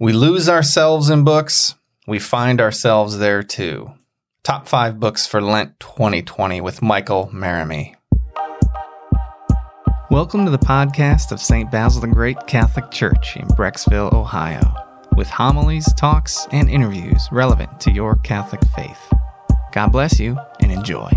We 0.00 0.12
lose 0.12 0.48
ourselves 0.48 1.08
in 1.08 1.22
books, 1.22 1.76
we 2.04 2.18
find 2.18 2.60
ourselves 2.60 3.18
there 3.18 3.44
too. 3.44 3.92
Top 4.42 4.66
five 4.66 4.98
books 4.98 5.24
for 5.24 5.40
Lent 5.40 5.78
2020 5.78 6.60
with 6.60 6.82
Michael 6.82 7.30
Maramy. 7.32 7.94
Welcome 10.10 10.46
to 10.46 10.50
the 10.50 10.58
podcast 10.58 11.30
of 11.30 11.40
St. 11.40 11.70
Basil 11.70 12.00
the 12.00 12.08
Great 12.08 12.44
Catholic 12.48 12.90
Church 12.90 13.36
in 13.36 13.46
Brecksville, 13.50 14.12
Ohio, 14.12 14.74
with 15.16 15.28
homilies, 15.28 15.86
talks, 15.94 16.48
and 16.50 16.68
interviews 16.68 17.28
relevant 17.30 17.78
to 17.78 17.92
your 17.92 18.16
Catholic 18.16 18.62
faith. 18.74 19.12
God 19.70 19.92
bless 19.92 20.18
you 20.18 20.36
and 20.58 20.72
enjoy. 20.72 21.08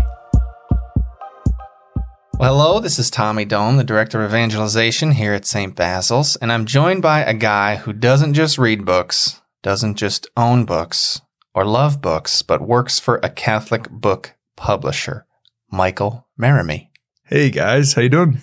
Well, 2.38 2.56
hello, 2.56 2.78
this 2.80 3.00
is 3.00 3.10
Tommy 3.10 3.44
Doan, 3.44 3.78
the 3.78 3.84
Director 3.84 4.22
of 4.24 4.30
Evangelization 4.30 5.12
here 5.12 5.32
at 5.32 5.44
St. 5.44 5.74
Basil's, 5.74 6.36
and 6.36 6.52
I'm 6.52 6.66
joined 6.66 7.02
by 7.02 7.20
a 7.24 7.34
guy 7.34 7.76
who 7.76 7.92
doesn't 7.92 8.34
just 8.34 8.58
read 8.58 8.84
books, 8.84 9.40
doesn't 9.62 9.96
just 9.96 10.28
own 10.36 10.64
books 10.64 11.20
or 11.52 11.64
love 11.64 12.00
books, 12.00 12.42
but 12.42 12.60
works 12.62 13.00
for 13.00 13.16
a 13.24 13.28
Catholic 13.28 13.90
book 13.90 14.34
publisher, 14.56 15.26
Michael 15.72 16.28
Maramy. 16.36 16.92
Hey 17.24 17.50
guys, 17.50 17.94
how 17.94 18.02
you 18.02 18.08
doing? 18.08 18.38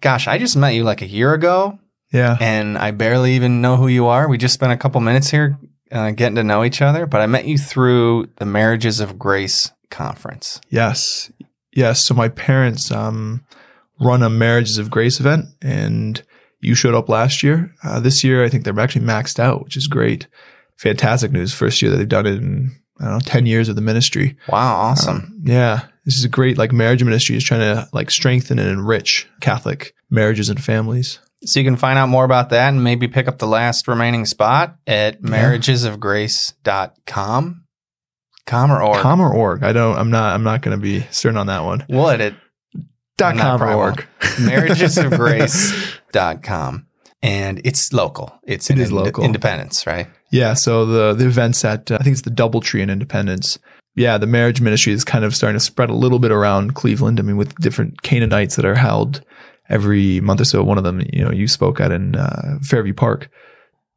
Gosh, 0.00 0.26
I 0.26 0.38
just 0.38 0.56
met 0.56 0.74
you 0.74 0.82
like 0.82 1.00
a 1.00 1.06
year 1.06 1.32
ago, 1.32 1.78
Yeah. 2.12 2.36
and 2.40 2.76
I 2.76 2.90
barely 2.90 3.34
even 3.34 3.60
know 3.60 3.76
who 3.76 3.86
you 3.86 4.06
are. 4.06 4.28
We 4.28 4.38
just 4.38 4.54
spent 4.54 4.72
a 4.72 4.76
couple 4.76 5.00
minutes 5.00 5.30
here 5.30 5.56
uh, 5.92 6.10
getting 6.10 6.34
to 6.36 6.42
know 6.44 6.64
each 6.64 6.82
other, 6.82 7.06
but 7.06 7.20
I 7.20 7.26
met 7.26 7.44
you 7.46 7.58
through 7.58 8.30
the 8.38 8.44
Marriages 8.44 8.98
of 8.98 9.20
Grace 9.20 9.70
conference. 9.88 10.60
Yes. 10.68 11.30
Yes. 11.76 12.04
So 12.04 12.14
my 12.14 12.28
parents 12.28 12.90
um, 12.90 13.44
run 14.00 14.22
a 14.22 14.30
Marriages 14.30 14.78
of 14.78 14.90
Grace 14.90 15.20
event, 15.20 15.46
and 15.62 16.20
you 16.60 16.74
showed 16.74 16.94
up 16.94 17.08
last 17.08 17.42
year. 17.42 17.72
Uh, 17.84 18.00
this 18.00 18.24
year, 18.24 18.44
I 18.44 18.48
think 18.48 18.64
they're 18.64 18.80
actually 18.80 19.04
maxed 19.04 19.38
out, 19.38 19.62
which 19.62 19.76
is 19.76 19.86
great. 19.86 20.26
Fantastic 20.76 21.30
news. 21.32 21.52
First 21.54 21.82
year 21.82 21.90
that 21.90 21.98
they've 21.98 22.08
done 22.08 22.26
it 22.26 22.36
in 22.36 22.70
I 22.98 23.04
don't 23.04 23.12
know 23.12 23.20
ten 23.20 23.44
years 23.46 23.68
of 23.68 23.76
the 23.76 23.82
ministry. 23.82 24.36
Wow, 24.48 24.76
awesome. 24.76 25.16
Um, 25.16 25.42
yeah, 25.44 25.84
this 26.04 26.16
is 26.16 26.24
a 26.24 26.30
great 26.30 26.56
like 26.56 26.72
marriage 26.72 27.04
ministry 27.04 27.36
is 27.36 27.44
trying 27.44 27.60
to 27.60 27.86
like 27.92 28.10
strengthen 28.10 28.58
and 28.58 28.70
enrich 28.70 29.28
Catholic 29.40 29.94
marriages 30.10 30.48
and 30.48 30.62
families. 30.62 31.18
So 31.44 31.60
you 31.60 31.66
can 31.66 31.76
find 31.76 31.98
out 31.98 32.08
more 32.08 32.24
about 32.24 32.48
that 32.50 32.68
and 32.70 32.82
maybe 32.82 33.08
pick 33.08 33.28
up 33.28 33.38
the 33.38 33.46
last 33.46 33.86
remaining 33.86 34.24
spot 34.24 34.78
at 34.86 35.20
marriagesofgrace.com. 35.20 37.65
Com 38.46 38.70
or 38.70 38.82
org? 38.82 39.00
Com 39.00 39.20
or 39.20 39.32
org? 39.32 39.62
I 39.62 39.72
don't. 39.72 39.96
I'm 39.98 40.10
not. 40.10 40.34
I'm 40.34 40.44
not 40.44 40.62
going 40.62 40.76
to 40.76 40.80
be 40.80 41.00
certain 41.10 41.36
on 41.36 41.48
that 41.48 41.64
one. 41.64 41.84
What 41.88 42.20
at 42.20 42.34
Dot 43.16 43.36
com 43.36 43.62
or 43.62 43.66
problem. 43.66 44.06
dot 46.12 46.42
com, 46.42 46.86
And 47.22 47.60
it's 47.64 47.92
local. 47.92 48.38
It's 48.44 48.68
It 48.68 48.74
in 48.74 48.80
is 48.80 48.92
local. 48.92 49.24
Independence, 49.24 49.86
right? 49.86 50.06
Yeah, 50.30 50.54
so 50.54 50.84
the 50.84 51.14
the 51.14 51.26
events 51.26 51.64
at 51.64 51.90
uh, 51.90 51.96
I 51.98 52.02
think 52.02 52.12
it's 52.12 52.22
the 52.22 52.30
DoubleTree 52.30 52.80
in 52.80 52.90
Independence. 52.90 53.58
Yeah, 53.94 54.18
the 54.18 54.26
marriage 54.26 54.60
ministry 54.60 54.92
is 54.92 55.04
kind 55.04 55.24
of 55.24 55.34
starting 55.34 55.58
to 55.58 55.64
spread 55.64 55.88
a 55.88 55.94
little 55.94 56.18
bit 56.18 56.30
around 56.30 56.74
Cleveland. 56.74 57.18
I 57.18 57.22
mean, 57.22 57.38
with 57.38 57.54
different 57.56 58.02
Cana 58.02 58.26
nights 58.26 58.56
that 58.56 58.66
are 58.66 58.74
held 58.74 59.22
every 59.70 60.20
month 60.20 60.42
or 60.42 60.44
so. 60.44 60.62
One 60.62 60.76
of 60.76 60.84
them, 60.84 61.02
you 61.12 61.24
know, 61.24 61.32
you 61.32 61.48
spoke 61.48 61.80
at 61.80 61.90
in 61.92 62.14
uh, 62.16 62.58
Fairview 62.62 62.92
Park. 62.94 63.30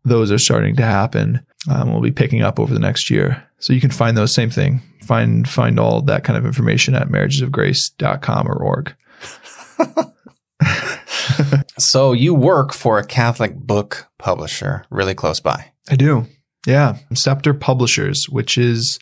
Those 0.03 0.31
are 0.31 0.37
starting 0.37 0.75
to 0.77 0.83
happen. 0.83 1.45
Um, 1.69 1.91
we'll 1.91 2.01
be 2.01 2.11
picking 2.11 2.41
up 2.41 2.59
over 2.59 2.73
the 2.73 2.79
next 2.79 3.09
year. 3.09 3.43
So 3.59 3.73
you 3.73 3.81
can 3.81 3.91
find 3.91 4.17
those 4.17 4.33
same 4.33 4.49
thing. 4.49 4.81
Find 5.03 5.47
find 5.47 5.79
all 5.79 6.01
that 6.03 6.23
kind 6.23 6.37
of 6.37 6.45
information 6.45 6.95
at 6.95 7.09
marriagesofgrace.com 7.09 8.47
or 8.47 8.55
org. 8.55 8.95
So 11.79 12.11
you 12.11 12.33
work 12.33 12.73
for 12.73 12.99
a 12.99 13.05
Catholic 13.05 13.55
book 13.55 14.07
publisher 14.17 14.83
really 14.89 15.15
close 15.15 15.39
by. 15.39 15.71
I 15.89 15.95
do. 15.95 16.27
Yeah. 16.67 16.97
Scepter 17.13 17.53
Publishers, 17.53 18.27
which 18.29 18.57
is 18.57 18.99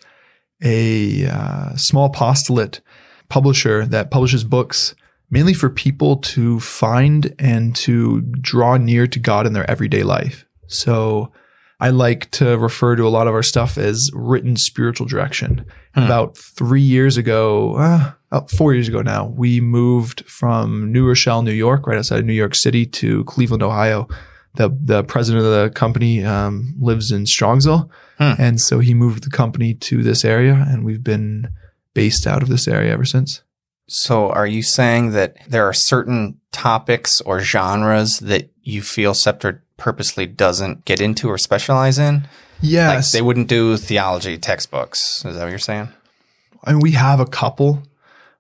a 0.63 1.25
uh, 1.25 1.75
small 1.75 2.05
apostolate 2.05 2.81
publisher 3.29 3.85
that 3.87 4.11
publishes 4.11 4.43
books 4.43 4.95
mainly 5.29 5.53
for 5.53 5.69
people 5.69 6.17
to 6.17 6.59
find 6.59 7.35
and 7.39 7.75
to 7.75 8.21
draw 8.21 8.77
near 8.77 9.07
to 9.07 9.19
God 9.19 9.45
in 9.45 9.53
their 9.53 9.69
everyday 9.69 10.03
life. 10.03 10.45
So 10.67 11.31
I 11.79 11.89
like 11.89 12.31
to 12.31 12.57
refer 12.57 12.95
to 12.95 13.07
a 13.07 13.09
lot 13.09 13.27
of 13.27 13.33
our 13.33 13.43
stuff 13.43 13.77
as 13.77 14.09
written 14.13 14.55
spiritual 14.55 15.05
direction. 15.07 15.65
Hmm. 15.93 16.03
About 16.03 16.37
three 16.37 16.81
years 16.81 17.17
ago, 17.17 17.75
uh, 17.75 18.11
about 18.31 18.51
four 18.51 18.73
years 18.73 18.87
ago 18.87 19.01
now, 19.01 19.27
we 19.27 19.61
moved 19.61 20.25
from 20.25 20.91
New 20.91 21.07
Rochelle, 21.07 21.41
New 21.43 21.51
York, 21.51 21.87
right 21.87 21.97
outside 21.97 22.19
of 22.19 22.25
New 22.25 22.33
York 22.33 22.55
City, 22.55 22.85
to 22.85 23.23
Cleveland, 23.25 23.63
Ohio. 23.63 24.07
The 24.55 24.75
the 24.83 25.03
president 25.03 25.45
of 25.45 25.51
the 25.51 25.69
company 25.69 26.23
um, 26.23 26.73
lives 26.79 27.11
in 27.11 27.25
Strongsville, 27.25 27.89
Hmm. 28.17 28.33
and 28.39 28.59
so 28.59 28.79
he 28.79 28.95
moved 28.95 29.23
the 29.23 29.29
company 29.29 29.75
to 29.75 30.01
this 30.01 30.25
area, 30.25 30.65
and 30.67 30.83
we've 30.83 31.03
been 31.03 31.49
based 31.93 32.25
out 32.25 32.41
of 32.41 32.49
this 32.49 32.67
area 32.67 32.91
ever 32.91 33.05
since. 33.05 33.43
So 33.87 34.29
are 34.29 34.47
you 34.47 34.63
saying 34.63 35.11
that 35.11 35.35
there 35.47 35.65
are 35.65 35.73
certain 35.73 36.39
topics 36.51 37.21
or 37.21 37.39
genres 37.41 38.19
that 38.19 38.49
you 38.61 38.81
feel 38.81 39.13
Scepter 39.13 39.63
purposely 39.77 40.25
doesn't 40.25 40.85
get 40.85 40.99
into 40.99 41.29
or 41.29 41.37
specialize 41.37 41.97
in? 41.97 42.15
Like 42.15 42.29
Yes, 42.61 43.11
they 43.11 43.21
wouldn't 43.21 43.47
do 43.47 43.77
theology 43.77 44.37
textbooks. 44.37 45.23
Is 45.25 45.35
that 45.35 45.43
what 45.43 45.49
you're 45.49 45.59
saying? 45.59 45.89
I 46.63 46.71
mean, 46.71 46.81
we 46.81 46.91
have 46.91 47.19
a 47.19 47.25
couple, 47.25 47.83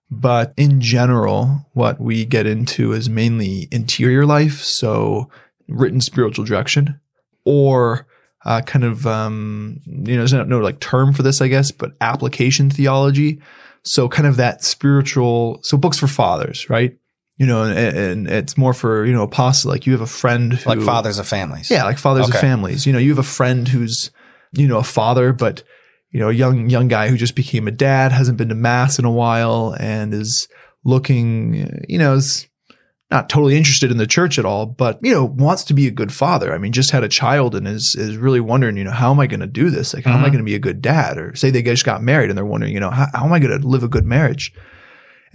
but 0.09 0.53
in 0.57 0.81
general, 0.81 1.65
what 1.73 1.99
we 1.99 2.25
get 2.25 2.45
into 2.45 2.93
is 2.93 3.09
mainly 3.09 3.67
interior 3.71 4.25
life. 4.25 4.61
So 4.61 5.29
written 5.67 6.01
spiritual 6.01 6.45
direction 6.45 6.99
or 7.45 8.07
uh, 8.45 8.61
kind 8.61 8.85
of, 8.85 9.05
um, 9.05 9.81
you 9.85 10.13
know, 10.13 10.19
there's 10.19 10.33
no, 10.33 10.43
no 10.43 10.59
like 10.59 10.79
term 10.79 11.13
for 11.13 11.21
this, 11.23 11.41
I 11.41 11.47
guess, 11.47 11.71
but 11.71 11.93
application 12.01 12.69
theology. 12.69 13.41
So 13.83 14.09
kind 14.09 14.27
of 14.27 14.37
that 14.37 14.63
spiritual, 14.63 15.59
so 15.63 15.77
books 15.77 15.97
for 15.99 16.07
fathers, 16.07 16.69
right? 16.69 16.97
You 17.37 17.45
know, 17.45 17.63
and, 17.63 17.77
and 17.97 18.27
it's 18.27 18.57
more 18.57 18.73
for, 18.73 19.05
you 19.05 19.13
know, 19.13 19.21
apostle, 19.21 19.69
like 19.69 19.85
you 19.85 19.91
have 19.93 20.01
a 20.01 20.07
friend 20.07 20.53
who, 20.53 20.69
Like 20.69 20.81
fathers 20.81 21.19
of 21.19 21.27
families. 21.27 21.69
yeah, 21.69 21.83
like 21.83 21.99
fathers 21.99 22.27
Okay. 22.29 22.37
of 22.37 22.41
families. 22.41 22.87
You 22.87 22.93
know, 22.93 22.99
you 22.99 23.09
have 23.11 23.19
a 23.19 23.23
friend 23.23 23.67
who's, 23.67 24.09
you 24.53 24.67
know, 24.67 24.77
a 24.79 24.83
father, 24.83 25.33
but 25.33 25.61
you 26.09 26.19
know, 26.19 26.29
a 26.29 26.33
young 26.33 26.69
young 26.69 26.87
guy 26.87 27.09
who 27.09 27.17
just 27.17 27.35
became 27.35 27.67
a 27.67 27.71
dad, 27.71 28.11
hasn't 28.11 28.37
been 28.39 28.49
to 28.49 28.55
mass 28.55 28.97
in 28.97 29.05
a 29.05 29.11
while, 29.11 29.75
and 29.79 30.13
is 30.15 30.47
looking, 30.83 31.83
you 31.87 31.99
know, 31.99 32.13
is 32.15 32.47
not 33.11 33.29
totally 33.29 33.55
interested 33.55 33.91
in 33.91 33.97
the 33.97 34.07
church 34.07 34.39
at 34.39 34.45
all, 34.45 34.65
but 34.65 34.99
you 35.03 35.13
know, 35.13 35.23
wants 35.25 35.63
to 35.65 35.73
be 35.73 35.85
a 35.87 35.91
good 35.91 36.11
father. 36.11 36.53
I 36.53 36.57
mean, 36.57 36.71
just 36.71 36.91
had 36.91 37.03
a 37.03 37.09
child 37.09 37.53
and 37.55 37.67
is 37.67 37.93
is 37.95 38.17
really 38.17 38.39
wondering, 38.39 38.77
you 38.77 38.83
know, 38.83 38.91
how 38.91 39.11
am 39.11 39.19
I 39.19 39.27
going 39.27 39.41
to 39.41 39.47
do 39.47 39.69
this? 39.69 39.93
Like, 39.93 40.05
how 40.05 40.13
am 40.15 40.23
I 40.23 40.29
Mhm. 40.29 40.31
going 40.31 40.43
to 40.45 40.49
be 40.51 40.55
a 40.55 40.59
good 40.59 40.81
dad? 40.81 41.17
Or 41.19 41.35
say 41.35 41.51
they 41.51 41.61
just 41.61 41.85
got 41.85 42.01
married 42.01 42.29
and 42.29 42.37
they're 42.37 42.45
wondering, 42.45 42.73
you 42.73 42.79
know, 42.79 42.89
how, 42.89 43.07
how 43.13 43.25
am 43.25 43.33
I 43.33 43.39
going 43.39 43.61
to 43.61 43.67
live 43.67 43.83
a 43.83 43.87
good 43.87 44.05
marriage? 44.05 44.51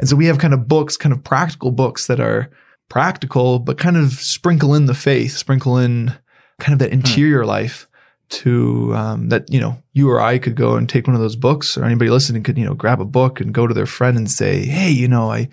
And 0.03 0.09
so 0.09 0.17
we 0.17 0.27
have 0.27 0.39
kind 0.41 0.53
of 0.53 0.67
books, 0.67 0.97
kind 0.97 1.13
of 1.13 1.23
practical 1.23 1.71
books 1.71 2.09
that 2.09 2.19
are 2.19 2.51
practical, 2.89 3.61
but 3.61 3.79
kind 3.79 3.97
of 3.97 4.15
sprinkle 4.15 4.75
in 4.75 4.87
the 4.87 4.95
faith, 4.95 5.37
sprinkle 5.37 5.79
in 5.79 6.13
kind 6.59 6.73
of 6.73 6.81
that 6.81 6.91
interior 6.91 7.47
life 7.47 7.87
to 8.31 8.93
um, 8.97 9.29
that 9.29 9.49
you 9.49 9.61
know 9.61 9.81
you 9.93 10.11
or 10.11 10.21
I 10.21 10.39
could 10.39 10.57
go 10.57 10.75
and 10.75 10.89
take 10.89 11.07
one 11.07 11.15
of 11.15 11.23
those 11.23 11.37
books, 11.37 11.79
or 11.79 11.85
anybody 11.85 12.11
listening 12.11 12.43
could 12.43 12.59
you 12.59 12.65
know 12.65 12.75
grab 12.75 13.01
a 13.01 13.05
book 13.05 13.41
and 13.41 13.55
go 13.55 13.69
to 13.69 13.75
their 13.75 13.87
friend 13.87 14.17
and 14.17 14.29
say, 14.29 14.67
hey, 14.67 14.91
you 14.91 15.07
know, 15.07 15.31
I, 15.31 15.49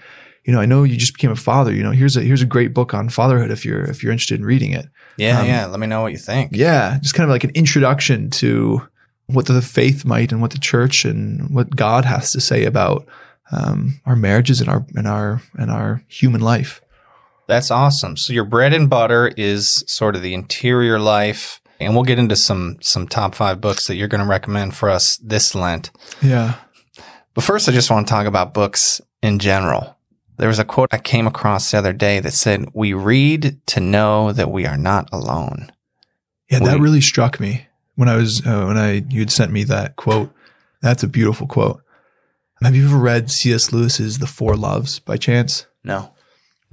you 0.46 0.52
know, 0.52 0.60
I 0.60 0.66
know 0.66 0.82
you 0.82 0.98
just 0.98 1.14
became 1.14 1.30
a 1.30 1.36
father. 1.36 1.72
You 1.72 1.84
know, 1.84 1.92
here's 1.92 2.18
a 2.18 2.22
here's 2.22 2.42
a 2.42 2.48
great 2.48 2.74
book 2.74 2.96
on 2.96 3.10
fatherhood 3.10 3.52
if 3.52 3.64
you're 3.64 3.84
if 3.84 4.02
you're 4.02 4.12
interested 4.12 4.40
in 4.40 4.48
reading 4.48 4.72
it. 4.72 4.88
Yeah, 5.16 5.42
Um, 5.42 5.46
yeah. 5.46 5.68
Let 5.68 5.80
me 5.80 5.86
know 5.86 6.02
what 6.02 6.12
you 6.12 6.18
think. 6.18 6.54
Yeah, 6.54 6.98
just 7.04 7.14
kind 7.14 7.30
of 7.30 7.32
like 7.32 7.44
an 7.44 7.52
introduction 7.54 8.32
to 8.32 8.82
what 9.28 9.46
the 9.46 9.62
faith 9.62 10.06
might 10.06 10.32
and 10.32 10.42
what 10.42 10.50
the 10.50 10.58
church 10.58 11.06
and 11.06 11.54
what 11.54 11.76
God 11.76 12.04
has 12.06 12.32
to 12.32 12.42
say 12.42 12.66
about 12.66 13.08
um, 13.52 14.00
our 14.06 14.16
marriages 14.16 14.62
and 14.62 14.70
our 14.70 14.86
and 14.96 15.08
our 15.08 15.42
and 15.58 15.72
our 15.72 16.04
human 16.08 16.42
life. 16.42 16.82
That's 17.48 17.72
awesome. 17.72 18.16
So 18.16 18.32
your 18.32 18.46
bread 18.46 18.74
and 18.74 18.90
butter 18.90 19.32
is 19.36 19.84
sort 19.88 20.16
of 20.16 20.22
the 20.22 20.36
interior 20.36 21.00
life, 21.00 21.62
and 21.80 21.96
we'll 21.96 22.04
get 22.04 22.20
into 22.20 22.36
some 22.36 22.78
some 22.82 23.08
top 23.08 23.34
five 23.34 23.60
books 23.60 23.88
that 23.88 23.96
you're 23.96 24.08
going 24.08 24.22
to 24.22 24.28
recommend 24.28 24.76
for 24.76 24.90
us 24.90 25.18
this 25.18 25.56
Lent. 25.56 25.90
Yeah. 26.22 26.56
But 27.34 27.44
first, 27.44 27.68
I 27.70 27.72
just 27.72 27.90
want 27.90 28.08
to 28.08 28.12
talk 28.12 28.28
about 28.28 28.54
books 28.54 29.02
in 29.22 29.40
general. 29.40 29.98
There 30.38 30.48
was 30.48 30.60
a 30.60 30.66
quote 30.66 30.90
I 30.94 31.00
came 31.00 31.28
across 31.28 31.72
the 31.72 31.78
other 31.78 31.94
day 31.94 32.20
that 32.20 32.34
said, 32.34 32.70
"We 32.74 32.94
read 32.94 33.60
to 33.68 33.80
know 33.80 34.32
that 34.32 34.52
we 34.52 34.66
are 34.66 34.78
not 34.78 35.10
alone." 35.12 35.72
Yeah, 36.50 36.60
that 36.60 36.80
really 36.80 37.02
struck 37.02 37.40
me 37.40 37.68
when 37.96 38.10
I 38.10 38.16
was 38.16 38.46
uh, 38.46 38.66
when 38.66 38.78
I 38.78 39.04
you'd 39.10 39.32
sent 39.32 39.52
me 39.52 39.64
that 39.66 39.96
quote. 39.96 40.32
That's 40.82 41.04
a 41.04 41.08
beautiful 41.08 41.48
quote. 41.48 41.82
Have 42.62 42.76
you 42.76 42.86
ever 42.88 42.98
read 42.98 43.32
C.S. 43.32 43.72
Lewis's 43.72 44.18
The 44.20 44.28
Four 44.28 44.58
Loves 44.58 45.00
by 45.00 45.16
chance? 45.16 45.66
No. 45.86 46.14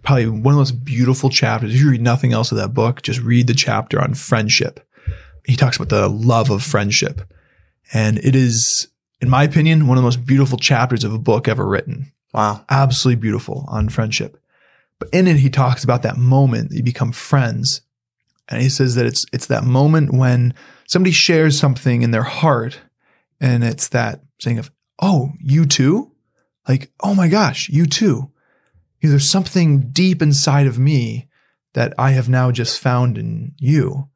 Probably 0.03 0.27
one 0.27 0.39
of 0.39 0.43
the 0.43 0.61
most 0.61 0.85
beautiful 0.85 1.31
chapters. 1.31 1.73
If 1.73 1.81
you 1.81 1.91
read 1.91 2.01
nothing 2.01 2.33
else 2.33 2.51
of 2.51 2.59
that 2.59 2.75
book, 2.75 3.03
just 3.03 3.21
read 3.21 3.47
the 3.47 3.55
chapter 3.55 4.01
on 4.01 4.15
friendship. 4.15 4.81
He 5.45 5.55
talks 5.55 5.77
about 5.77 5.89
the 5.89 6.09
love 6.09 6.51
of 6.51 6.65
friendship. 6.65 7.23
And 7.93 8.19
it 8.19 8.35
is, 8.35 8.89
in 9.21 9.31
my 9.31 9.45
opinion, 9.45 9.87
one 9.87 9.97
of 9.97 10.03
the 10.03 10.07
most 10.07 10.27
beautiful 10.27 10.59
chapters 10.59 11.05
of 11.05 11.15
a 11.15 11.19
book 11.19 11.47
ever 11.47 11.65
written. 11.65 12.11
Wow. 12.35 12.65
Absolutely 12.69 13.21
beautiful 13.21 13.65
on 13.69 13.89
friendship. 13.89 14.43
But 14.99 15.11
in 15.13 15.29
it, 15.29 15.37
he 15.37 15.51
talks 15.51 15.85
about 15.85 16.03
that 16.03 16.17
moment 16.17 16.71
that 16.71 16.77
you 16.79 16.83
become 16.83 17.13
friends. 17.13 17.83
And 18.49 18.61
he 18.61 18.69
says 18.69 18.97
that 18.97 19.07
it's 19.07 19.25
it's 19.33 19.47
that 19.47 19.65
moment 19.65 20.13
when 20.13 20.53
somebody 20.89 21.13
shares 21.13 21.59
something 21.59 22.03
in 22.03 22.11
their 22.11 22.23
heart 22.23 22.81
and 23.41 23.63
it's 23.63 23.89
that 23.89 24.23
saying 24.39 24.59
of, 24.59 24.71
Oh, 25.01 25.31
you 25.41 25.67
too? 25.67 26.13
Like, 26.69 26.91
oh 27.01 27.15
my 27.15 27.29
gosh, 27.29 27.69
you 27.69 27.87
too. 27.87 28.31
You 29.01 29.09
know, 29.09 29.11
there's 29.11 29.31
something 29.31 29.91
deep 29.91 30.23
inside 30.23 30.67
of 30.67 30.79
me 30.79 31.29
that 31.75 31.93
I 31.99 32.13
have 32.13 32.29
now 32.29 32.51
just 32.51 32.81
found 32.81 33.19
in 33.19 33.55
you. 33.59 34.09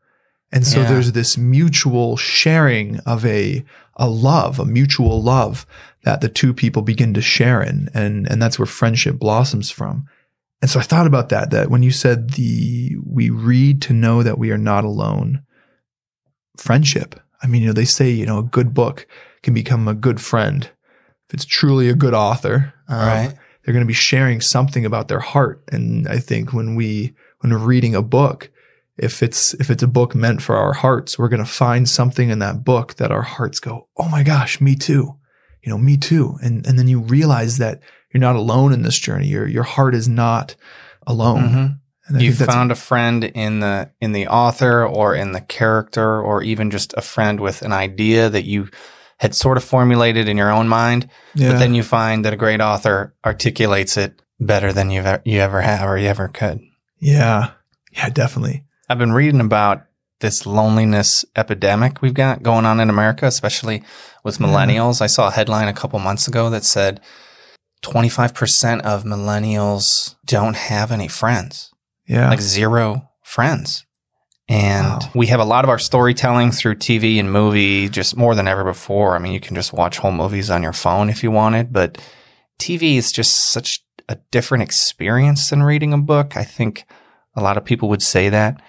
And 0.51 0.67
so 0.67 0.81
Yeah. 0.81 0.89
there's 0.89 1.13
this 1.13 1.37
mutual 1.37 2.17
sharing 2.17 2.99
of 3.01 3.25
a, 3.25 3.65
a 3.97 4.09
love, 4.09 4.59
a 4.59 4.65
mutual 4.65 5.23
love 5.23 5.67
that 6.03 6.23
the 6.23 6.29
two 6.29 6.53
people 6.55 6.83
begin 6.83 7.15
to 7.15 7.21
share 7.21 7.63
in. 7.63 7.89
And, 7.95 8.29
and 8.31 8.41
that's 8.43 8.59
where 8.59 8.67
friendship 8.67 9.19
blossoms 9.19 9.71
from. 9.71 10.07
And 10.63 10.71
so 10.71 10.81
I 10.81 10.83
thought 10.83 11.07
about 11.07 11.29
that, 11.29 11.51
that 11.51 11.71
when 11.71 11.83
you 11.83 11.91
said 11.91 12.31
the, 12.31 12.97
we 13.05 13.31
read 13.31 13.81
to 13.83 13.93
know 13.93 14.23
that 14.23 14.39
we 14.39 14.51
are 14.51 14.59
not 14.59 14.85
alone, 14.85 15.43
friendship. 16.57 17.21
I 17.43 17.47
mean, 17.47 17.63
you 17.63 17.69
know, 17.69 17.73
they 17.75 17.85
say, 17.85 18.11
you 18.11 18.27
know, 18.27 18.39
a 18.39 18.43
good 18.43 18.75
book 18.75 19.07
can 19.43 19.55
become 19.55 19.89
a 19.89 19.95
good 19.95 20.21
friend. 20.21 20.65
If 21.29 21.35
it's 21.35 21.45
truly 21.45 21.89
a 21.89 21.95
good 21.95 22.15
author, 22.15 22.75
um, 22.89 22.99
Right. 22.99 23.35
they're 23.65 23.73
going 23.73 23.85
to 23.85 23.89
be 23.89 23.95
sharing 23.95 24.41
something 24.41 24.85
about 24.85 25.09
their 25.09 25.21
heart. 25.21 25.63
And 25.71 26.09
I 26.09 26.19
think 26.19 26.53
when 26.53 26.75
we, 26.75 27.15
when 27.41 27.53
we're 27.53 27.59
reading 27.59 27.95
a 27.95 28.03
book, 28.03 28.51
if 28.99 29.23
it's, 29.23 29.55
if 29.55 29.71
it's 29.71 29.83
a 29.83 29.89
book 29.89 30.15
meant 30.15 30.43
for 30.43 30.57
our 30.57 30.73
hearts, 30.75 31.19
we're 31.19 31.29
going 31.29 31.45
to 31.45 31.51
find 31.51 31.89
something 31.89 32.29
in 32.31 32.39
that 32.41 32.65
book 32.65 32.95
that 32.97 33.11
our 33.13 33.23
hearts 33.23 33.61
go, 33.61 33.89
Oh 33.97 34.09
my 34.09 34.23
gosh, 34.23 34.61
me 34.61 34.75
too. 34.75 35.17
You 35.63 35.71
know, 35.71 35.79
me 35.79 35.97
too. 35.97 36.37
And, 36.43 36.67
and 36.67 36.79
then 36.79 36.89
you 36.89 37.01
realize 37.01 37.59
that 37.59 37.81
you're 38.13 38.21
not 38.21 38.37
alone 38.37 38.73
in 38.73 38.83
this 38.83 38.99
journey. 38.99 39.27
Your, 39.29 39.47
your 39.47 39.63
heart 39.63 39.95
is 39.95 40.09
not 40.09 40.57
alone. 41.07 41.43
Mhm. 41.49 41.79
And 42.09 42.23
You 42.23 42.33
found 42.35 42.73
a 42.73 42.75
friend 42.75 43.23
in 43.25 43.61
the 43.61 43.91
in 44.01 44.11
the 44.13 44.27
author 44.27 44.85
or 44.85 45.15
in 45.15 45.31
the 45.33 45.41
character 45.41 46.21
or 46.21 46.43
even 46.43 46.71
just 46.71 46.93
a 46.97 47.03
friend 47.03 47.39
with 47.39 47.63
an 47.63 47.73
idea 47.73 48.29
that 48.29 48.45
you 48.45 48.69
had 49.21 49.35
sort 49.35 49.57
of 49.59 49.65
formulated 49.65 50.29
in 50.29 50.37
your 50.37 50.51
own 50.51 50.67
mind, 50.67 51.09
yeah. 51.35 51.53
but 51.53 51.59
then 51.59 51.75
you 51.75 51.83
find 51.83 52.25
that 52.25 52.33
a 52.33 52.37
great 52.37 52.61
author 52.61 53.15
articulates 53.25 53.97
it 53.97 54.21
better 54.41 54.73
than 54.73 54.91
you've 54.91 55.07
you 55.25 55.39
ever 55.41 55.61
have 55.61 55.87
or 55.89 55.97
you 55.99 56.09
ever 56.09 56.27
could. 56.29 56.61
yeah. 56.99 57.53
Yeah, 57.93 58.09
definitely. 58.09 58.65
I've 58.89 58.99
been 58.99 59.13
reading 59.13 59.41
about 59.41 59.83
this 60.21 60.47
loneliness 60.47 61.25
epidemic 61.35 62.01
we've 62.01 62.15
got 62.15 62.41
going 62.43 62.65
on 62.65 62.79
in 62.79 62.89
America, 62.89 63.27
especially 63.27 63.83
with 64.23 64.39
millennials. 64.39 65.01
I 65.01 65.07
saw 65.09 65.27
a 65.29 65.33
headline 65.33 65.67
a 65.69 65.73
couple 65.73 65.99
months 65.99 66.29
ago 66.29 66.51
that 66.51 66.65
said 66.65 67.01
25% 67.83 68.81
of 68.83 69.05
millennials 69.05 70.15
don't 70.25 70.57
have 70.57 70.93
any 70.93 71.09
friends, 71.09 71.73
Yeah. 72.07 72.29
like 72.31 72.41
zero 72.41 73.09
friends. 73.23 73.85
And 74.51 74.85
Wow. 75.05 75.11
we 75.15 75.29
have 75.29 75.39
a 75.39 75.45
lot 75.45 75.65
of 75.65 75.71
our 75.71 75.79
storytelling 75.79 76.51
through 76.51 76.75
TV 76.75 77.21
and 77.21 77.33
movie 77.33 77.89
just 77.89 78.17
more 78.17 78.35
than 78.35 78.49
ever 78.49 78.65
before. 78.65 79.15
I 79.15 79.21
mean, 79.21 79.33
you 79.33 79.39
can 79.39 79.55
just 79.55 79.73
watch 79.73 79.99
whole 79.99 80.11
movies 80.11 80.51
on 80.51 80.65
your 80.65 80.73
phone 80.73 81.09
if 81.09 81.23
you 81.23 81.31
wanted, 81.31 81.73
but 81.73 81.99
TV 82.59 82.97
is 82.97 83.13
just 83.13 83.53
such 83.53 83.81
a 84.09 84.17
different 84.33 84.63
experience 84.63 85.51
than 85.51 85.63
reading 85.63 85.93
a 85.93 85.99
book. 85.99 86.37
I 86.37 86.43
think 86.43 86.85
a 87.37 87.41
lot 87.41 87.57
of 87.59 87.65
people 87.65 87.89
would 87.91 88.03
say 88.03 88.29
that. 88.29 88.61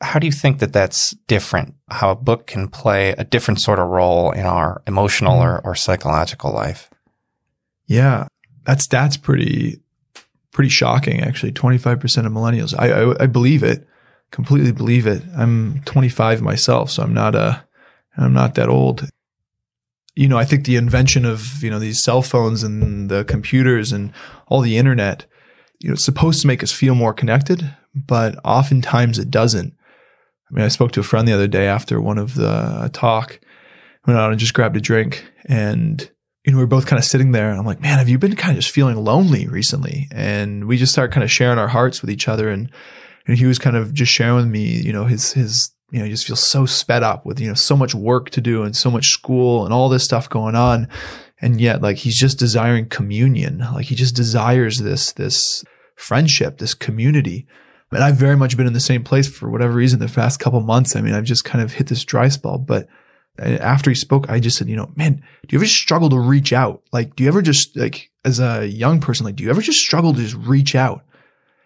How 0.00 0.20
do 0.20 0.26
you 0.26 0.32
think 0.32 0.60
that 0.60 0.72
that's 0.72 1.10
different? 1.26 1.74
How 1.90 2.10
a 2.10 2.16
book 2.16 2.46
can 2.46 2.68
play 2.68 3.10
a 3.10 3.24
different 3.24 3.60
sort 3.60 3.80
of 3.80 3.88
role 3.88 4.30
in 4.30 4.46
our 4.46 4.82
emotional 4.86 5.38
mm. 5.38 5.42
or, 5.42 5.60
or 5.64 5.74
psychological 5.74 6.52
life? 6.52 6.90
Yeah, 7.86 8.28
that's 8.64 8.84
stat's 8.84 9.16
pretty 9.16 9.80
pretty 10.52 10.70
shocking. 10.70 11.22
Actually, 11.22 11.52
twenty 11.52 11.78
five 11.78 11.98
percent 11.98 12.26
of 12.26 12.32
millennials. 12.32 12.72
I, 12.78 12.90
I 12.90 13.24
I 13.24 13.26
believe 13.26 13.62
it, 13.64 13.86
completely 14.34 14.72
believe 14.72 15.06
it. 15.06 15.22
I'm 15.36 15.80
25 15.84 16.42
myself, 16.42 16.90
so 16.90 17.04
I'm 17.04 17.14
not 17.14 17.36
a 17.36 17.64
I'm 18.16 18.32
not 18.32 18.56
that 18.56 18.68
old. 18.68 19.08
You 20.16 20.28
know, 20.28 20.38
I 20.38 20.44
think 20.44 20.64
the 20.64 20.74
invention 20.74 21.24
of 21.24 21.62
you 21.62 21.70
know 21.70 21.78
these 21.78 22.02
cell 22.02 22.20
phones 22.20 22.64
and 22.64 23.08
the 23.08 23.24
computers 23.24 23.92
and 23.92 24.12
all 24.48 24.60
the 24.60 24.76
internet, 24.76 25.24
you 25.78 25.88
know, 25.88 25.92
it's 25.92 26.04
supposed 26.04 26.40
to 26.40 26.48
make 26.48 26.64
us 26.64 26.72
feel 26.72 26.96
more 26.96 27.14
connected, 27.14 27.76
but 27.94 28.34
oftentimes 28.44 29.20
it 29.20 29.30
doesn't. 29.30 29.72
I 30.50 30.54
mean, 30.54 30.64
I 30.64 30.68
spoke 30.68 30.90
to 30.92 31.00
a 31.00 31.04
friend 31.04 31.28
the 31.28 31.32
other 31.32 31.48
day 31.48 31.68
after 31.68 32.00
one 32.00 32.18
of 32.18 32.34
the 32.34 32.50
uh, 32.50 32.88
talk, 32.92 33.38
went 34.04 34.18
out 34.18 34.30
and 34.30 34.40
just 34.40 34.54
grabbed 34.54 34.76
a 34.76 34.80
drink 34.80 35.24
and 35.44 36.10
you 36.44 36.52
know, 36.52 36.58
we 36.58 36.64
are 36.64 36.66
both 36.66 36.86
kind 36.86 36.98
of 36.98 37.06
sitting 37.06 37.32
there 37.32 37.50
and 37.50 37.58
I'm 37.58 37.64
like, 37.64 37.80
man, 37.80 37.98
have 37.98 38.08
you 38.08 38.18
been 38.18 38.36
kind 38.36 38.52
of 38.52 38.62
just 38.62 38.74
feeling 38.74 38.96
lonely 38.96 39.46
recently? 39.46 40.08
And 40.10 40.66
we 40.66 40.76
just 40.76 40.92
start 40.92 41.10
kind 41.10 41.24
of 41.24 41.30
sharing 41.30 41.58
our 41.58 41.68
hearts 41.68 42.02
with 42.02 42.10
each 42.10 42.28
other. 42.28 42.50
And, 42.50 42.70
and 43.26 43.38
he 43.38 43.46
was 43.46 43.58
kind 43.58 43.76
of 43.76 43.94
just 43.94 44.12
sharing 44.12 44.36
with 44.36 44.46
me, 44.46 44.64
you 44.64 44.92
know, 44.92 45.04
his, 45.04 45.32
his, 45.32 45.70
you 45.90 46.00
know, 46.00 46.08
just 46.08 46.26
feels 46.26 46.42
so 46.42 46.66
sped 46.66 47.02
up 47.02 47.24
with, 47.24 47.40
you 47.40 47.48
know, 47.48 47.54
so 47.54 47.76
much 47.76 47.94
work 47.94 48.30
to 48.30 48.40
do 48.40 48.62
and 48.62 48.76
so 48.76 48.90
much 48.90 49.10
school 49.10 49.64
and 49.64 49.72
all 49.72 49.88
this 49.88 50.04
stuff 50.04 50.28
going 50.28 50.54
on. 50.54 50.88
And 51.40 51.60
yet 51.60 51.82
like 51.82 51.98
he's 51.98 52.18
just 52.18 52.38
desiring 52.38 52.88
communion. 52.88 53.58
Like 53.58 53.86
he 53.86 53.94
just 53.94 54.16
desires 54.16 54.78
this, 54.78 55.12
this 55.12 55.64
friendship, 55.96 56.58
this 56.58 56.74
community. 56.74 57.46
And 57.92 58.02
I've 58.02 58.16
very 58.16 58.36
much 58.36 58.56
been 58.56 58.66
in 58.66 58.72
the 58.72 58.80
same 58.80 59.04
place 59.04 59.28
for 59.28 59.48
whatever 59.48 59.74
reason 59.74 60.00
the 60.00 60.08
past 60.08 60.40
couple 60.40 60.60
months. 60.60 60.96
I 60.96 61.00
mean, 61.00 61.14
I've 61.14 61.24
just 61.24 61.44
kind 61.44 61.62
of 61.62 61.74
hit 61.74 61.86
this 61.86 62.04
dry 62.04 62.28
spell, 62.28 62.58
but 62.58 62.88
eh, 63.38 63.56
after 63.56 63.90
he 63.90 63.94
spoke, 63.94 64.28
I 64.28 64.40
just 64.40 64.58
said, 64.58 64.68
you 64.68 64.76
know, 64.76 64.90
man, 64.96 65.22
do 65.46 65.54
you 65.54 65.58
ever 65.58 65.66
struggle 65.66 66.10
to 66.10 66.18
reach 66.18 66.52
out? 66.52 66.82
Like, 66.92 67.14
do 67.14 67.22
you 67.22 67.28
ever 67.28 67.40
just 67.40 67.76
like, 67.76 68.10
as 68.24 68.40
a 68.40 68.66
young 68.66 69.00
person, 69.00 69.24
like, 69.24 69.36
do 69.36 69.44
you 69.44 69.50
ever 69.50 69.62
just 69.62 69.78
struggle 69.78 70.12
to 70.12 70.20
just 70.20 70.34
reach 70.34 70.74
out? 70.74 71.04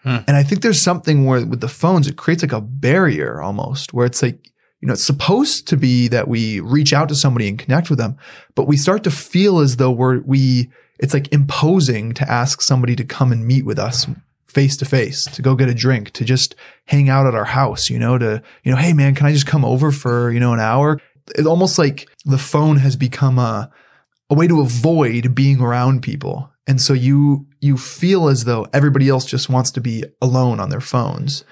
Hmm. 0.09 0.25
And 0.27 0.39
I 0.39 0.43
think 0.43 0.63
there's 0.63 0.81
something 0.81 1.27
where 1.27 1.45
with 1.45 1.61
the 1.61 1.69
phones, 1.69 2.09
it 2.09 2.17
creates 2.17 2.43
like 2.43 2.53
a 2.53 2.63
barrier 2.63 3.43
almost 3.43 3.93
where 3.93 4.07
it's 4.07 4.23
like, 4.23 4.51
you 4.81 4.87
know, 4.87 4.95
it's 4.95 5.05
supposed 5.05 5.69
to 5.69 5.77
be 5.77 6.09
that 6.09 6.29
we 6.29 6.61
reach 6.61 6.95
out 6.95 7.11
to 7.11 7.15
somebody 7.15 7.47
and 7.47 7.59
connect 7.59 7.91
with 7.91 7.99
them, 7.99 8.17
but 8.55 8.67
we 8.67 8.79
start 8.79 9.05
to 9.05 9.11
feel 9.11 9.59
as 9.59 9.77
though 9.77 9.91
we're, 9.91 10.21
we, 10.21 10.71
it's 10.99 11.13
like 11.13 11.31
imposing 11.31 12.15
to 12.15 12.31
ask 12.31 12.63
somebody 12.63 12.97
to 12.97 13.05
come 13.05 13.33
and 13.33 13.47
meet 13.47 13.67
with 13.67 13.79
us 13.79 14.07
face 14.47 14.79
to 14.79 14.87
face, 14.87 15.27
to 15.27 15.43
go 15.43 15.55
get 15.55 15.69
a 15.69 15.75
drink, 15.75 16.13
to 16.13 16.25
just 16.25 16.55
hang 16.87 17.11
out 17.11 17.27
at 17.27 17.35
our 17.35 17.45
house, 17.45 17.91
you 17.91 17.99
know, 17.99 18.17
to, 18.17 18.43
you 18.65 18.73
know, 18.73 18.79
hey 18.79 18.95
man, 18.95 19.15
can 19.15 19.27
I 19.27 19.33
just 19.33 19.47
come 19.47 19.63
over 19.63 19.93
for, 19.93 20.33
you 20.33 20.41
know, 20.41 20.55
an 20.55 20.61
hour? 20.61 20.99
It's 21.35 21.47
almost 21.47 21.79
like 21.79 22.09
the 22.25 22.39
phone 22.39 22.79
has 22.79 22.97
become 22.97 23.39
a, 23.39 23.71
a 24.31 24.35
way 24.35 24.47
to 24.47 24.63
avoid 24.63 25.35
being 25.35 25.61
around 25.61 26.03
people. 26.03 26.51
And 26.69 26.81
so 26.81 26.93
you, 26.93 27.47
you 27.61 27.77
feel 27.77 28.29
as 28.29 28.45
though 28.45 28.67
everybody 28.73 29.09
else 29.09 29.25
just 29.25 29.49
wants 29.49 29.71
to 29.73 29.81
be 29.81 30.05
alone 30.23 30.61
on 30.61 30.69
their 30.69 30.81
phones. 30.81 31.43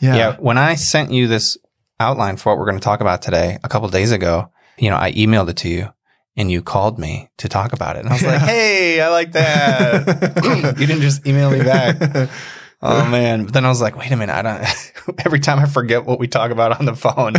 Yeah. 0.00 0.16
Yeah. 0.16 0.36
When 0.38 0.58
I 0.58 0.74
sent 0.74 1.12
you 1.12 1.28
this 1.28 1.56
outline 2.00 2.36
for 2.38 2.50
what 2.50 2.58
we're 2.58 2.66
going 2.66 2.78
to 2.78 2.84
talk 2.84 3.00
about 3.00 3.22
today 3.22 3.58
a 3.62 3.68
couple 3.68 3.88
days 3.88 4.12
ago, 4.12 4.50
you 4.78 4.90
know, 4.90 4.96
I 4.96 5.12
emailed 5.12 5.48
it 5.50 5.56
to 5.58 5.68
you 5.68 5.90
and 6.36 6.50
you 6.50 6.62
called 6.62 6.98
me 6.98 7.30
to 7.38 7.48
talk 7.48 7.72
about 7.72 7.96
it. 7.96 8.00
And 8.00 8.08
I 8.08 8.12
was 8.14 8.22
like, 8.22 8.40
Hey, 8.40 9.00
I 9.00 9.08
like 9.08 9.32
that. 9.32 10.74
you 10.80 10.86
didn't 10.86 11.02
just 11.02 11.26
email 11.26 11.50
me 11.50 11.62
back. 11.62 12.28
Oh 12.82 13.08
man. 13.08 13.44
But 13.46 13.54
then 13.54 13.64
I 13.64 13.68
was 13.68 13.80
like, 13.80 13.96
wait 13.96 14.12
a 14.12 14.16
minute. 14.16 14.34
I 14.34 14.42
don't, 14.42 15.18
every 15.24 15.40
time 15.40 15.58
I 15.58 15.64
forget 15.64 16.04
what 16.04 16.18
we 16.18 16.28
talk 16.28 16.50
about 16.50 16.78
on 16.78 16.84
the 16.84 16.94
phone, 16.94 17.32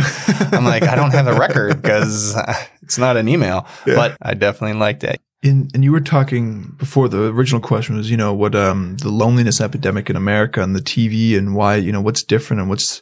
I'm 0.52 0.64
like, 0.64 0.82
I 0.82 0.96
don't 0.96 1.12
have 1.12 1.26
the 1.26 1.32
record 1.32 1.80
because 1.80 2.36
it's 2.82 2.98
not 2.98 3.16
an 3.16 3.28
email, 3.28 3.64
Yeah. 3.86 3.94
but 3.94 4.16
I 4.20 4.34
definitely 4.34 4.78
liked 4.78 5.04
it. 5.04 5.20
In, 5.42 5.68
and 5.72 5.84
you 5.84 5.92
were 5.92 6.00
talking 6.00 6.74
before 6.78 7.08
the 7.08 7.28
original 7.28 7.60
question 7.60 7.96
was, 7.96 8.10
you 8.10 8.16
know, 8.16 8.34
what, 8.34 8.56
um, 8.56 8.96
the 8.96 9.10
loneliness 9.10 9.60
epidemic 9.60 10.10
in 10.10 10.16
America 10.16 10.62
and 10.62 10.74
the 10.74 10.80
TV 10.80 11.38
and 11.38 11.54
why, 11.54 11.76
you 11.76 11.92
know, 11.92 12.00
what's 12.00 12.24
different 12.24 12.60
and 12.60 12.68
what's, 12.68 13.00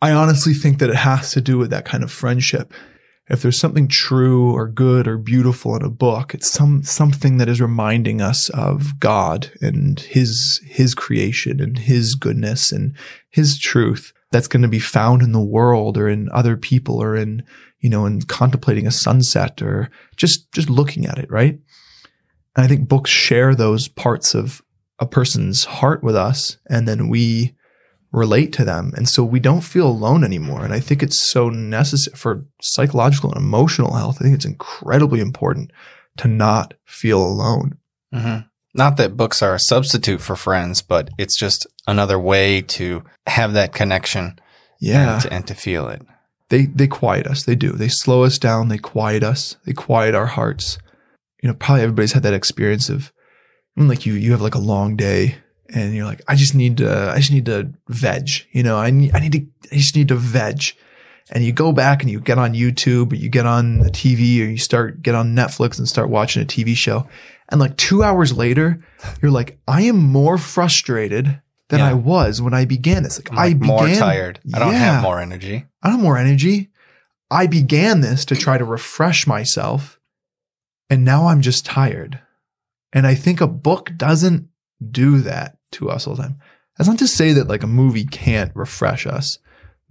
I 0.00 0.12
honestly 0.12 0.54
think 0.54 0.78
that 0.78 0.88
it 0.88 0.96
has 0.96 1.32
to 1.32 1.42
do 1.42 1.58
with 1.58 1.68
that 1.70 1.84
kind 1.84 2.02
of 2.02 2.10
friendship. 2.10 2.72
If 3.28 3.42
there's 3.42 3.58
something 3.58 3.88
true 3.88 4.54
or 4.54 4.66
good 4.66 5.06
or 5.06 5.18
beautiful 5.18 5.76
in 5.76 5.82
a 5.82 5.90
book, 5.90 6.32
it's 6.32 6.50
some, 6.50 6.82
something 6.82 7.36
that 7.36 7.50
is 7.50 7.60
reminding 7.60 8.22
us 8.22 8.48
of 8.48 8.98
God 8.98 9.50
and 9.60 10.00
his, 10.00 10.62
his 10.64 10.94
creation 10.94 11.60
and 11.60 11.76
his 11.76 12.14
goodness 12.14 12.72
and 12.72 12.96
his 13.28 13.58
truth 13.58 14.14
that's 14.30 14.48
going 14.48 14.62
to 14.62 14.68
be 14.68 14.78
found 14.78 15.20
in 15.20 15.32
the 15.32 15.40
world 15.40 15.98
or 15.98 16.08
in 16.08 16.30
other 16.32 16.56
people 16.56 17.02
or 17.02 17.14
in, 17.14 17.42
you 17.80 17.88
know, 17.90 18.06
in 18.06 18.22
contemplating 18.22 18.86
a 18.86 18.90
sunset 18.90 19.60
or 19.62 19.90
just, 20.16 20.50
just 20.52 20.68
looking 20.70 21.06
at 21.06 21.18
it, 21.18 21.30
right? 21.30 21.58
And 22.56 22.64
I 22.64 22.66
think 22.68 22.88
books 22.88 23.10
share 23.10 23.54
those 23.54 23.88
parts 23.88 24.34
of 24.34 24.62
a 24.98 25.06
person's 25.06 25.64
heart 25.64 26.02
with 26.02 26.16
us 26.16 26.58
and 26.68 26.88
then 26.88 27.08
we 27.08 27.54
relate 28.10 28.52
to 28.54 28.64
them. 28.64 28.92
And 28.96 29.08
so 29.08 29.22
we 29.22 29.38
don't 29.38 29.60
feel 29.60 29.86
alone 29.86 30.24
anymore. 30.24 30.64
And 30.64 30.72
I 30.74 30.80
think 30.80 31.02
it's 31.02 31.20
so 31.20 31.50
necessary 31.50 32.16
for 32.16 32.46
psychological 32.62 33.30
and 33.30 33.38
emotional 33.38 33.94
health. 33.94 34.16
I 34.18 34.24
think 34.24 34.34
it's 34.34 34.44
incredibly 34.46 35.20
important 35.20 35.70
to 36.16 36.26
not 36.26 36.74
feel 36.84 37.22
alone. 37.22 37.78
hmm 38.12 38.38
Not 38.74 38.96
that 38.96 39.16
books 39.16 39.40
are 39.42 39.54
a 39.54 39.60
substitute 39.60 40.20
for 40.20 40.34
friends, 40.36 40.82
but 40.82 41.10
it's 41.18 41.36
just 41.36 41.66
another 41.86 42.18
way 42.18 42.60
to 42.62 43.04
have 43.26 43.52
that 43.52 43.72
connection 43.72 44.38
Yeah. 44.80 45.12
and, 45.14 45.22
to, 45.22 45.32
and 45.32 45.46
to 45.46 45.54
feel 45.54 45.88
it. 45.88 46.02
They 46.50 46.66
they 46.66 46.86
quiet 46.86 47.26
us. 47.26 47.44
They 47.44 47.54
do. 47.54 47.72
They 47.72 47.88
slow 47.88 48.24
us 48.24 48.38
down. 48.38 48.68
They 48.68 48.78
quiet 48.78 49.22
us. 49.22 49.56
They 49.64 49.72
quiet 49.72 50.14
our 50.14 50.26
hearts. 50.26 50.78
You 51.42 51.48
know, 51.48 51.54
probably 51.54 51.82
everybody's 51.82 52.12
had 52.12 52.22
that 52.24 52.34
experience 52.34 52.88
of 52.88 53.12
like 53.76 54.06
you 54.06 54.14
you 54.14 54.32
have 54.32 54.40
like 54.40 54.54
a 54.54 54.60
long 54.60 54.96
day 54.96 55.36
and 55.72 55.94
you're 55.94 56.06
like, 56.06 56.22
I 56.26 56.34
just 56.34 56.54
need 56.54 56.78
to 56.78 57.10
I 57.10 57.18
just 57.18 57.32
need 57.32 57.46
to 57.46 57.72
veg. 57.88 58.28
You 58.52 58.62
know, 58.62 58.78
I 58.78 58.90
need 58.90 59.14
I 59.14 59.20
need 59.20 59.32
to 59.32 59.46
I 59.72 59.76
just 59.76 59.94
need 59.94 60.08
to 60.08 60.16
veg. 60.16 60.72
and 61.30 61.44
you 61.44 61.52
go 61.52 61.72
back 61.72 62.02
and 62.02 62.10
you 62.10 62.20
get 62.20 62.38
on 62.38 62.54
YouTube 62.54 63.12
or 63.12 63.16
you 63.16 63.28
get 63.28 63.46
on 63.46 63.80
the 63.80 63.90
TV 63.90 64.40
or 64.40 64.48
you 64.50 64.58
start 64.58 65.02
get 65.02 65.14
on 65.14 65.36
Netflix 65.36 65.78
and 65.78 65.88
start 65.88 66.08
watching 66.08 66.42
a 66.42 66.46
TV 66.46 66.74
show. 66.74 67.06
And 67.50 67.60
like 67.60 67.76
two 67.76 68.02
hours 68.02 68.36
later, 68.36 68.80
you're 69.22 69.30
like, 69.30 69.58
I 69.66 69.82
am 69.82 69.96
more 69.96 70.38
frustrated 70.38 71.40
than 71.68 71.80
Yeah. 71.80 71.88
I 71.88 71.94
was 71.94 72.40
when 72.40 72.54
I 72.54 72.64
began 72.64 73.02
this. 73.02 73.18
Like, 73.18 73.32
I'm 73.32 73.38
I 73.38 73.52
began, 73.54 73.66
more 73.66 73.88
tired. 73.88 74.40
I 74.54 74.58
don't 74.58 74.72
Yeah. 74.72 74.78
have 74.94 75.02
more 75.02 75.20
energy. 75.20 75.66
I 75.82 75.88
don't 75.88 75.96
have 75.98 76.04
more 76.04 76.18
energy. 76.18 76.70
I 77.30 77.46
began 77.46 78.00
this 78.00 78.24
to 78.26 78.36
try 78.36 78.56
to 78.58 78.64
refresh 78.64 79.26
myself, 79.26 80.00
and 80.88 81.04
now 81.04 81.26
I'm 81.26 81.42
just 81.42 81.66
tired. 81.66 82.20
And 82.92 83.06
I 83.06 83.14
think 83.14 83.40
a 83.40 83.46
book 83.46 83.92
doesn't 83.96 84.48
do 84.90 85.20
that 85.20 85.58
to 85.72 85.90
us 85.90 86.06
all 86.06 86.14
the 86.14 86.22
time. 86.22 86.36
That's 86.78 86.88
not 86.88 86.98
to 87.00 87.08
say 87.08 87.32
that 87.34 87.48
like 87.48 87.62
a 87.62 87.66
movie 87.66 88.04
can't 88.06 88.50
refresh 88.54 89.06
us, 89.06 89.38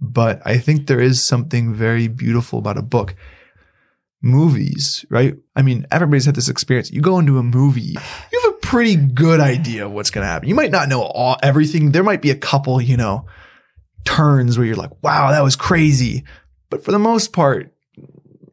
but 0.00 0.42
I 0.44 0.58
think 0.58 0.86
there 0.88 1.00
is 1.00 1.24
something 1.24 1.72
very 1.74 2.08
beautiful 2.08 2.58
about 2.58 2.76
a 2.78 2.82
book. 2.82 3.14
Movies, 4.20 5.04
right? 5.10 5.36
I 5.54 5.62
mean, 5.62 5.86
everybody's 5.92 6.24
had 6.24 6.34
this 6.34 6.48
experience. 6.48 6.90
You 6.90 7.00
go 7.00 7.20
into 7.20 7.38
a 7.38 7.42
movie, 7.44 7.94
you 8.32 8.40
have 8.42 8.52
a 8.52 8.56
pretty 8.68 8.96
good 8.96 9.40
idea 9.40 9.86
of 9.86 9.92
what's 9.92 10.10
going 10.10 10.22
to 10.24 10.28
happen. 10.28 10.48
You 10.48 10.54
might 10.54 10.70
not 10.70 10.88
know 10.88 11.00
all 11.02 11.36
everything. 11.42 11.92
There 11.92 12.02
might 12.04 12.20
be 12.20 12.30
a 12.30 12.36
couple, 12.36 12.80
you 12.82 12.96
know, 12.98 13.26
turns 14.04 14.58
where 14.58 14.66
you're 14.66 14.76
like, 14.76 15.02
wow, 15.02 15.30
that 15.30 15.42
was 15.42 15.56
crazy. 15.56 16.24
But 16.70 16.84
for 16.84 16.92
the 16.92 16.98
most 16.98 17.32
part, 17.32 17.72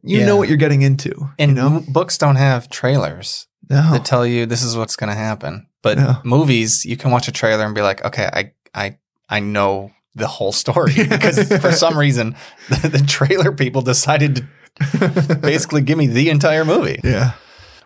you 0.02 0.20
Yeah. 0.20 0.26
know 0.26 0.36
what 0.36 0.48
you're 0.48 0.56
getting 0.56 0.82
into. 0.82 1.12
And 1.38 1.50
you 1.50 1.54
know? 1.56 1.82
books 1.88 2.16
don't 2.18 2.36
have 2.36 2.68
trailers 2.70 3.46
No. 3.68 3.92
that 3.92 4.04
tell 4.04 4.26
you 4.26 4.46
this 4.46 4.62
is 4.62 4.76
what's 4.76 4.96
going 4.96 5.10
to 5.10 5.16
happen. 5.18 5.66
But 5.82 5.98
Yeah. 5.98 6.16
movies, 6.24 6.84
you 6.84 6.96
can 6.96 7.10
watch 7.10 7.28
a 7.28 7.32
trailer 7.32 7.64
and 7.66 7.74
be 7.74 7.82
like, 7.82 8.04
okay, 8.04 8.28
I, 8.32 8.52
I, 8.74 8.96
I 9.28 9.40
know 9.40 9.90
the 10.14 10.26
whole 10.28 10.52
story 10.52 10.94
because 11.08 11.52
for 11.60 11.72
some 11.72 11.98
reason 11.98 12.36
the, 12.70 12.88
the 12.88 13.04
trailer 13.06 13.52
people 13.52 13.82
decided 13.82 14.36
to 14.36 15.38
basically 15.42 15.82
give 15.82 15.98
me 15.98 16.06
the 16.06 16.30
entire 16.30 16.64
movie. 16.64 17.00
yeah. 17.04 17.32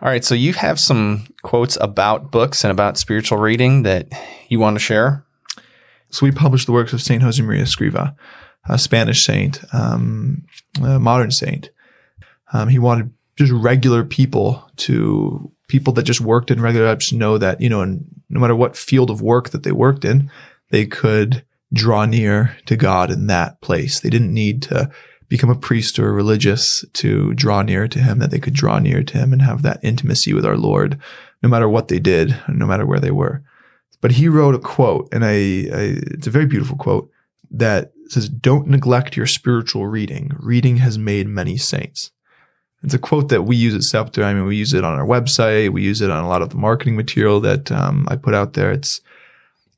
All 0.01 0.09
right, 0.09 0.25
so 0.25 0.33
you 0.33 0.53
have 0.53 0.79
some 0.79 1.27
quotes 1.43 1.77
about 1.79 2.31
books 2.31 2.63
and 2.63 2.71
about 2.71 2.97
spiritual 2.97 3.37
reading 3.37 3.83
that 3.83 4.07
you 4.49 4.59
want 4.59 4.75
to 4.75 4.79
share. 4.79 5.23
So 6.09 6.25
we 6.25 6.31
published 6.31 6.65
the 6.65 6.71
works 6.71 6.91
of 6.91 7.03
Saint 7.03 7.21
Josemaria 7.21 7.61
Escriva, 7.61 8.15
a 8.67 8.79
Spanish 8.79 9.23
saint, 9.23 9.63
um, 9.75 10.43
a 10.81 10.97
modern 10.97 11.29
saint. 11.29 11.69
Um, 12.51 12.69
he 12.69 12.79
wanted 12.79 13.13
just 13.37 13.51
regular 13.51 14.03
people 14.03 14.67
to 14.77 15.51
people 15.67 15.93
that 15.93 16.03
just 16.03 16.19
worked 16.19 16.49
in 16.49 16.59
regular 16.59 16.91
jobs 16.91 17.13
know 17.13 17.37
that 17.37 17.61
you 17.61 17.69
know, 17.69 17.81
and 17.81 18.03
no 18.27 18.39
matter 18.39 18.55
what 18.55 18.75
field 18.75 19.11
of 19.11 19.21
work 19.21 19.51
that 19.51 19.61
they 19.61 19.71
worked 19.71 20.03
in, 20.03 20.31
they 20.71 20.87
could 20.87 21.45
draw 21.71 22.05
near 22.05 22.57
to 22.65 22.75
God 22.75 23.11
in 23.11 23.27
that 23.27 23.61
place. 23.61 23.99
They 23.99 24.09
didn't 24.09 24.33
need 24.33 24.63
to 24.63 24.89
become 25.31 25.49
a 25.49 25.55
priest 25.55 25.97
or 25.97 26.09
a 26.09 26.11
religious 26.11 26.83
to 26.91 27.33
draw 27.35 27.61
near 27.61 27.87
to 27.87 27.99
Him. 27.99 28.19
That 28.19 28.31
they 28.31 28.39
could 28.39 28.53
draw 28.53 28.79
near 28.79 29.01
to 29.01 29.17
Him 29.17 29.31
and 29.31 29.41
have 29.41 29.61
that 29.61 29.79
intimacy 29.81 30.33
with 30.33 30.45
our 30.45 30.57
Lord, 30.57 30.99
no 31.41 31.47
matter 31.47 31.69
what 31.69 31.87
they 31.87 31.99
did, 31.99 32.37
no 32.49 32.67
matter 32.67 32.85
where 32.85 32.99
they 32.99 33.11
were. 33.11 33.41
But 34.01 34.11
he 34.11 34.27
wrote 34.27 34.55
a 34.55 34.59
quote, 34.59 35.07
and 35.13 35.23
I, 35.23 35.29
I 35.29 35.97
it's 36.11 36.27
a 36.27 36.31
very 36.31 36.45
beautiful 36.45 36.75
quote 36.75 37.09
that 37.49 37.93
says, 38.07 38.27
"Don't 38.27 38.67
neglect 38.67 39.15
your 39.15 39.25
spiritual 39.25 39.87
reading. 39.87 40.33
Reading 40.37 40.77
has 40.77 40.97
made 40.97 41.27
many 41.27 41.55
saints." 41.55 42.11
It's 42.83 42.93
a 42.93 42.99
quote 42.99 43.29
that 43.29 43.43
we 43.43 43.55
use 43.55 43.73
at 43.73 43.83
Scepter. 43.83 44.25
I 44.25 44.33
mean, 44.33 44.45
we 44.45 44.57
use 44.57 44.73
it 44.73 44.83
on 44.83 44.99
our 44.99 45.05
website. 45.05 45.69
We 45.69 45.83
use 45.83 46.01
it 46.01 46.11
on 46.11 46.23
a 46.25 46.27
lot 46.27 46.41
of 46.41 46.49
the 46.49 46.57
marketing 46.57 46.97
material 46.97 47.39
that 47.41 47.71
um, 47.71 48.05
I 48.09 48.17
put 48.17 48.33
out 48.33 48.53
there. 48.53 48.71
It's 48.71 48.99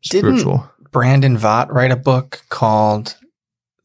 Didn't- 0.09 0.61
Brandon 0.91 1.37
Vogt 1.37 1.71
write 1.71 1.91
a 1.91 1.95
book 1.95 2.43
called 2.49 3.17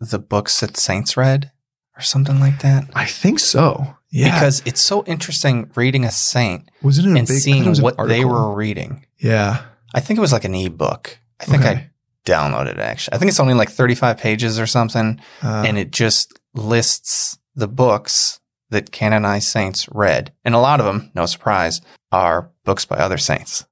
The 0.01 0.19
Books 0.19 0.61
That 0.61 0.77
Saints 0.77 1.17
Read 1.17 1.51
or 1.99 2.03
something 2.03 2.41
like 2.41 2.61
that. 2.61 2.89
I 2.95 3.05
think 3.07 3.39
so. 3.41 3.97
Yeah. 4.11 4.33
Because 4.35 4.63
it's 4.65 4.81
so 4.81 5.05
interesting 5.05 5.71
reading 5.75 6.05
a 6.05 6.11
saint 6.11 6.71
wasn't 6.83 7.09
it 7.09 7.15
a 7.15 7.19
and 7.19 7.29
big, 7.29 7.39
seeing 7.39 7.65
it 7.65 7.69
was 7.69 7.83
what 7.83 7.97
they 8.09 8.25
were 8.25 8.55
reading. 8.55 9.05
Yeah. 9.19 9.63
I 9.95 10.01
think 10.01 10.19
it 10.19 10.21
was 10.21 10.33
like 10.33 10.45
an 10.45 10.55
ebook. 10.55 11.19
I 11.41 11.45
think 11.45 11.63
Okay. 11.63 11.71
I 11.73 11.91
downloaded 12.25 12.73
it 12.73 12.79
actually. 12.79 13.15
I 13.15 13.19
think 13.19 13.29
it's 13.31 13.41
only 13.41 13.55
like 13.55 13.71
35 13.71 14.17
pages 14.19 14.59
or 14.59 14.67
something. 14.67 15.21
Uh, 15.43 15.65
and 15.67 15.77
it 15.77 15.91
just 15.91 16.39
lists 16.55 17.39
the 17.55 17.69
books 17.69 18.41
that 18.71 18.93
canonized 18.93 19.49
saints 19.49 19.89
read. 19.93 20.33
And 20.45 20.55
a 20.55 20.59
lot 20.59 20.81
of 20.81 20.87
them, 20.87 21.11
no 21.15 21.27
surprise, 21.27 21.81
are 22.13 22.51
books 22.65 22.85
by 22.85 22.97
other 22.97 23.19
saints. 23.19 23.65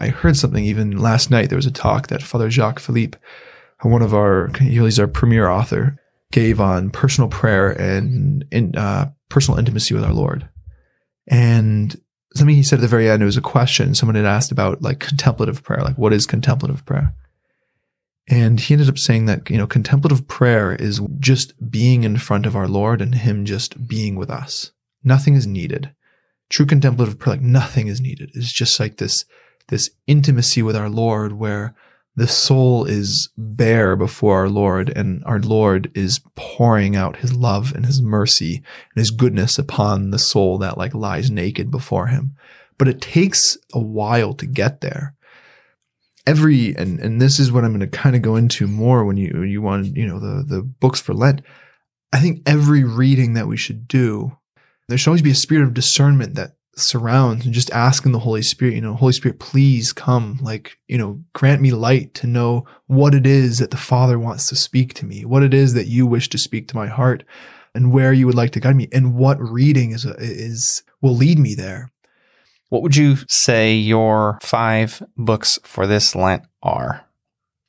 I 0.00 0.08
heard 0.08 0.36
something 0.36 0.64
even 0.64 0.98
last 0.98 1.30
night. 1.30 1.48
There 1.48 1.56
was 1.56 1.66
a 1.66 1.70
talk 1.70 2.08
that 2.08 2.22
Father 2.22 2.50
Jacques 2.50 2.80
Philippe, 2.80 3.16
one 3.82 4.02
of 4.02 4.12
our, 4.12 4.50
he's 4.60 4.98
our 4.98 5.06
premier 5.06 5.48
author, 5.48 5.96
gave 6.34 6.60
on 6.60 6.90
personal 6.90 7.30
prayer 7.30 7.70
and 7.70 8.44
in, 8.50 8.74
uh, 8.74 9.08
personal 9.28 9.56
intimacy 9.56 9.94
with 9.94 10.02
our 10.02 10.12
Lord. 10.12 10.48
And 11.28 11.96
something 12.34 12.56
he 12.56 12.64
said 12.64 12.80
at 12.80 12.82
the 12.82 12.88
very 12.88 13.08
end, 13.08 13.22
it 13.22 13.26
was 13.26 13.36
a 13.36 13.40
question. 13.40 13.94
Someone 13.94 14.16
had 14.16 14.24
asked 14.24 14.50
about 14.50 14.82
like 14.82 14.98
contemplative 14.98 15.62
prayer, 15.62 15.82
like 15.82 15.96
what 15.96 16.12
is 16.12 16.26
contemplative 16.26 16.84
prayer? 16.84 17.14
And 18.26 18.58
he 18.58 18.74
ended 18.74 18.88
up 18.88 18.98
saying 18.98 19.26
that, 19.26 19.48
you 19.48 19.56
know, 19.56 19.68
contemplative 19.68 20.26
prayer 20.26 20.74
is 20.74 21.00
just 21.20 21.70
being 21.70 22.02
in 22.02 22.16
front 22.16 22.46
of 22.46 22.56
our 22.56 22.66
Lord 22.66 23.00
and 23.00 23.14
Him 23.14 23.44
just 23.44 23.86
being 23.86 24.16
with 24.16 24.30
us. 24.30 24.72
Nothing 25.04 25.34
is 25.34 25.46
needed. 25.46 25.94
True 26.50 26.66
contemplative 26.66 27.16
prayer, 27.18 27.36
like 27.36 27.44
nothing 27.44 27.86
is 27.86 28.00
needed. 28.00 28.32
It's 28.34 28.52
just 28.52 28.80
like 28.80 28.96
this, 28.96 29.24
this 29.68 29.90
intimacy 30.08 30.62
with 30.62 30.74
our 30.74 30.88
Lord 30.88 31.34
where 31.34 31.76
the 32.16 32.28
soul 32.28 32.84
is 32.84 33.28
bare 33.36 33.96
before 33.96 34.38
our 34.38 34.48
Lord 34.48 34.88
and 34.94 35.22
our 35.24 35.40
Lord 35.40 35.90
is 35.94 36.20
pouring 36.36 36.94
out 36.94 37.16
his 37.16 37.34
love 37.34 37.74
and 37.74 37.84
his 37.84 38.00
mercy 38.00 38.56
and 38.56 39.00
his 39.00 39.10
goodness 39.10 39.58
upon 39.58 40.10
the 40.10 40.18
soul 40.18 40.58
that 40.58 40.78
like 40.78 40.94
lies 40.94 41.30
naked 41.30 41.70
before 41.70 42.06
him. 42.06 42.36
But 42.78 42.88
it 42.88 43.00
takes 43.00 43.58
a 43.72 43.80
while 43.80 44.32
to 44.34 44.46
get 44.46 44.80
there. 44.80 45.14
Every, 46.26 46.74
and, 46.76 47.00
and 47.00 47.20
this 47.20 47.38
is 47.38 47.50
what 47.50 47.64
I'm 47.64 47.76
going 47.76 47.88
to 47.88 47.98
kind 47.98 48.16
of 48.16 48.22
go 48.22 48.36
into 48.36 48.66
more 48.66 49.04
when 49.04 49.16
you, 49.16 49.42
you 49.42 49.60
want, 49.60 49.96
you 49.96 50.06
know, 50.06 50.18
the, 50.20 50.44
the 50.44 50.62
books 50.62 51.00
for 51.00 51.14
Lent. 51.14 51.42
I 52.12 52.20
think 52.20 52.42
every 52.46 52.84
reading 52.84 53.34
that 53.34 53.48
we 53.48 53.56
should 53.56 53.88
do, 53.88 54.38
there 54.88 54.96
should 54.96 55.10
always 55.10 55.22
be 55.22 55.32
a 55.32 55.34
spirit 55.34 55.64
of 55.64 55.74
discernment 55.74 56.36
that 56.36 56.52
surrounds 56.76 57.44
and 57.44 57.54
just 57.54 57.70
asking 57.70 58.12
the 58.12 58.18
Holy 58.18 58.42
Spirit, 58.42 58.74
you 58.74 58.80
know, 58.80 58.94
Holy 58.94 59.12
Spirit, 59.12 59.38
please 59.38 59.92
come, 59.92 60.38
like, 60.42 60.78
you 60.88 60.98
know, 60.98 61.22
grant 61.32 61.62
me 61.62 61.70
light 61.70 62.14
to 62.14 62.26
know 62.26 62.66
what 62.86 63.14
it 63.14 63.26
is 63.26 63.58
that 63.58 63.70
the 63.70 63.76
Father 63.76 64.18
wants 64.18 64.48
to 64.48 64.56
speak 64.56 64.94
to 64.94 65.06
me, 65.06 65.24
what 65.24 65.42
it 65.42 65.54
is 65.54 65.74
that 65.74 65.86
you 65.86 66.06
wish 66.06 66.28
to 66.30 66.38
speak 66.38 66.68
to 66.68 66.76
my 66.76 66.86
heart, 66.86 67.24
and 67.74 67.92
where 67.92 68.12
you 68.12 68.26
would 68.26 68.34
like 68.34 68.52
to 68.52 68.60
guide 68.60 68.76
me, 68.76 68.88
and 68.92 69.14
what 69.14 69.40
reading 69.40 69.92
is 69.92 70.04
is 70.04 70.82
will 71.00 71.16
lead 71.16 71.38
me 71.38 71.54
there. 71.54 71.90
What 72.68 72.82
would 72.82 72.96
you 72.96 73.16
say 73.28 73.74
your 73.74 74.38
five 74.42 75.02
books 75.16 75.58
for 75.62 75.86
this 75.86 76.14
Lent 76.14 76.42
are? 76.62 77.04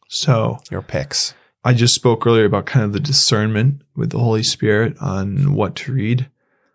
So 0.07 0.59
Your 0.71 0.81
picks. 0.81 1.33
I 1.63 1.73
just 1.73 1.95
spoke 1.95 2.27
earlier 2.27 2.45
about 2.45 2.67
kind 2.67 2.85
of 2.85 2.93
the 2.93 2.99
discernment 2.99 3.81
with 3.95 4.11
the 4.11 4.19
Holy 4.19 4.43
Spirit 4.43 4.95
on 5.01 5.55
what 5.55 5.75
to 5.77 5.93
read. 5.93 6.29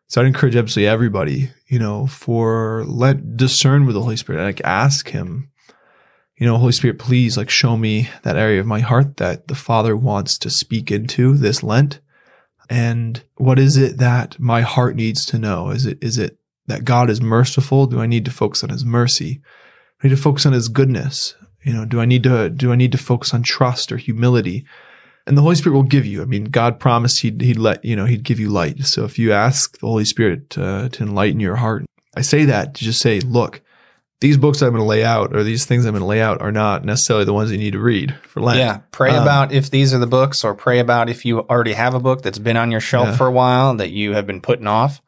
So 0.08 0.20
I'd 0.20 0.26
encourage 0.26 0.56
absolutely 0.56 0.88
everybody, 0.88 1.50
you 1.71 1.79
know, 1.79 2.05
for 2.09 2.85
let 2.87 3.37
discern 3.37 3.87
with 3.87 3.95
the 3.95 4.03
Holy 4.03 4.17
Spirit. 4.17 4.43
Like 4.43 4.61
ask 4.65 5.11
him, 5.11 5.50
you 6.37 6.45
know, 6.45 6.59
Holy 6.59 6.73
Spirit, 6.73 6.99
please 6.99 7.37
like 7.37 7.49
show 7.49 7.77
me 7.77 8.11
that 8.25 8.37
area 8.37 8.59
of 8.59 8.67
my 8.67 8.81
heart 8.81 9.19
that 9.19 9.47
the 9.47 9.55
Father 9.55 9.97
wants 9.97 10.37
to 10.39 10.50
speak 10.50 10.91
into 10.91 11.37
this 11.37 11.62
Lent. 11.62 12.00
And 12.69 13.23
what 13.37 13.61
is 13.61 13.77
it 13.77 13.99
that 13.99 14.39
my 14.41 14.62
heart 14.62 14.97
needs 14.97 15.25
to 15.27 15.39
know? 15.39 15.71
Is 15.71 15.87
it 15.87 16.03
is 16.03 16.19
it 16.19 16.39
that 16.67 16.85
God 16.85 17.09
is 17.09 17.23
merciful? 17.23 17.87
Do 17.87 18.00
I 18.00 18.07
need 18.07 18.25
to 18.25 18.33
focus 18.33 18.65
on 18.65 18.71
his 18.71 18.85
mercy? 18.85 19.41
I 20.03 20.09
need 20.09 20.17
to 20.17 20.21
focus 20.21 20.47
on 20.47 20.53
his 20.53 20.69
goodness. 20.69 21.37
You 21.62 21.73
know, 21.73 21.85
do 21.85 22.00
I 22.00 22.05
need 22.05 22.25
to 22.25 22.50
do 22.50 22.73
I 22.73 22.77
need 22.77 22.93
to 22.93 22.99
focus 22.99 23.33
on 23.33 23.45
trust 23.45 23.93
or 23.93 23.97
humility? 23.97 24.67
And 25.27 25.37
the 25.37 25.43
Holy 25.43 25.55
Spirit 25.55 25.77
will 25.77 25.83
give 25.83 26.07
you. 26.07 26.23
I 26.23 26.25
mean, 26.25 26.45
God 26.47 26.81
promised 26.81 27.21
he'd 27.23 27.41
he'd 27.41 27.59
let 27.59 27.85
you 27.85 27.95
know 27.95 28.07
he'd 28.07 28.25
give 28.25 28.41
you 28.41 28.49
light. 28.49 28.85
So 28.85 29.05
if 29.05 29.19
you 29.19 29.33
ask 29.33 29.79
the 29.79 29.87
Holy 29.87 30.05
Spirit 30.05 30.50
to, 30.50 30.89
to 30.91 31.03
enlighten 31.03 31.41
your 31.41 31.57
heart, 31.57 31.85
I 32.17 32.23
say 32.23 32.45
that 32.47 32.75
to 32.75 32.85
just 32.85 33.00
say, 33.00 33.21
look, 33.21 33.61
these 34.21 34.37
books 34.37 34.61
I'm 34.61 34.71
going 34.71 34.81
to 34.81 34.85
lay 34.87 35.05
out 35.05 35.35
or 35.35 35.43
these 35.43 35.65
things 35.67 35.87
I'm 35.87 35.93
going 35.93 36.00
to 36.00 36.07
lay 36.07 36.21
out 36.21 36.43
are 36.43 36.53
not 36.53 36.85
necessarily 36.85 37.25
the 37.25 37.33
ones 37.33 37.50
you 37.53 37.59
need 37.59 37.73
to 37.73 37.79
read 37.79 38.15
for 38.23 38.41
Lent. 38.41 38.59
Yeah. 38.59 38.81
Pray 38.91 39.11
Um, 39.12 39.23
about 39.23 39.53
if 39.53 39.71
these 39.71 39.95
are 39.95 39.99
the 39.99 40.07
books, 40.07 40.43
or 40.45 40.55
pray 40.55 40.79
about 40.79 41.09
if 41.09 41.25
you 41.25 41.41
already 41.41 41.73
have 41.75 41.95
a 41.95 42.00
book 42.00 42.23
that's 42.23 42.39
been 42.39 42.57
on 42.57 42.71
your 42.71 42.81
shelf 42.81 43.09
Yeah. 43.09 43.17
for 43.17 43.27
a 43.27 43.33
while 43.33 43.75
that 43.77 43.91
you 43.91 44.12
have 44.15 44.27
been 44.27 44.41
putting 44.41 44.67
off, 44.67 45.00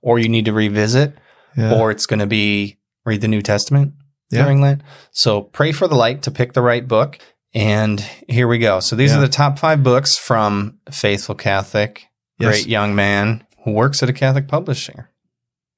or 0.00 0.18
you 0.18 0.28
need 0.28 0.44
to 0.46 0.52
revisit, 0.52 1.14
Yeah. 1.56 1.74
or 1.74 1.90
it's 1.90 2.06
going 2.06 2.20
to 2.20 2.26
be 2.26 2.78
read 3.04 3.20
the 3.20 3.28
New 3.28 3.42
Testament 3.42 3.92
Yeah. 4.30 4.42
during 4.44 4.60
Lent. 4.62 4.80
So 5.10 5.42
pray 5.42 5.72
for 5.72 5.86
the 5.88 5.94
light 5.96 6.22
to 6.22 6.30
pick 6.30 6.52
the 6.54 6.62
right 6.62 6.86
book. 6.88 7.18
And 7.54 8.00
here 8.28 8.48
we 8.48 8.58
go. 8.58 8.80
So 8.80 8.96
these 8.96 9.12
Yeah. 9.12 9.18
are 9.18 9.20
the 9.20 9.28
top 9.28 9.58
five 9.58 9.82
books 9.82 10.16
from 10.18 10.78
Faithful 10.90 11.34
Catholic, 11.34 12.06
Yes. 12.38 12.50
great 12.50 12.66
young 12.66 12.94
man 12.94 13.44
who 13.64 13.70
works 13.72 14.02
at 14.02 14.08
a 14.08 14.12
Catholic 14.12 14.48
publisher. 14.48 15.10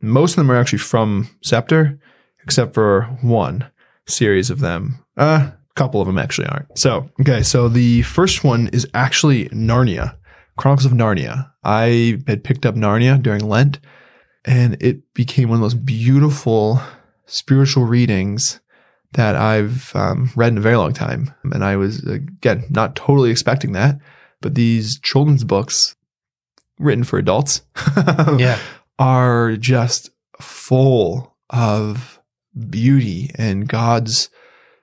most 0.03 0.33
of 0.33 0.37
them 0.37 0.51
are 0.51 0.57
actually 0.61 0.79
from 0.79 1.27
Scepter, 1.43 1.99
except 2.45 2.75
for 2.75 3.03
one 3.23 3.65
series 4.07 4.51
of 4.51 4.61
them. 4.61 4.99
Uh, 5.17 5.49
a 5.51 5.55
couple 5.75 6.01
of 6.03 6.07
them 6.07 6.19
actually 6.19 6.47
aren't. 6.49 6.79
So, 6.79 7.09
okay, 7.23 7.43
so 7.43 7.69
the 7.69 8.03
first 8.03 8.45
one 8.45 8.69
is 8.75 8.87
actually 8.93 9.49
Narnia, 9.49 10.15
Chronicles 10.59 10.85
of 10.85 10.93
Narnia. 10.93 11.51
I 11.65 12.19
had 12.29 12.45
picked 12.45 12.67
up 12.67 12.75
Narnia 12.77 13.21
during 13.21 13.49
Lent, 13.49 13.81
and 14.45 14.77
it 14.81 14.99
became 15.15 15.49
one 15.49 15.57
of 15.57 15.63
those 15.63 15.75
beautiful 15.75 16.81
spiritual 17.25 17.85
readings 17.85 18.61
that 19.17 19.35
I've 19.37 19.95
um, 19.95 20.31
read 20.37 20.53
in 20.53 20.59
a 20.59 20.63
very 20.63 20.77
long 20.77 20.93
time. 20.93 21.33
And 21.45 21.63
I 21.65 21.77
was, 21.77 22.03
again, 22.05 22.65
not 22.71 22.95
totally 22.97 23.31
expecting 23.31 23.73
that, 23.73 23.99
but 24.41 24.55
these 24.55 24.99
children's 25.01 25.45
books 25.45 25.97
written 26.79 27.05
for 27.05 27.19
adults 27.19 27.63
Yeah. 28.39 28.59
are 28.99 29.57
just 29.57 30.11
full 30.41 31.35
of 31.51 32.21
beauty 32.69 33.31
and 33.37 33.69
God's 33.69 34.29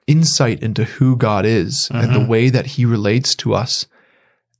insight 0.08 0.62
into 0.62 0.84
who 0.84 1.16
God 1.16 1.46
is 1.46 1.90
and 1.94 2.14
the 2.14 2.20
Mhm. 2.20 2.28
way 2.28 2.50
that 2.50 2.66
he 2.66 2.86
relates 2.86 3.36
to 3.36 3.54
us 3.54 3.86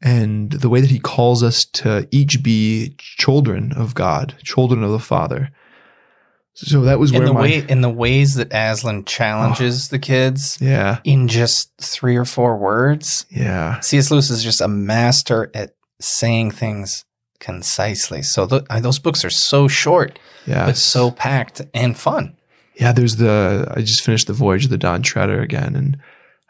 and 0.02 0.52
the 0.52 0.70
way 0.70 0.82
that 0.82 0.90
he 0.92 1.00
calls 1.00 1.44
us 1.44 1.66
to 1.66 2.08
each 2.12 2.44
be 2.44 2.96
children 2.98 3.74
of 3.74 3.94
God, 3.96 4.36
children 4.44 4.84
of 4.84 4.92
the 4.92 5.00
Father. 5.00 5.50
So 6.56 6.82
that 6.82 7.00
was 7.00 7.12
In 7.12 7.26
the 7.26 7.34
my 7.34 7.42
way 7.42 7.66
in 7.68 7.82
the 7.82 7.90
ways 7.90 8.36
that 8.36 8.54
Aslan 8.54 9.06
challenges 9.06 9.88
the 9.90 9.98
kids 10.00 10.58
yeah, 10.62 11.00
in 11.04 11.28
just 11.28 11.72
three 11.82 12.16
or 12.16 12.26
four 12.26 12.58
words. 12.58 13.26
yeah, 13.32 13.80
C.S. 13.80 14.12
Lewis 14.12 14.30
is 14.30 14.44
just 14.44 14.62
a 14.62 14.68
master 14.68 15.50
at 15.56 15.76
saying 16.00 16.52
things 16.52 17.06
concisely. 17.40 18.22
So 18.22 18.46
th- 18.48 18.64
those 18.82 19.00
books 19.00 19.26
are 19.26 19.30
so 19.30 19.68
short, 19.68 20.20
yeah, 20.46 20.68
but 20.68 20.78
so 20.78 21.12
packed 21.12 21.62
and 21.74 21.98
fun. 21.98 22.36
yeah. 22.80 22.92
There's 22.92 23.16
the 23.18 23.72
I 23.76 23.82
just 23.82 24.02
finished 24.02 24.28
the 24.28 24.34
Voyage 24.34 24.66
of 24.66 24.70
the 24.72 24.78
Dawn 24.78 25.02
Treader 25.02 25.42
again, 25.42 25.76
and 25.76 25.98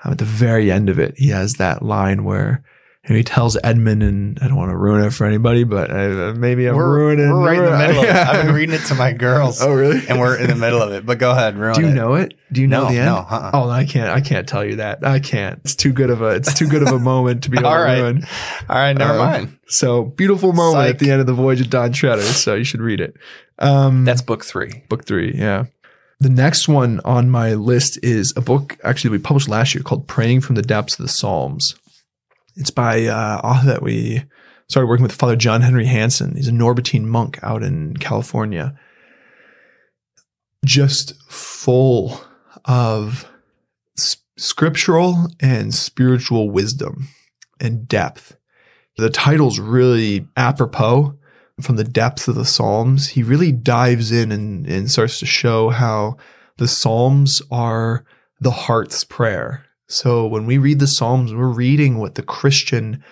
um, 0.04 0.12
at 0.12 0.18
the 0.18 0.26
very 0.26 0.70
end 0.72 0.90
of 0.90 1.00
it, 1.00 1.16
he 1.18 1.30
has 1.30 1.54
that 1.54 1.82
line 1.82 2.24
where 2.26 2.64
know, 3.10 3.16
he 3.18 3.24
tells 3.24 3.58
Edmund, 3.64 4.02
and 4.02 4.40
I 4.42 4.48
don't 4.48 4.56
want 4.56 4.72
to 4.72 4.78
ruin 4.78 5.04
it 5.06 5.12
for 5.12 5.26
anybody, 5.26 5.66
but 5.66 5.92
I, 5.92 6.32
maybe 6.32 6.68
I'm 6.68 6.76
We're, 6.76 6.96
ruining. 6.96 7.34
we're 7.34 7.46
right 7.46 7.58
in 7.58 7.66
the 7.66 7.78
middle 7.78 7.98
of 8.00 8.04
it. 8.06 8.08
Yeah. 8.08 8.30
I've 8.32 8.46
been 8.46 8.56
reading 8.56 8.76
it 8.76 8.86
to 8.86 8.96
my 8.96 9.12
girls, 9.12 9.62
Oh, 9.62 9.74
really? 9.74 10.08
and 10.08 10.20
we're 10.20 10.38
in 10.38 10.48
the 10.48 10.56
middle 10.56 10.82
of 10.82 10.92
it. 10.94 11.06
But 11.06 11.18
go 11.20 11.32
ahead, 11.32 11.58
ruin 11.58 11.74
Do 11.76 11.82
you 11.82 11.88
it. 11.88 11.94
know 11.94 12.14
it? 12.16 12.34
Do 12.52 12.62
you 12.62 12.68
know 12.68 12.84
No, 12.84 12.90
the 12.92 12.98
end? 12.98 13.06
no, 13.08 13.16
uh-uh. 13.18 13.52
Oh, 13.54 13.70
I 13.70 13.84
can't. 13.86 14.10
I 14.10 14.22
can't 14.22 14.48
tell 14.48 14.64
you 14.64 14.78
that. 14.78 15.06
I 15.06 15.20
can't. 15.20 15.60
It's 15.66 15.76
too 15.76 15.92
good 15.92 16.10
of 16.10 16.22
a. 16.22 16.28
It's 16.30 16.54
too 16.54 16.68
good 16.68 16.82
of 16.82 16.90
a 16.90 17.00
moment 17.00 17.44
to 17.44 17.50
be 17.50 17.58
able 17.60 17.68
All 17.68 17.76
to 17.78 17.84
right. 17.84 18.00
ruin. 18.00 18.24
All 18.70 18.76
right, 18.78 18.94
never 18.94 19.14
Uh, 19.14 19.18
mind. 19.18 19.58
So 19.68 20.04
beautiful 20.04 20.54
moment 20.54 20.86
Psych. 20.86 20.94
at 20.94 21.00
the 21.00 21.12
end 21.12 21.20
of 21.20 21.28
the 21.28 21.34
Voyage 21.34 21.60
of 21.62 21.70
Dawn 21.70 21.92
Treader. 21.92 22.22
So 22.22 22.56
you 22.56 22.64
should 22.64 22.82
read 22.82 23.02
it. 23.02 23.18
Um, 23.60 24.06
That's 24.06 24.22
book 24.22 24.46
three. 24.46 24.84
book 24.88 25.06
three. 25.06 25.34
Yeah. 25.36 25.66
The 26.20 26.30
next 26.30 26.70
one 26.70 27.02
on 27.04 27.30
my 27.30 27.54
list 27.56 28.00
is 28.02 28.34
a 28.38 28.42
book 28.42 28.78
actually 28.84 29.10
we 29.10 29.18
published 29.20 29.50
last 29.50 29.76
year 29.76 29.84
called 29.84 30.08
"Praying 30.08 30.40
from 30.42 30.56
the 30.56 30.62
Depths 30.62 30.98
of 30.98 31.04
the 31.06 31.12
Psalms." 31.12 31.76
It's 32.56 32.72
by 32.72 33.06
uh, 33.06 33.42
author 33.44 33.68
that 33.68 33.84
we 33.84 34.24
started 34.68 34.88
working 34.88 35.04
with, 35.04 35.12
Father 35.12 35.36
John 35.36 35.62
Henry 35.62 35.86
Hanson. 35.86 36.36
He's 36.36 36.48
a 36.48 36.52
Norbertine 36.52 37.06
monk 37.06 37.40
out 37.42 37.64
in 37.64 37.98
California. 37.98 38.78
Just 40.66 41.14
full 41.30 42.22
of 42.66 43.30
scriptural 44.38 45.28
and 45.40 45.74
spiritual 45.74 46.50
wisdom 46.50 47.08
and 47.60 47.88
depth. 47.88 48.38
The 48.98 49.10
title's 49.10 49.60
really 49.60 50.28
apropos 50.38 51.18
from 51.62 51.76
the 51.76 51.84
depths 51.84 52.28
of 52.28 52.36
the 52.36 52.46
Psalms. 52.46 53.10
He 53.10 53.24
really 53.24 53.52
dives 53.52 54.12
in 54.12 54.32
and, 54.32 54.66
and 54.66 54.90
starts 54.90 55.20
to 55.20 55.26
show 55.26 55.70
how 55.70 56.18
the 56.58 56.68
Psalms 56.68 57.42
are 57.52 58.06
the 58.40 58.52
heart's 58.52 59.04
prayer. 59.04 59.66
So 59.88 60.26
when 60.26 60.46
we 60.46 60.58
read 60.58 60.80
the 60.80 60.88
Psalms, 60.88 61.34
we're 61.34 61.48
reading 61.48 61.98
what 61.98 62.16
the 62.16 62.24
Christian 62.24 63.04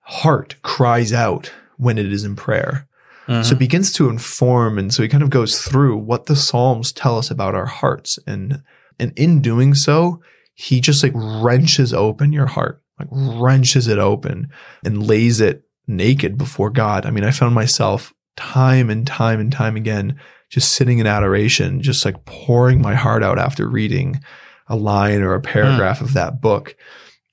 heart 0.00 0.56
cries 0.62 1.12
out 1.12 1.52
when 1.76 1.98
it 1.98 2.12
is 2.12 2.24
in 2.24 2.36
prayer. 2.36 2.88
So 3.26 3.32
mm-hmm. 3.32 3.54
it 3.54 3.58
begins 3.58 3.92
to 3.94 4.08
inform, 4.08 4.78
and 4.78 4.94
so 4.94 5.02
he 5.02 5.08
kind 5.08 5.24
of 5.24 5.30
goes 5.30 5.60
through 5.60 5.96
what 5.96 6.26
the 6.26 6.36
Psalms 6.36 6.92
tell 6.92 7.18
us 7.18 7.28
about 7.28 7.56
our 7.56 7.66
hearts, 7.66 8.20
and 8.24 8.62
and 9.00 9.12
in 9.16 9.42
doing 9.42 9.74
so, 9.74 10.22
he 10.54 10.80
just 10.80 11.02
like 11.02 11.12
wrenches 11.12 11.92
open 11.92 12.32
your 12.32 12.46
heart, 12.46 12.80
like 13.00 13.08
wrenches 13.10 13.88
it 13.88 13.98
open, 13.98 14.50
and 14.84 15.08
lays 15.08 15.40
it 15.40 15.64
naked 15.88 16.38
before 16.38 16.70
God. 16.70 17.04
I 17.04 17.10
mean, 17.10 17.24
I 17.24 17.32
found 17.32 17.52
myself 17.52 18.14
time 18.36 18.90
and 18.90 19.04
time 19.04 19.40
and 19.40 19.50
time 19.50 19.74
again 19.74 20.20
just 20.48 20.72
sitting 20.74 21.00
in 21.00 21.08
adoration, 21.08 21.82
just 21.82 22.04
like 22.04 22.24
pouring 22.26 22.80
my 22.80 22.94
heart 22.94 23.24
out 23.24 23.40
after 23.40 23.68
reading 23.68 24.20
a 24.68 24.76
line 24.76 25.22
or 25.22 25.34
a 25.34 25.40
paragraph 25.40 26.00
of 26.00 26.14
that 26.14 26.40
book. 26.40 26.76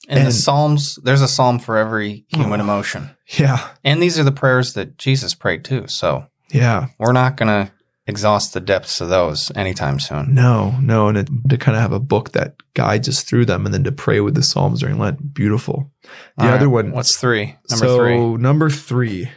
and, 0.09 0.27
the 0.27 0.31
Psalms, 0.31 0.99
there's 1.03 1.21
a 1.21 1.27
psalm 1.27 1.59
for 1.59 1.77
every 1.77 2.25
human 2.27 2.59
Oh. 2.59 2.63
emotion. 2.63 3.11
Yeah, 3.37 3.69
And 3.83 4.01
these 4.03 4.19
are 4.19 4.23
the 4.23 4.31
prayers 4.33 4.73
that 4.73 4.97
Jesus 4.97 5.33
prayed 5.33 5.63
too. 5.63 5.87
So 5.87 6.27
yeah. 6.51 6.87
we're 6.99 7.13
not 7.13 7.37
going 7.37 7.47
to 7.47 7.71
exhaust 8.05 8.53
the 8.53 8.59
depths 8.59 8.99
of 8.99 9.07
those 9.07 9.49
anytime 9.55 9.97
soon. 9.99 10.35
No, 10.35 10.71
no, 10.81 11.07
and 11.07 11.17
it, 11.17 11.29
to 11.49 11.57
kind 11.57 11.77
of 11.77 11.81
have 11.81 11.93
a 11.93 11.99
book 12.01 12.33
that 12.33 12.55
guides 12.73 13.07
us 13.07 13.23
through 13.23 13.45
them, 13.45 13.65
and 13.65 13.73
then 13.73 13.85
to 13.85 13.93
pray 13.93 14.19
with 14.19 14.35
the 14.35 14.43
Psalms 14.43 14.81
during 14.81 14.99
Lent, 14.99 15.33
beautiful. 15.33 15.89
The 16.37 16.43
All 16.43 16.49
other 16.49 16.67
right, 16.67 16.83
one, 16.83 16.91
What's 16.91 17.15
three? 17.15 17.55
Number 17.69 17.85
so 17.87 17.97
three. 17.97 18.17
number 18.19 18.69
three. 18.69 19.29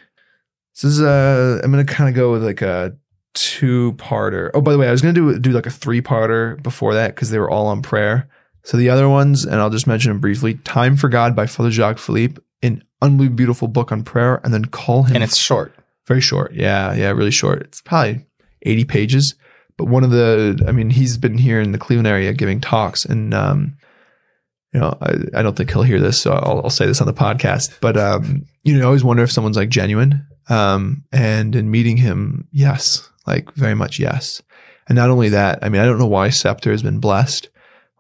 This 0.75 0.85
is 0.85 1.01
uh, 1.01 1.61
I'm 1.63 1.71
gonna 1.71 1.85
kind 1.85 2.09
of 2.11 2.17
go 2.17 2.33
with 2.33 2.43
like 2.45 2.61
a 2.61 2.97
two-parter. 3.37 4.51
Oh, 4.55 4.61
by 4.61 4.73
the 4.73 4.79
way, 4.79 4.89
I 4.89 4.91
was 4.91 5.03
gonna 5.03 5.13
do 5.13 5.39
do 5.39 5.53
like 5.53 5.67
a 5.67 5.71
three-parter 5.71 6.61
before 6.63 6.95
that 6.95 7.15
because 7.15 7.31
they 7.31 7.39
were 7.39 7.51
all 7.51 7.67
on 7.67 7.83
prayer. 7.83 8.29
So 8.65 8.77
the 8.77 8.89
other 8.89 9.09
ones, 9.09 9.45
and 9.45 9.57
I'll 9.57 9.71
just 9.71 9.87
mention 9.87 10.11
them 10.11 10.21
briefly: 10.21 10.55
"Time 10.55 10.97
for 10.97 11.09
God" 11.09 11.37
by 11.37 11.47
Father 11.47 11.71
Jacques 11.71 11.99
Philippe, 11.99 12.41
an 12.63 12.83
unbelievably 13.01 13.37
beautiful 13.37 13.69
book 13.69 13.93
on 13.93 14.03
prayer, 14.03 14.41
and 14.43 14.53
then 14.53 14.65
"Call 14.65 15.05
Him." 15.05 15.17
And 15.17 15.25
it's 15.25 15.37
short. 15.37 15.75
Very 16.07 16.21
short. 16.21 16.53
Yeah, 16.55 16.95
yeah, 16.95 17.11
really 17.11 17.31
short. 17.31 17.63
It's 17.63 17.81
probably 17.81 18.25
80 18.63 18.85
pages. 18.85 19.35
But 19.77 19.87
one 19.87 20.05
of 20.05 20.11
the, 20.11 20.65
I 20.67 20.73
mean, 20.73 20.91
he's 20.91 21.19
been 21.19 21.37
here 21.37 21.61
in 21.61 21.73
the 21.73 21.79
Cleveland 21.79 22.07
area 22.07 22.33
giving 22.33 22.61
talks, 22.61 23.05
and 23.05 23.35
um, 23.35 23.77
you 24.73 24.81
know, 24.81 24.97
I, 25.01 25.39
I 25.39 25.43
don't 25.43 25.57
think 25.57 25.71
he'll 25.71 25.83
hear 25.83 26.01
this, 26.01 26.21
so 26.21 26.33
I'll, 26.33 26.63
I'll 26.65 26.71
say 26.71 26.87
this 26.87 27.01
on 27.01 27.07
the 27.07 27.15
podcast. 27.15 27.79
But 27.81 27.97
um, 27.97 28.47
you 28.63 28.75
know, 28.75 28.83
I 28.83 28.87
always 28.87 29.05
wonder 29.05 29.23
if 29.23 29.33
someone's 29.33 29.57
like 29.57 29.69
genuine. 29.69 30.27
Um, 30.49 31.05
and 31.13 31.57
in 31.57 31.71
meeting 31.71 31.97
him, 31.97 32.49
yes, 32.53 33.11
like 33.27 33.53
very 33.53 33.75
much 33.75 33.99
yes. 33.99 34.43
And 34.89 34.97
not 34.97 35.11
only 35.11 35.29
that, 35.31 35.59
I 35.63 35.69
mean, 35.69 35.81
I 35.81 35.85
don't 35.85 35.99
know 35.99 36.07
why 36.07 36.31
Scepter 36.31 36.71
has 36.71 36.83
been 36.83 37.01
blessed 37.01 37.49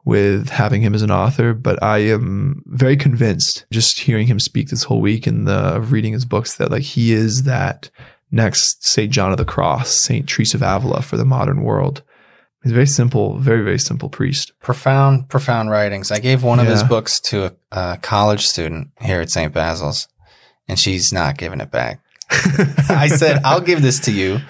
with 0.04 0.50
having 0.50 0.82
him 0.82 0.94
as 0.94 1.02
an 1.02 1.10
author, 1.10 1.52
but 1.52 1.82
I 1.82 1.98
am 1.98 2.62
very 2.66 2.96
convinced 2.96 3.66
just 3.72 3.98
hearing 3.98 4.28
him 4.28 4.38
speak 4.38 4.68
this 4.68 4.84
whole 4.84 5.00
week 5.00 5.26
and 5.26 5.48
the 5.48 5.80
reading 5.80 6.12
his 6.12 6.24
books 6.24 6.56
that 6.56 6.70
like 6.70 6.82
he 6.82 7.12
is 7.12 7.42
that 7.42 7.90
next 8.30 8.86
St. 8.86 9.10
John 9.10 9.32
of 9.32 9.36
the 9.36 9.44
Cross, 9.44 9.90
St. 9.90 10.28
Teresa 10.28 10.58
of 10.58 10.62
Avila 10.62 11.02
for 11.02 11.16
the 11.16 11.24
modern 11.24 11.62
world. 11.62 12.02
He's 12.62 12.72
a 12.72 12.74
very 12.74 12.86
simple, 12.86 13.38
very, 13.38 13.62
very 13.62 13.78
simple 13.78 14.08
priest. 14.08 14.52
Profound, 14.60 15.28
profound 15.28 15.70
writings. 15.70 16.10
I 16.10 16.18
gave 16.18 16.42
one 16.42 16.58
of 16.58 16.66
his 16.66 16.82
books 16.82 17.20
to 17.20 17.44
a, 17.44 17.52
a 17.70 17.98
college 18.02 18.46
student 18.46 18.90
here 19.00 19.20
at 19.20 19.30
St. 19.30 19.52
Basil's, 19.52 20.08
and 20.66 20.78
she's 20.78 21.12
not 21.12 21.36
giving 21.36 21.60
it 21.60 21.70
back. 21.70 22.00
I 22.30 23.08
said, 23.08 23.40
I'll 23.44 23.60
give 23.60 23.82
this 23.82 24.00
to 24.00 24.12
you 24.12 24.40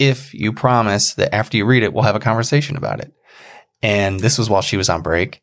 if 0.00 0.34
you 0.34 0.52
promise 0.52 1.14
that 1.14 1.32
after 1.32 1.56
you 1.56 1.64
read 1.66 1.84
it, 1.84 1.92
we'll 1.92 2.02
have 2.04 2.16
a 2.16 2.20
conversation 2.20 2.76
about 2.76 2.98
it. 3.00 3.12
And 3.82 4.18
this 4.18 4.38
was 4.38 4.50
while 4.50 4.62
she 4.62 4.76
was 4.76 4.88
on 4.88 5.02
break. 5.02 5.42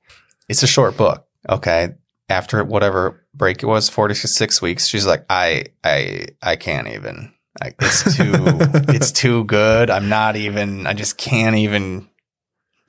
It's 0.49 0.63
a 0.63 0.67
short 0.67 0.97
book. 0.97 1.25
Okay. 1.47 1.89
After 2.27 2.63
whatever 2.63 3.25
break 3.33 3.63
it 3.63 3.67
was, 3.67 3.87
four 3.87 4.07
to 4.09 4.15
six 4.15 4.61
weeks, 4.61 4.87
she's 4.87 5.05
like, 5.07 5.25
I, 5.29 5.65
I, 5.83 6.27
I 6.41 6.55
can't 6.57 6.87
even. 6.89 7.33
Like, 7.63 7.75
it's 7.79 8.15
too, 8.17 8.33
it's 8.93 9.11
too 9.11 9.43
good. 9.45 9.89
I'm 9.89 10.09
not 10.09 10.35
even, 10.35 10.85
I 10.87 10.93
just 10.93 11.17
can't 11.17 11.55
even. 11.55 12.09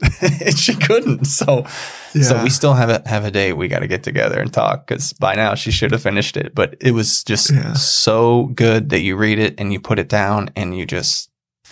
she 0.57 0.75
couldn't. 0.75 1.25
So, 1.25 1.67
so 2.13 2.43
we 2.43 2.51
still 2.51 2.75
have 2.75 2.89
a 2.89 3.03
have 3.09 3.25
a 3.25 3.31
date. 3.33 3.55
We 3.55 3.67
got 3.67 3.81
to 3.81 3.89
get 3.89 4.05
together 4.05 4.41
and 4.41 4.53
talk 4.53 4.87
because 4.87 5.13
by 5.15 5.35
now 5.35 5.57
she 5.57 5.73
should 5.73 5.91
have 5.91 6.03
finished 6.03 6.37
it. 6.37 6.55
But 6.55 6.77
it 6.81 6.93
was 6.93 7.25
just 7.25 7.51
Yeah. 7.51 7.73
so 7.73 8.47
good 8.55 8.91
that 8.91 9.01
you 9.01 9.17
read 9.17 9.41
it 9.41 9.55
and 9.59 9.73
you 9.73 9.81
put 9.81 9.99
it 9.99 10.09
down 10.09 10.51
and 10.55 10.77
you 10.77 10.87
just 10.87 11.28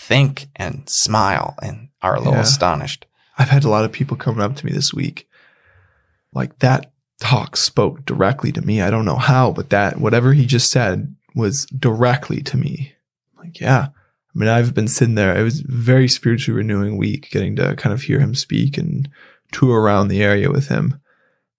think 0.06 0.46
and 0.56 0.88
smile 0.88 1.54
and 1.62 1.88
are 2.02 2.14
a 2.14 2.18
little 2.18 2.34
Yeah. 2.34 2.40
astonished. 2.42 3.06
I've 3.38 3.48
had 3.48 3.64
a 3.64 3.68
lot 3.70 3.84
of 3.84 3.92
people 3.92 4.16
coming 4.16 4.40
up 4.42 4.56
to 4.56 4.66
me 4.66 4.72
this 4.72 4.94
week. 4.94 5.28
Like 6.32 6.58
that 6.60 6.92
talk 7.20 7.56
spoke 7.56 8.04
directly 8.06 8.52
to 8.52 8.62
me. 8.62 8.80
I 8.80 8.90
don't 8.90 9.04
know 9.04 9.16
how, 9.16 9.50
but 9.52 9.70
that 9.70 9.98
whatever 10.00 10.32
he 10.32 10.46
just 10.46 10.70
said 10.70 11.14
was 11.34 11.66
directly 11.66 12.40
to 12.42 12.56
me. 12.56 12.92
Like, 13.38 13.60
yeah. 13.60 13.88
I 13.88 14.38
mean, 14.38 14.48
I've 14.48 14.74
been 14.74 14.88
sitting 14.88 15.14
there. 15.14 15.36
It 15.36 15.42
was 15.42 15.60
a 15.60 15.64
very 15.66 16.08
spiritually 16.08 16.56
renewing 16.58 16.96
week 16.98 17.30
getting 17.30 17.56
to 17.56 17.74
kind 17.76 17.92
of 17.94 18.02
hear 18.02 18.20
him 18.20 18.34
speak 18.34 18.76
and 18.78 19.08
tour 19.52 19.80
around 19.80 20.08
the 20.08 20.22
area 20.22 20.50
with 20.50 20.68
him. 20.68 21.00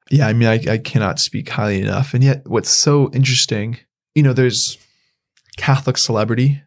Yeah, 0.10 0.28
I 0.28 0.34
mean, 0.34 0.48
I, 0.48 0.74
I 0.74 0.78
cannot 0.78 1.20
speak 1.20 1.50
highly 1.50 1.82
enough. 1.82 2.14
And 2.14 2.24
yet, 2.24 2.48
what's 2.48 2.70
so 2.70 3.12
interesting, 3.14 3.80
you 4.16 4.24
know, 4.24 4.32
there's 4.34 4.78
Catholic 5.58 5.98
celebrity, 5.98 6.62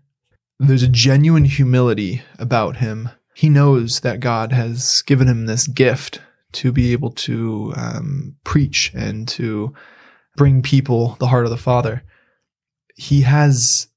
there's 0.68 0.83
a 0.83 0.88
genuine 0.88 1.44
humility 1.44 2.23
about 2.38 2.77
him. 2.77 3.11
He 3.35 3.49
knows 3.49 4.01
that 4.01 4.20
God 4.20 4.53
has 4.53 5.03
given 5.03 5.27
him 5.27 5.46
this 5.46 5.66
gift 5.66 6.20
to 6.53 6.73
be 6.73 6.92
able 6.92 7.11
to 7.12 7.73
um, 7.77 8.37
preach 8.44 8.92
and 8.94 9.27
to 9.29 9.73
bring 10.37 10.62
people 10.62 11.16
the 11.18 11.29
heart 11.29 11.44
of 11.44 11.51
the 11.51 11.57
Father. 11.57 12.03
he 12.96 13.23
has 13.23 13.88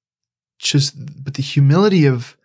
just, 0.59 0.95
but 1.23 1.33
the 1.33 1.43
humility 1.43 2.05
of 2.05 2.37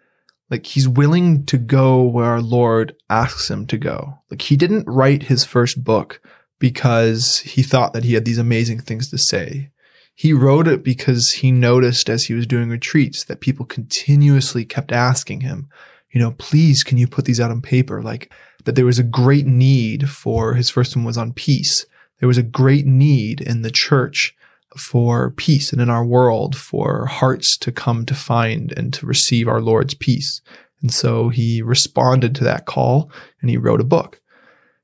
like 0.51 0.67
he's 0.67 0.89
willing 0.89 1.45
to 1.47 1.59
go 1.59 2.03
where 2.03 2.27
our 2.27 2.41
Lord 2.41 2.97
asks 3.09 3.51
him 3.51 3.67
to 3.67 3.79
go. 3.79 4.19
Like 4.31 4.43
he 4.43 4.57
didn't 4.57 4.89
write 4.89 5.25
his 5.25 5.45
first 5.45 5.85
book 5.85 6.21
because 6.59 7.39
he 7.41 7.63
thought 7.63 7.93
that 7.93 8.05
he 8.05 8.15
had 8.15 8.25
these 8.25 8.39
amazing 8.39 8.81
things 8.81 9.11
to 9.11 9.19
say. 9.19 9.71
He 10.19 10.33
wrote 10.33 10.67
it 10.67 10.83
because 10.83 11.31
he 11.31 11.53
noticed 11.53 12.11
as 12.11 12.25
he 12.25 12.35
was 12.35 12.45
doing 12.45 12.71
retreats 12.71 13.23
that 13.23 13.39
people 13.39 13.65
continuously 13.65 14.65
kept 14.65 14.91
asking 14.91 15.43
him, 15.43 15.69
you 16.11 16.21
know, 16.21 16.33
please, 16.33 16.83
can 16.83 16.99
you 16.99 17.07
put 17.07 17.25
these 17.25 17.39
out 17.39 17.53
on 17.53 17.63
paper? 17.63 18.03
Like 18.03 18.33
that 18.65 18.75
there 18.75 18.85
was 18.85 18.99
a 18.99 19.05
great 19.05 19.47
need 19.47 20.11
for 20.11 20.55
his 20.55 20.71
first 20.71 20.97
one 20.97 21.05
was 21.05 21.17
on 21.17 21.35
peace. 21.35 21.87
There 22.19 22.27
was 22.27 22.37
a 22.37 22.43
great 22.43 22.85
need 22.85 23.41
in 23.41 23.63
the 23.63 23.71
church 23.71 24.35
for 24.77 25.31
peace 25.31 25.73
and 25.73 25.81
in 25.81 25.89
our 25.89 26.05
world 26.05 26.57
for 26.57 27.07
hearts 27.07 27.57
to 27.59 27.71
come 27.71 28.05
to 28.07 28.15
find 28.15 28.77
and 28.77 28.93
to 28.95 29.07
receive 29.07 29.47
our 29.47 29.61
Lord's 29.61 29.95
peace. 29.95 30.43
And 30.83 30.93
so 30.93 31.29
he 31.29 31.63
responded 31.63 32.35
to 32.35 32.45
that 32.45 32.67
call 32.67 33.09
and 33.41 33.51
he 33.51 33.57
wrote 33.57 33.81
a 33.81 33.85
book. 33.85 34.21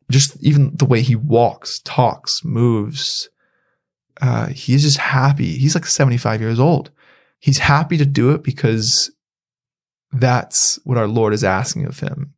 Just 0.09 0.41
even 0.45 0.77
the 0.77 0.85
way 0.85 1.03
he 1.03 1.17
walks, 1.17 1.81
talks, 1.81 2.45
moves, 2.45 3.31
uh, 4.21 4.47
he's 4.49 4.83
just 4.83 4.99
happy. 4.99 5.57
He's 5.59 5.75
like 5.75 5.87
75 5.87 6.41
years 6.41 6.61
old. 6.61 6.91
He's 7.39 7.59
happy 7.59 7.97
to 7.99 8.07
do 8.07 8.31
it 8.31 8.43
because 8.43 9.11
that's 10.13 10.79
what 10.85 10.99
our 10.99 11.09
Lord 11.09 11.33
is 11.35 11.45
asking 11.45 11.87
of 11.87 12.01
him. 12.01 12.35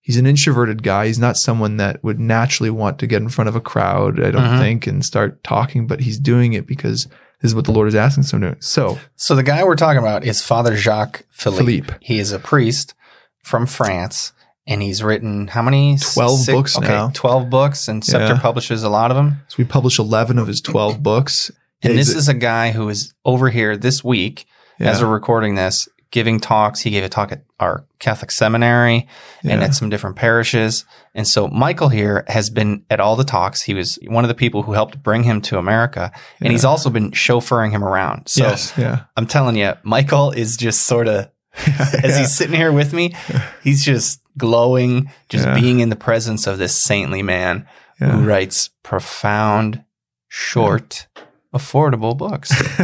He's 0.00 0.16
an 0.16 0.26
introverted 0.26 0.82
guy. 0.82 1.06
He's 1.06 1.18
not 1.18 1.36
someone 1.36 1.78
that 1.78 2.02
would 2.04 2.20
naturally 2.20 2.70
want 2.70 2.98
to 3.00 3.06
get 3.06 3.22
in 3.22 3.28
front 3.28 3.48
of 3.48 3.56
a 3.56 3.60
crowd, 3.60 4.22
I 4.22 4.30
don't 4.30 4.42
Mhm. 4.54 4.58
think, 4.58 4.86
and 4.86 5.04
start 5.04 5.42
talking, 5.42 5.86
but 5.86 6.00
he's 6.00 6.18
doing 6.18 6.52
it 6.52 6.66
because 6.66 7.04
this 7.40 7.50
is 7.50 7.54
what 7.54 7.64
the 7.64 7.72
Lord 7.72 7.88
is 7.88 7.94
asking 7.94 8.24
him 8.24 8.40
to 8.42 8.50
do. 8.52 8.56
So, 8.60 8.98
So 9.16 9.34
the 9.34 9.42
guy 9.42 9.64
we're 9.64 9.74
talking 9.76 9.98
about 9.98 10.24
is 10.24 10.42
Father 10.42 10.76
Jacques 10.76 11.24
Philippe. 11.30 11.64
Philippe. 11.64 11.94
He 12.00 12.18
is 12.18 12.30
a 12.32 12.38
priest 12.38 12.94
from 13.42 13.66
France, 13.66 14.32
and 14.66 14.82
he's 14.82 15.02
written 15.02 15.46
how 15.48 15.62
many? 15.62 15.96
12 15.98 16.46
books 16.46 16.76
okay, 16.78 16.88
now. 16.88 17.10
Twelve 17.14 17.48
books, 17.50 17.88
and 17.88 18.04
Scepter 18.04 18.34
Yeah. 18.34 18.40
publishes 18.40 18.82
a 18.82 18.88
lot 18.88 19.10
of 19.10 19.16
them. 19.16 19.42
so 19.48 19.56
we 19.58 19.64
published 19.64 19.98
11 19.98 20.38
of 20.38 20.46
his 20.46 20.60
12 20.60 21.02
books. 21.02 21.50
And 21.82 21.92
Yeah, 21.92 21.98
this 21.98 22.14
a- 22.14 22.18
is 22.18 22.28
a 22.28 22.34
guy 22.34 22.72
who 22.72 22.88
is 22.88 23.14
over 23.24 23.50
here 23.50 23.76
this 23.76 24.02
week 24.02 24.46
as 24.80 25.00
we're 25.02 25.08
recording 25.08 25.54
this, 25.54 25.88
giving 26.10 26.38
talks. 26.40 26.80
He 26.80 26.90
gave 26.90 27.04
a 27.04 27.08
talk 27.08 27.32
at 27.32 27.42
our 27.60 27.84
Catholic 27.98 28.30
seminary 28.30 29.06
and 29.44 29.62
at 29.62 29.74
some 29.74 29.88
different 29.90 30.16
parishes. 30.16 30.84
And 31.14 31.26
so 31.28 31.48
Michael 31.48 31.88
here 31.88 32.24
has 32.28 32.50
been 32.50 32.84
at 32.90 33.00
all 33.00 33.16
the 33.16 33.24
talks. 33.24 33.62
He 33.62 33.74
was 33.74 33.98
one 34.08 34.24
of 34.24 34.28
the 34.28 34.34
people 34.34 34.62
who 34.64 34.72
helped 34.72 35.02
bring 35.02 35.22
him 35.24 35.40
to 35.42 35.58
America, 35.58 36.12
and 36.40 36.52
he's 36.52 36.64
also 36.64 36.90
been 36.90 37.10
chauffeuring 37.12 37.70
him 37.70 37.82
around. 37.84 38.28
So 38.28 38.44
yes, 38.44 38.72
yeah. 38.76 39.04
I'm 39.16 39.26
telling 39.26 39.56
you, 39.56 39.74
Michael 39.82 40.30
is 40.32 40.56
just 40.56 40.82
sort 40.82 41.08
of 41.08 41.28
as 41.66 41.92
Yeah. 42.04 42.18
he's 42.18 42.34
sitting 42.34 42.56
here 42.56 42.72
with 42.72 42.92
me, 42.92 43.14
he's 43.62 43.84
just 43.84 44.20
glowing, 44.38 45.10
just 45.28 45.44
Yeah. 45.46 45.54
being 45.54 45.80
in 45.80 45.88
the 45.88 45.96
presence 45.96 46.46
of 46.46 46.58
this 46.58 46.74
saintly 46.80 47.22
man 47.22 47.66
Yeah. 48.00 48.12
who 48.12 48.26
writes 48.26 48.70
profound, 48.82 49.82
short, 50.28 51.06
affordable 51.54 52.16
books. 52.16 52.50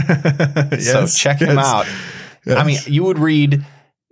so 0.85 1.01
Yes, 1.01 1.19
check 1.19 1.41
him 1.41 1.57
yes, 1.57 1.67
out. 1.67 1.87
I 2.47 2.65
mean, 2.65 2.79
you 2.87 3.05
would 3.05 3.19
read 3.19 3.65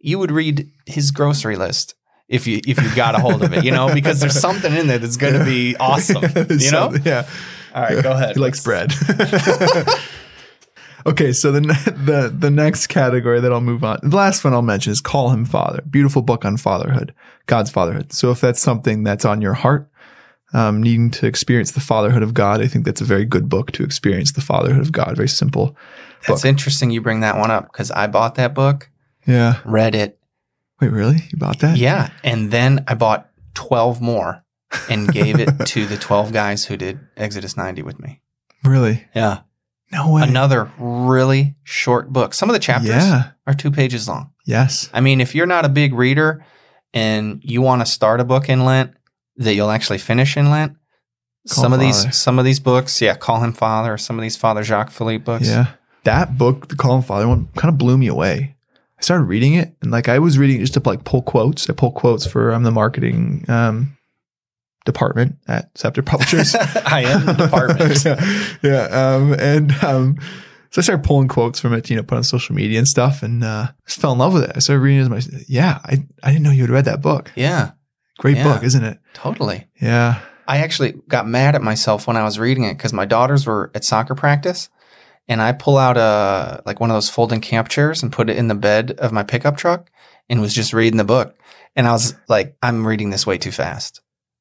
you 0.03 0.19
would 0.19 0.31
read 0.31 0.67
his 0.87 1.11
grocery 1.11 1.57
list 1.57 1.95
if 2.29 2.47
you 2.47 2.61
if 2.67 2.81
you 2.83 2.95
got 2.95 3.15
a 3.15 3.19
hold 3.19 3.43
of 3.43 3.53
it, 3.53 3.65
you 3.65 3.71
know, 3.71 3.93
because 3.93 4.21
there's 4.21 4.39
something 4.49 4.75
in 4.75 4.87
there 4.87 4.99
that's 4.99 5.17
going 5.19 5.35
to 5.35 5.45
be 5.45 5.77
awesome, 5.77 6.23
you 6.59 6.71
know. 6.71 6.95
yeah. 7.05 7.27
All 7.75 7.83
right, 7.83 8.03
go 8.03 8.13
ahead. 8.13 8.35
He 8.37 8.41
likes 8.41 8.63
bread. 8.65 8.93
Okay, 11.07 11.33
so 11.33 11.53
the 11.53 11.61
the 12.05 12.35
the 12.37 12.51
next 12.51 12.89
category 12.89 13.41
that 13.41 13.53
I'll 13.53 13.61
move 13.61 13.85
on. 13.85 13.99
The 14.03 14.17
last 14.17 14.45
one 14.45 14.53
I'll 14.53 14.63
mention 14.63 14.93
is 14.93 15.01
Call 15.01 15.31
Him 15.31 15.45
Father. 15.45 15.83
Beautiful 15.89 16.23
book 16.23 16.45
on 16.45 16.57
fatherhood, 16.57 17.15
God's 17.47 17.71
fatherhood. 17.71 18.13
So 18.13 18.31
if 18.31 18.41
that's 18.41 18.61
something 18.61 19.03
that's 19.05 19.25
on 19.25 19.41
your 19.43 19.55
heart, 19.55 19.91
um, 20.53 20.83
needing 20.83 21.11
to 21.13 21.27
experience 21.27 21.73
the 21.73 21.81
fatherhood 21.81 22.23
of 22.23 22.35
God, 22.35 22.61
I 22.61 22.67
think 22.67 22.85
that's 22.85 23.01
a 23.01 23.05
very 23.05 23.25
good 23.25 23.49
book 23.49 23.73
to 23.73 23.85
experience 23.85 24.33
the 24.33 24.41
fatherhood 24.41 24.83
of 24.83 24.93
God. 24.93 25.17
Very 25.17 25.29
simple. 25.29 25.77
That's 26.27 26.45
interesting. 26.45 26.91
You 26.91 27.01
bring 27.01 27.21
that 27.21 27.39
one 27.39 27.51
up 27.51 27.73
because 27.73 27.91
I 27.91 28.07
bought 28.07 28.35
that 28.35 28.55
book, 28.55 28.91
Yeah. 29.27 29.61
read 29.65 29.95
it, 29.95 30.19
Wait, 30.81 30.93
really? 30.93 31.17
You 31.31 31.39
bought 31.39 31.59
that? 31.61 31.77
Yeah. 31.77 32.09
And 32.25 32.51
then 32.51 32.85
I 32.89 32.95
bought 32.95 33.29
12 33.55 34.01
more 34.01 34.43
and 34.89 35.13
gave 35.13 35.39
it 35.39 35.51
to 35.67 35.85
the 35.85 35.99
12 35.99 36.33
guys 36.33 36.65
who 36.65 36.77
did 36.79 37.01
Exodus 37.17 37.55
90 37.57 37.83
with 37.83 38.01
me. 38.01 38.23
Really? 38.65 39.07
Yeah. 39.15 39.41
No 39.93 40.13
way. 40.13 40.23
Another 40.23 40.71
really 40.79 41.57
short 41.65 42.13
book. 42.13 42.33
Some 42.35 42.49
of 42.49 42.55
the 42.55 42.61
chapters 42.61 42.91
Yeah. 42.91 43.31
are 43.47 43.55
two 43.55 43.71
pages 43.71 44.09
long. 44.09 44.31
Yes. 44.47 44.89
I 44.93 45.01
mean, 45.01 45.21
if 45.21 45.35
you're 45.35 45.47
not 45.47 45.65
a 45.65 45.69
big 45.69 45.95
reader 45.95 46.45
and 46.95 47.41
you 47.43 47.61
want 47.63 47.83
to 47.83 47.87
start 47.87 48.21
a 48.21 48.25
book 48.25 48.49
in 48.49 48.65
Lent 48.65 48.93
that 49.37 49.55
you'll 49.55 49.71
actually 49.71 49.99
finish 49.99 50.37
in 50.37 50.51
Lent, 50.51 50.75
Call 51.49 51.65
some 51.65 51.73
of 51.73 51.81
Father. 51.81 51.87
these 52.05 52.17
some 52.17 52.39
of 52.39 52.45
these 52.45 52.61
books, 52.61 53.01
yeah, 53.01 53.15
call 53.17 53.41
him 53.43 53.53
father, 53.53 53.97
some 53.97 54.19
of 54.19 54.23
these 54.23 54.37
Father 54.37 54.63
Jacques 54.63 54.91
Philippe 54.91 55.25
books. 55.25 55.49
Yeah. 55.49 55.67
That 56.05 56.37
book, 56.39 56.69
the 56.69 56.77
Call 56.77 56.97
Him 56.97 57.03
Father 57.03 57.27
one, 57.29 57.49
kind 57.57 57.73
of 57.73 57.79
blew 57.79 57.97
me 57.99 58.07
away. 58.09 58.57
I 58.99 59.03
started 59.03 59.25
reading 59.25 59.55
it 59.55 59.75
and 59.83 59.91
like 59.91 60.09
I 60.09 60.19
was 60.19 60.37
reading 60.39 60.57
it 60.57 60.61
just 60.61 60.75
to 60.75 60.83
like 60.85 61.05
pull 61.05 61.23
quotes. 61.23 61.69
I 61.69 61.73
pull 61.73 61.93
quotes 61.93 62.27
for 62.27 62.51
I'm 62.53 62.63
the 62.63 62.71
marketing 62.71 63.45
um, 63.49 63.97
department 64.93 65.37
at 65.49 65.71
Scepter 65.79 66.03
Publishers. 66.03 66.55
I 66.87 67.03
am 67.03 67.27
the 67.27 67.33
department. 67.35 68.05
yeah. 68.63 68.63
yeah. 68.63 69.15
Um, 69.15 69.33
and 69.39 69.73
um, 69.85 70.17
so 70.71 70.81
I 70.81 70.83
started 70.83 71.05
pulling 71.05 71.29
quotes 71.29 71.61
from 71.61 71.73
it, 71.75 71.91
you 71.91 71.97
know, 71.97 72.03
put 72.03 72.17
on 72.17 72.25
social 72.25 72.55
media 72.55 72.79
and 72.79 72.87
stuff, 72.89 73.23
and 73.23 73.43
uh, 73.43 73.69
just 73.87 74.01
fell 74.01 74.13
in 74.13 74.19
love 74.19 74.33
with 74.35 74.45
it. 74.45 74.53
I 74.55 74.59
started 74.61 74.81
reading 74.83 75.01
it 75.01 75.13
as 75.13 75.31
my 75.33 75.39
yeah. 75.49 75.79
I 75.85 75.99
I 76.23 76.31
didn't 76.31 76.43
know 76.45 76.51
you 76.53 76.63
had 76.63 76.71
read 76.71 76.85
that 76.87 77.03
book. 77.03 77.33
Yeah, 77.37 77.73
Great 78.19 78.37
Yeah. 78.37 78.45
book, 78.45 78.63
isn't 78.63 78.85
it? 78.85 78.99
totally. 79.15 79.67
Yeah. 79.81 80.21
I 80.47 80.59
actually 80.59 80.95
got 81.09 81.29
mad 81.29 81.55
at 81.55 81.63
myself 81.63 82.07
when 82.09 82.17
I 82.17 82.25
was 82.25 82.39
reading 82.39 82.65
it 82.65 82.77
because 82.77 82.93
my 82.93 83.05
daughters 83.05 83.47
were 83.47 83.71
at 83.75 83.85
soccer 83.85 84.17
practice, 84.17 84.69
and 85.29 85.41
I 85.41 85.53
pull 85.53 85.79
out 85.79 85.97
a 85.97 86.61
like 86.67 86.81
one 86.81 86.91
of 86.91 86.97
those 86.97 87.09
folding 87.09 87.41
camp 87.41 87.69
chairs 87.69 88.03
and 88.03 88.13
put 88.13 88.29
it 88.29 88.37
in 88.37 88.49
the 88.49 88.55
bed 88.57 88.93
of 88.99 89.13
my 89.13 89.23
pickup 89.23 89.57
truck 89.57 89.91
and 90.29 90.41
was 90.41 90.53
just 90.55 90.73
reading 90.73 90.97
the 90.99 91.05
book. 91.05 91.37
And 91.77 91.87
I 91.87 91.93
was 91.93 92.15
like, 92.29 92.57
I'm 92.63 92.85
reading 92.85 93.11
this 93.11 93.27
way 93.27 93.39
too 93.39 93.53
fast. 93.53 94.01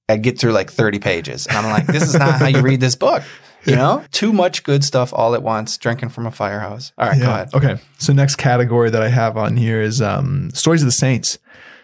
I 0.10 0.18
get 0.18 0.40
through 0.40 0.52
like 0.52 0.72
30 0.72 1.00
pages, 1.00 1.48
and 1.48 1.58
I'm 1.58 1.72
like, 1.72 1.88
this 1.88 2.04
is 2.04 2.16
not 2.16 2.40
how 2.40 2.48
you 2.48 2.62
read 2.62 2.80
this 2.80 2.96
book. 2.96 3.24
You 3.66 3.76
know, 3.76 4.04
too 4.12 4.32
much 4.32 4.64
good 4.64 4.84
stuff 4.84 5.14
all 5.14 5.36
at 5.36 5.44
once, 5.44 5.78
drinking 5.78 6.10
from 6.10 6.26
a 6.26 6.32
fire 6.32 6.62
hose. 6.62 6.94
All 6.98 7.08
right, 7.08 7.20
go 7.20 7.30
ahead. 7.30 7.54
Okay. 7.54 7.78
So 7.98 8.14
next 8.14 8.38
category 8.38 8.90
that 8.90 9.02
I 9.02 9.10
have 9.10 9.38
on 9.38 9.58
here 9.58 9.82
is 9.82 10.02
um, 10.02 10.50
stories 10.52 10.82
of 10.82 10.88
the 10.88 10.94
saints. 10.94 11.38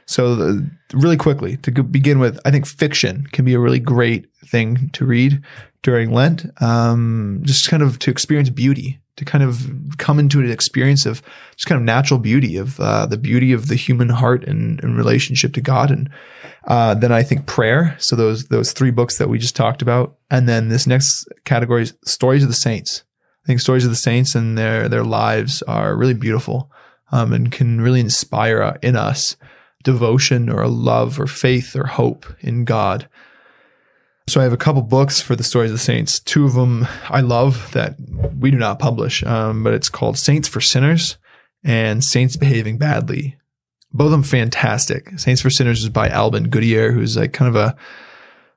So 0.06 0.36
the, 0.36 0.70
really 0.94 1.18
quickly 1.18 1.58
to 1.58 1.84
begin 1.84 2.20
with, 2.20 2.40
I 2.46 2.52
think 2.52 2.66
fiction 2.66 3.28
can 3.32 3.44
be 3.44 3.54
a 3.54 3.60
really 3.60 3.80
great 3.80 4.28
thing 4.46 4.90
to 4.94 5.06
read 5.06 5.44
during 5.82 6.12
Lent. 6.12 6.46
Um, 6.62 7.42
just 7.44 7.70
kind 7.70 7.84
of 7.84 8.00
to 8.00 8.12
experience 8.12 8.50
beauty, 8.50 9.00
to 9.18 9.26
kind 9.26 9.44
of 9.44 9.68
come 9.98 10.20
into 10.20 10.40
an 10.40 10.52
experience 10.52 11.06
of 11.06 11.22
just 11.56 11.68
kind 11.68 11.80
of 11.80 11.86
natural 11.86 12.20
beauty 12.20 12.58
of 12.58 12.80
uh, 12.80 13.06
the 13.06 13.18
beauty 13.18 13.54
of 13.54 13.68
the 13.68 13.76
human 13.76 14.10
heart 14.10 14.44
and, 14.44 14.82
relationship 14.84 15.54
to 15.54 15.62
God. 15.62 15.92
And 15.92 16.10
uh, 16.68 16.96
then 16.96 17.12
I 17.12 17.24
think 17.24 17.46
prayer. 17.46 17.96
So 18.00 18.16
those 18.16 18.48
those 18.48 18.74
three 18.74 18.92
books 18.92 19.18
that 19.18 19.30
we 19.30 19.40
just 19.40 19.56
talked 19.56 19.82
about, 19.82 20.18
and 20.30 20.50
then 20.50 20.70
this 20.70 20.88
next 20.88 21.28
category 21.46 21.84
is 21.84 21.94
stories 22.06 22.44
of 22.44 22.50
the 22.50 22.56
saints. 22.56 23.04
I 23.44 23.48
think 23.48 23.60
stories 23.60 23.86
of 23.86 23.92
the 23.92 23.96
saints 23.96 24.36
and 24.36 24.58
their 24.58 24.90
their 24.90 25.04
lives 25.04 25.62
are 25.64 25.96
really 25.96 26.14
beautiful 26.14 26.72
um, 27.12 27.34
and 27.34 27.52
can 27.52 27.82
really 27.82 28.00
inspire 28.00 28.62
uh, 28.62 28.78
in 28.82 28.96
us 28.96 29.38
devotion 29.84 30.50
or 30.50 30.68
love 30.68 31.20
or 31.20 31.28
faith 31.28 31.76
or 31.76 31.86
hope 31.86 32.26
in 32.40 32.66
God. 32.66 33.08
So 34.28 34.42
I 34.42 34.44
have 34.44 34.54
a 34.54 34.58
couple 34.58 34.82
books 34.82 35.22
for 35.22 35.36
the 35.36 35.44
stories 35.44 35.70
of 35.70 35.78
the 35.78 35.84
saints. 35.84 36.20
Two 36.20 36.46
of 36.46 36.54
them 36.54 36.88
I 37.10 37.22
love 37.22 37.72
that 37.74 37.96
we 38.40 38.50
do 38.50 38.58
not 38.58 38.80
publish, 38.80 39.24
um, 39.24 39.64
but 39.64 39.74
it's 39.74 39.90
called 39.90 40.18
Saints 40.18 40.48
for 40.48 40.62
Sinners 40.62 41.18
and 41.64 42.04
Saints 42.04 42.36
Behaving 42.36 42.80
Badly. 42.80 43.38
Both 43.94 44.08
of 44.08 44.12
them 44.12 44.24
fantastic. 44.24 45.20
Saints 45.20 45.42
for 45.42 45.52
Sinners 45.52 45.84
is 45.84 45.90
by 45.90 46.10
Alban 46.10 46.50
Goodier, 46.50 46.92
who's 46.92 47.16
like 47.16 47.34
kind 47.34 47.50
of 47.50 47.56
a 47.56 47.78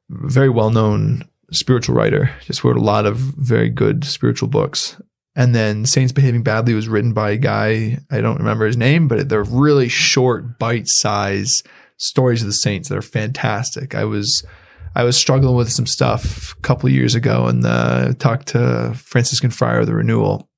very 0.09 0.49
well 0.49 0.71
known 0.71 1.29
spiritual 1.53 1.95
writer. 1.95 2.35
Just 2.45 2.65
wrote 2.65 2.79
a 2.79 2.83
lot 2.83 3.05
of 3.05 3.17
very 3.17 3.69
good 3.69 4.05
spiritual 4.05 4.49
books. 4.49 5.01
And 5.37 5.55
then 5.55 5.85
Saints 5.85 6.13
Behaving 6.13 6.43
Badly 6.43 6.75
was 6.75 6.89
written 6.89 7.13
by 7.13 7.31
a 7.31 7.37
guy, 7.37 7.99
I 8.11 8.21
don't 8.21 8.39
remember 8.39 8.67
his 8.67 8.77
name, 8.77 9.07
but 9.07 9.29
they're 9.29 9.45
really 9.45 9.89
short, 9.89 10.59
bite 10.59 10.89
size 10.89 11.63
stories 11.99 12.41
of 12.41 12.49
the 12.49 12.55
saints 12.55 12.89
that 12.89 12.99
are 12.99 13.03
fantastic. 13.03 13.95
I 13.95 14.05
was 14.05 14.45
I 14.99 15.05
was 15.05 15.17
struggling 15.17 15.55
with 15.55 15.71
some 15.73 15.87
stuff 15.87 16.53
a 16.59 16.61
couple 16.63 16.89
of 16.89 16.93
years 16.93 17.15
ago 17.15 17.47
and 17.47 17.65
uh, 17.65 18.13
talked 18.19 18.49
to 18.49 18.93
Franciscan 18.97 19.51
Friar 19.51 19.81
of 19.81 19.87
the 19.87 19.95
Renewal. 19.95 20.49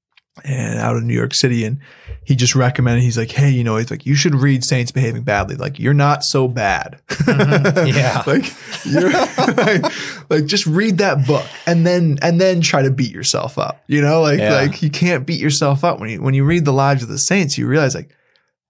and 0.45 0.79
out 0.79 0.97
of 0.97 1.03
New 1.03 1.13
York 1.15 1.35
City. 1.35 1.65
And 1.65 1.81
he 2.25 2.35
just 2.37 2.55
recommended, 2.55 3.03
he's 3.03 3.19
like, 3.19 3.31
Hey, 3.31 3.51
you 3.51 3.63
know, 3.65 3.77
he's 3.77 3.91
like, 3.91 4.07
you 4.07 4.15
should 4.15 4.35
read 4.35 4.65
Saints 4.65 4.91
Behaving 4.93 5.23
Badly. 5.23 5.57
Like, 5.57 5.79
you're 5.79 5.93
not 5.93 6.25
so 6.25 6.49
bad. 6.49 7.01
Mhm. 7.09 7.87
Yeah. 7.95 8.23
like, 8.27 8.51
you're 8.87 9.11
like, 9.57 10.31
like, 10.31 10.47
just 10.47 10.67
read 10.67 10.99
that 10.99 11.27
book 11.27 11.45
and 11.67 11.87
then, 11.87 12.19
and 12.23 12.41
then 12.41 12.63
try 12.63 12.81
to 12.83 12.91
beat 12.91 13.13
yourself 13.13 13.59
up. 13.59 13.83
You 13.89 14.01
know, 14.01 14.23
like, 14.23 14.39
Yeah. 14.39 14.55
like 14.55 14.81
you 14.83 14.89
can't 14.91 15.27
beat 15.27 15.41
yourself 15.41 15.85
up 15.85 16.01
when 16.01 16.09
you, 16.09 16.23
when 16.23 16.33
you 16.33 16.45
read 16.45 16.65
the 16.65 16.73
lives 16.73 17.03
of 17.03 17.11
the 17.11 17.19
saints, 17.19 17.59
you 17.59 17.67
realize 17.67 17.95
like, 17.95 18.11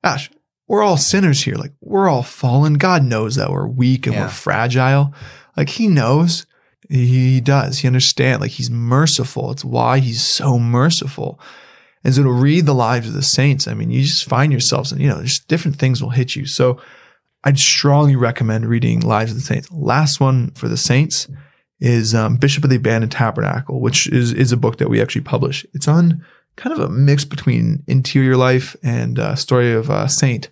gosh, 0.03 0.29
we're 0.67 0.83
all 0.83 0.97
sinners 0.97 1.43
here. 1.43 1.55
Like, 1.57 1.73
we're 1.81 2.09
all 2.09 2.23
fallen. 2.25 2.75
God 2.75 3.05
knows 3.05 3.37
that 3.37 3.51
we're 3.51 3.67
weak 3.69 4.07
and 4.07 4.15
Yeah. 4.17 4.23
we're 4.25 4.29
fragile. 4.31 5.15
Like, 5.57 5.71
he 5.71 5.89
knows. 5.89 6.47
He 6.89 7.41
does. 7.41 7.79
He 7.79 7.87
understands. 7.87 8.41
Like, 8.41 8.53
he's 8.53 8.71
merciful. 8.71 9.51
It's 9.51 9.65
why 9.65 9.99
he's 9.99 10.25
so 10.25 10.59
merciful. 10.59 11.41
And 12.03 12.15
so 12.15 12.23
to 12.23 12.31
read 12.31 12.67
the 12.67 12.75
lives 12.75 13.09
of 13.09 13.15
the 13.15 13.23
saints, 13.23 13.69
I 13.69 13.75
mean, 13.75 13.91
you 13.91 14.03
just 14.03 14.29
find 14.29 14.53
yourselves, 14.53 14.91
and 14.91 15.01
you 15.01 15.09
know, 15.09 15.23
just 15.23 15.49
different 15.49 15.77
things 15.77 16.03
will 16.03 16.11
hit 16.11 16.35
you. 16.35 16.47
So 16.47 16.81
I'd 17.45 17.59
strongly 17.59 18.17
recommend 18.17 18.67
reading 18.67 19.01
Lives 19.01 19.33
of 19.33 19.37
the 19.37 19.45
Saints. 19.45 19.71
Last 19.71 20.21
one 20.21 20.51
for 20.53 20.69
the 20.69 20.77
saints 20.77 21.29
is 21.79 22.15
um, 22.15 22.37
Bishop 22.37 22.65
of 22.65 22.71
the 22.71 22.77
Abandoned 22.77 23.13
Tabernacle, 23.13 23.81
which 23.81 24.07
is 24.09 24.33
is 24.33 24.53
a 24.53 24.57
book 24.57 24.79
that 24.79 24.91
we 24.91 25.01
actually 25.01 25.23
publish. 25.23 25.67
It's 25.75 25.89
on 25.89 26.25
kind 26.57 26.73
of 26.75 26.81
a 26.81 26.91
mix 26.91 27.25
between 27.25 27.83
interior 27.87 28.37
life 28.37 28.77
and 28.83 29.19
uh, 29.19 29.35
story 29.35 29.73
of 29.73 29.89
a 29.89 30.09
saint 30.09 30.51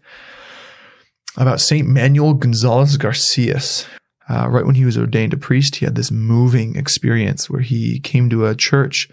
about 1.37 1.61
Saint 1.61 1.87
Manuel 1.87 2.34
Gonzalez 2.34 2.96
Garcias. 2.96 3.87
Uh, 4.28 4.46
right 4.48 4.66
when 4.66 4.74
he 4.74 4.84
was 4.84 4.98
ordained 4.98 5.32
a 5.32 5.36
priest, 5.38 5.76
he 5.76 5.84
had 5.86 5.94
this 5.94 6.10
moving 6.10 6.76
experience 6.76 7.48
where 7.48 7.62
he 7.62 7.98
came 8.00 8.28
to 8.28 8.44
a 8.46 8.54
church 8.54 9.08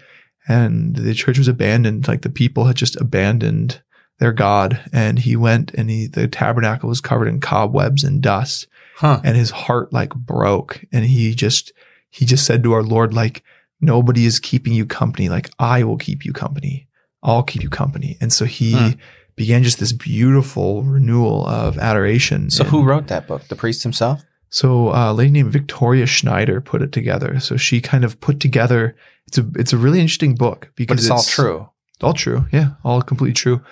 and 0.48 0.94
the 0.96 1.14
church 1.14 1.38
was 1.38 1.48
abandoned. 1.48 2.06
Like 2.06 2.22
the 2.22 2.28
people 2.30 2.66
had 2.66 2.76
just 2.76 3.00
abandoned 3.00 3.80
their 4.18 4.32
God. 4.32 4.80
And 4.92 5.18
he 5.18 5.34
went 5.36 5.72
and 5.74 5.88
he, 5.90 6.06
the 6.06 6.28
tabernacle 6.28 6.88
was 6.88 7.00
covered 7.00 7.28
in 7.28 7.40
cobwebs 7.40 8.04
and 8.04 8.20
dust 8.22 8.66
Huh. 8.96 9.20
and 9.24 9.36
his 9.36 9.50
heart 9.50 9.92
like 9.92 10.14
broke. 10.14 10.82
And 10.92 11.04
he 11.04 11.34
just, 11.34 11.72
he 12.10 12.24
just 12.24 12.46
said 12.46 12.62
to 12.62 12.72
our 12.72 12.82
Lord, 12.82 13.12
like, 13.12 13.42
nobody 13.80 14.24
is 14.24 14.38
keeping 14.40 14.72
you 14.72 14.86
company. 14.86 15.28
Like 15.28 15.50
I 15.58 15.82
will 15.84 15.98
keep 15.98 16.24
you 16.24 16.32
company. 16.32 16.88
I'll 17.22 17.42
keep 17.42 17.62
you 17.62 17.68
company. 17.68 18.16
And 18.20 18.32
so 18.32 18.44
he 18.46 18.72
Hmm. 18.72 18.88
began 19.34 19.62
just 19.62 19.78
this 19.80 19.92
beautiful 19.92 20.82
renewal 20.82 21.46
of 21.46 21.76
adoration. 21.78 22.48
So 22.50 22.62
And- 22.64 22.70
who 22.70 22.84
wrote 22.84 23.08
that 23.08 23.26
book? 23.26 23.48
The 23.48 23.56
priest 23.56 23.82
himself? 23.82 24.22
So 24.48 24.92
uh, 24.92 25.12
a 25.12 25.14
lady 25.14 25.30
named 25.30 25.52
Victoria 25.52 26.06
Schneider 26.06 26.60
put 26.60 26.82
it 26.82 26.92
together. 26.92 27.40
So 27.40 27.56
she 27.56 27.80
kind 27.80 28.04
of 28.04 28.20
put 28.20 28.40
together. 28.40 28.96
It's 29.26 29.38
a 29.38 29.46
it's 29.56 29.72
a 29.72 29.76
really 29.76 30.00
interesting 30.00 30.34
book 30.34 30.70
because 30.76 30.96
But 30.96 31.02
it's, 31.02 31.10
all 31.10 31.22
true. 31.22 31.68
All 32.02 32.14
true, 32.14 32.46
yeah, 32.52 32.70
all 32.84 33.02
completely 33.02 33.34
true. 33.34 33.62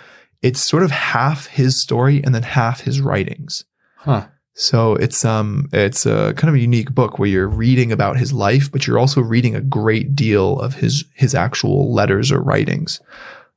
It's 0.43 0.61
sort 0.61 0.83
of 0.83 0.91
half 0.91 1.47
his 1.47 1.81
story 1.81 2.23
and 2.23 2.35
then 2.35 2.43
half 2.43 2.81
his 2.81 3.01
writings. 3.01 3.65
Huh. 3.97 4.27
So 4.55 4.95
it's 4.95 5.25
um 5.25 5.69
it's 5.73 6.07
a 6.07 6.33
kind 6.35 6.49
of 6.49 6.55
a 6.55 6.61
unique 6.61 6.95
book 6.95 7.19
where 7.19 7.29
you're 7.29 7.49
reading 7.49 7.93
about 7.93 8.17
his 8.17 8.33
life, 8.33 8.71
but 8.71 8.87
you're 8.87 8.99
also 8.99 9.21
reading 9.21 9.55
a 9.55 9.61
great 9.61 10.15
deal 10.15 10.59
of 10.61 10.75
his 10.75 11.05
his 11.15 11.35
actual 11.35 11.93
letters 11.93 12.31
or 12.31 12.41
writings. 12.41 13.01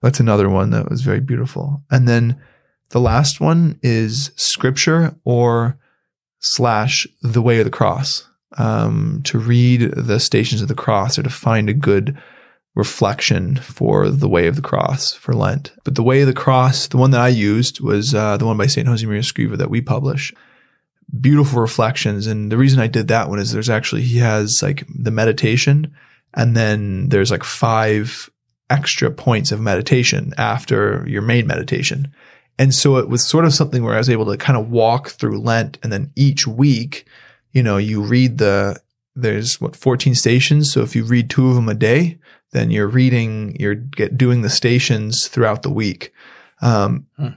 That's 0.01 0.19
another 0.19 0.49
one 0.49 0.71
that 0.71 0.89
was 0.89 1.01
very 1.01 1.19
beautiful. 1.19 1.83
And 1.89 2.07
then 2.07 2.39
the 2.89 3.01
last 3.01 3.41
one 3.41 3.79
is 3.81 4.31
scripture 4.35 5.15
or 5.23 5.77
slash 6.53 7.07
the 7.21 7.41
way 7.41 7.59
of 7.59 7.65
the 7.65 7.71
cross. 7.71 8.27
Um, 8.57 9.21
to 9.25 9.37
read 9.37 9.81
the 9.95 10.19
stations 10.19 10.61
of 10.61 10.67
the 10.67 10.73
cross 10.73 11.19
or 11.19 11.23
to 11.23 11.29
find 11.29 11.69
a 11.69 11.73
good 11.73 12.17
reflection 12.75 13.55
for 13.57 14.09
the 14.09 14.29
way 14.29 14.47
of 14.47 14.55
the 14.55 14.61
cross 14.61 15.13
for 15.13 15.33
Lent. 15.33 15.73
But 15.83 15.95
the 15.95 16.03
way 16.03 16.21
of 16.21 16.27
the 16.27 16.33
cross, 16.33 16.87
the 16.87 16.97
one 16.97 17.11
that 17.11 17.21
I 17.21 17.27
used 17.27 17.81
was 17.81 18.15
uh, 18.15 18.37
the 18.37 18.45
one 18.45 18.55
by 18.55 18.67
St. 18.67 18.87
Josemaria 18.87 19.19
Escriva 19.19 19.57
that 19.57 19.69
we 19.69 19.81
publish. 19.81 20.33
Beautiful 21.19 21.59
reflections. 21.59 22.25
And 22.27 22.51
the 22.51 22.57
reason 22.57 22.79
I 22.79 22.87
did 22.87 23.09
that 23.09 23.29
one 23.29 23.39
is 23.39 23.51
there's 23.51 23.69
actually, 23.69 24.03
he 24.03 24.19
has 24.19 24.61
like 24.61 24.85
the 24.87 25.11
meditation 25.11 25.93
and 26.33 26.55
then 26.55 27.09
there's 27.09 27.31
like 27.31 27.43
five 27.43 28.29
extra 28.69 29.09
points 29.09 29.51
of 29.51 29.59
meditation 29.59 30.33
after 30.37 31.03
your 31.07 31.21
main 31.21 31.47
meditation. 31.47 32.13
And 32.59 32.73
so 32.73 32.97
it 32.97 33.09
was 33.09 33.23
sort 33.23 33.45
of 33.45 33.53
something 33.53 33.83
where 33.83 33.93
I 33.93 33.99
was 33.99 34.09
able 34.09 34.25
to 34.25 34.37
kind 34.37 34.57
of 34.57 34.69
walk 34.69 35.09
through 35.09 35.39
Lent 35.39 35.77
and 35.83 35.91
then 35.91 36.11
each 36.15 36.47
week, 36.47 37.05
you 37.51 37.61
know, 37.61 37.77
you 37.77 38.01
read 38.01 38.39
the, 38.39 38.79
there's 39.15 39.61
what, 39.61 39.75
14 39.75 40.15
stations. 40.15 40.71
So 40.71 40.81
if 40.81 40.95
you 40.95 41.03
read 41.03 41.29
two 41.29 41.49
of 41.49 41.55
them 41.55 41.69
a 41.69 41.73
day, 41.75 42.17
then 42.51 42.71
you're 42.71 42.87
reading, 42.87 43.55
you're 43.59 43.75
get 43.75 44.17
doing 44.17 44.41
the 44.41 44.49
stations 44.49 45.27
throughout 45.27 45.63
the 45.63 45.71
week. 45.71 46.13
Um, 46.61 47.05
Hmm. 47.17 47.27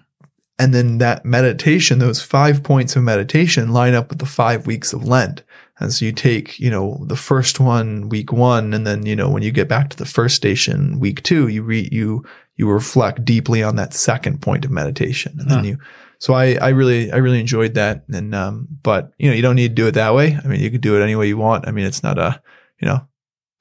and 0.59 0.73
then 0.75 0.99
that 0.99 1.25
meditation, 1.25 1.99
those 1.99 2.23
five 2.23 2.63
points 2.63 2.97
of 2.97 3.03
meditation 3.03 3.73
line 3.73 3.95
up 3.95 4.09
with 4.09 4.19
the 4.19 4.27
five 4.27 4.67
weeks 4.67 4.93
of 4.93 5.05
Lent. 5.05 5.43
And 5.79 5.93
so 5.93 6.05
you 6.05 6.13
take, 6.13 6.59
you 6.61 6.71
know, 6.71 7.03
the 7.07 7.17
first 7.17 7.59
one 7.59 8.09
week 8.11 8.33
one, 8.33 8.75
and 8.75 8.87
then, 8.87 9.07
you 9.07 9.17
know, 9.17 9.31
when 9.31 9.43
you 9.43 9.51
get 9.51 9.69
back 9.69 9.89
to 9.91 9.97
the 9.97 10.05
first 10.05 10.37
station 10.37 11.01
week 11.01 11.23
two, 11.23 11.49
you 11.49 11.63
read, 11.63 11.91
you, 11.93 12.25
you 12.61 12.69
reflect 12.71 13.25
deeply 13.25 13.63
on 13.63 13.77
that 13.77 13.95
second 13.95 14.41
point 14.43 14.65
of 14.67 14.71
meditation. 14.71 15.33
And 15.41 15.49
then 15.51 15.59
Huh. 15.61 15.65
you, 15.65 15.79
so 16.19 16.35
I, 16.35 16.57
I 16.61 16.69
really, 16.81 17.11
I 17.11 17.17
really 17.17 17.41
enjoyed 17.41 17.73
that. 17.75 18.05
And, 18.13 18.35
um, 18.35 18.69
but, 18.83 19.13
you 19.19 19.29
know, 19.31 19.35
you 19.35 19.41
don't 19.43 19.57
need 19.57 19.69
to 19.69 19.75
do 19.83 19.87
it 19.87 19.93
that 19.93 20.15
way. 20.15 20.39
I 20.43 20.47
mean, 20.47 20.61
you 20.61 20.71
could 20.71 20.83
do 20.83 20.95
it 20.99 21.03
any 21.03 21.17
way 21.17 21.27
you 21.29 21.39
want. 21.39 21.67
I 21.67 21.71
mean, 21.73 21.87
it's 21.87 22.03
not 22.03 22.19
a, 22.19 22.41
you 22.81 22.87
know, 22.89 23.01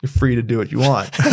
you're 0.02 0.10
free 0.10 0.36
to 0.36 0.42
do 0.42 0.58
what 0.58 0.72
you 0.72 0.80
want. 0.80 1.10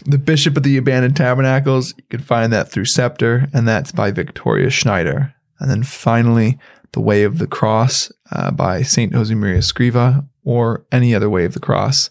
The 0.05 0.17
Bishop 0.17 0.57
of 0.57 0.63
the 0.63 0.77
Abandoned 0.77 1.15
Tabernacles. 1.15 1.93
You 1.97 2.03
can 2.09 2.19
find 2.19 2.51
that 2.51 2.69
through 2.69 2.85
Scepter, 2.85 3.47
and 3.53 3.67
that's 3.67 3.93
by 3.93 4.11
Victoria 4.11 4.69
Schneider. 4.69 5.33
And 5.59 5.69
then 5.69 5.83
finally, 5.83 6.57
The 6.93 7.01
Way 7.01 7.23
of 7.23 7.37
the 7.39 7.47
Cross 7.47 8.11
uh, 8.31 8.51
by 8.51 8.81
St. 8.83 9.11
Josemaria 9.13 9.57
Escriva, 9.57 10.27
or 10.43 10.85
any 10.91 11.13
other 11.15 11.29
Way 11.29 11.45
of 11.45 11.53
the 11.53 11.59
Cross. 11.59 12.09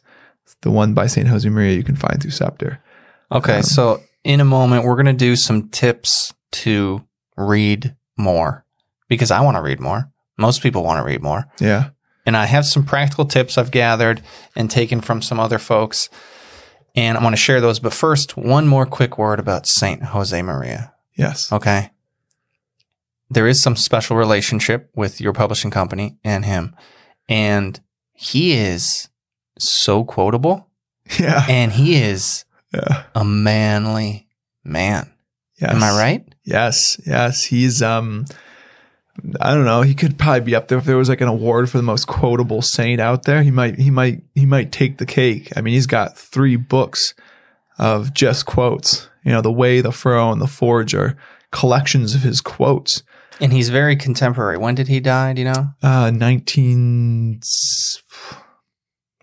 The 0.62 0.70
one 0.70 0.94
by 0.94 1.06
St. 1.06 1.26
Josemaria 1.28 1.74
you 1.76 1.84
can 1.84 1.96
find 1.96 2.20
through 2.20 2.30
Scepter. 2.30 2.82
Okay, 3.30 3.56
Um, 3.58 3.62
so 3.62 4.02
in 4.24 4.40
a 4.40 4.44
moment, 4.44 4.84
we're 4.84 4.94
going 4.94 5.06
to 5.06 5.12
do 5.12 5.36
some 5.36 5.68
tips 5.68 6.32
to 6.52 7.04
read 7.36 7.94
more 8.16 8.64
because 9.08 9.30
I 9.30 9.40
want 9.40 9.56
to 9.56 9.62
read 9.62 9.80
more. 9.80 10.10
Most 10.38 10.62
people 10.62 10.82
want 10.84 10.98
to 10.98 11.04
read 11.04 11.22
more. 11.22 11.44
Yeah. 11.60 11.90
And 12.24 12.36
I 12.36 12.46
have 12.46 12.66
some 12.66 12.84
practical 12.84 13.24
tips 13.24 13.56
I've 13.56 13.70
gathered 13.70 14.22
and 14.54 14.70
taken 14.70 15.00
from 15.00 15.22
some 15.22 15.38
other 15.38 15.58
folks. 15.58 16.08
And 16.94 17.16
I 17.16 17.22
want 17.22 17.34
to 17.34 17.40
share 17.40 17.60
those. 17.60 17.78
But 17.78 17.92
first, 17.92 18.36
one 18.36 18.66
more 18.66 18.86
quick 18.86 19.18
word 19.18 19.38
about 19.38 19.66
Saint 19.66 20.02
Jose 20.02 20.40
Maria. 20.42 20.92
Yes. 21.16 21.52
Okay. 21.52 21.90
There 23.30 23.46
is 23.46 23.60
some 23.62 23.76
special 23.76 24.16
relationship 24.16 24.90
with 24.94 25.20
your 25.20 25.32
publishing 25.32 25.70
company 25.70 26.18
and 26.24 26.44
him. 26.44 26.76
And 27.28 27.80
he 28.12 28.52
is 28.52 29.08
so 29.58 30.04
quotable 30.04 30.68
Yeah. 31.18 31.44
and 31.48 31.72
he 31.72 31.96
is 31.96 32.44
Yeah. 32.72 33.04
a 33.14 33.24
manly 33.24 34.28
man. 34.64 35.12
Yes. 35.60 35.74
Am 35.74 35.82
I 35.82 35.98
right? 35.98 36.34
Yes. 36.44 37.00
Yes. 37.06 37.44
He's 37.44 37.82
um 37.82 38.26
I 39.40 39.54
don't 39.54 39.64
know. 39.64 39.80
He 39.82 39.94
could 39.94 40.18
probably 40.18 40.40
be 40.42 40.54
up 40.54 40.68
there 40.68 40.76
if 40.78 40.84
there 40.84 40.98
was 40.98 41.08
like 41.08 41.22
an 41.22 41.28
award 41.28 41.70
for 41.70 41.78
the 41.78 41.82
most 41.82 42.06
quotable 42.06 42.60
saint 42.60 43.00
out 43.00 43.24
there. 43.24 43.42
He 43.42 43.50
might, 43.50 43.78
he 43.78 43.90
might, 43.90 44.22
he 44.34 44.44
might 44.44 44.70
take 44.72 44.98
the 44.98 45.06
cake. 45.06 45.50
I 45.56 45.62
mean, 45.62 45.72
he's 45.72 45.86
got 45.86 46.18
three 46.18 46.56
books 46.56 47.14
of 47.78 48.12
just 48.12 48.44
quotes. 48.44 49.08
You 49.24 49.32
know, 49.32 49.40
the 49.40 49.50
Way, 49.50 49.80
the 49.80 49.90
Furrow, 49.90 50.32
and 50.32 50.40
the 50.40 50.46
Forge 50.46 50.94
are 50.94 51.16
collections 51.50 52.14
of 52.14 52.20
his 52.22 52.42
quotes. 52.42 53.02
And 53.40 53.52
he's 53.52 53.68
very 53.68 53.96
contemporary. 53.96 54.56
When 54.58 54.74
did 54.74 54.88
he 54.88 54.98
die? 55.00 55.32
Do 55.34 55.42
you 55.42 55.52
know? 55.52 55.68
Uh, 55.82 56.10
nineteen. 56.10 57.40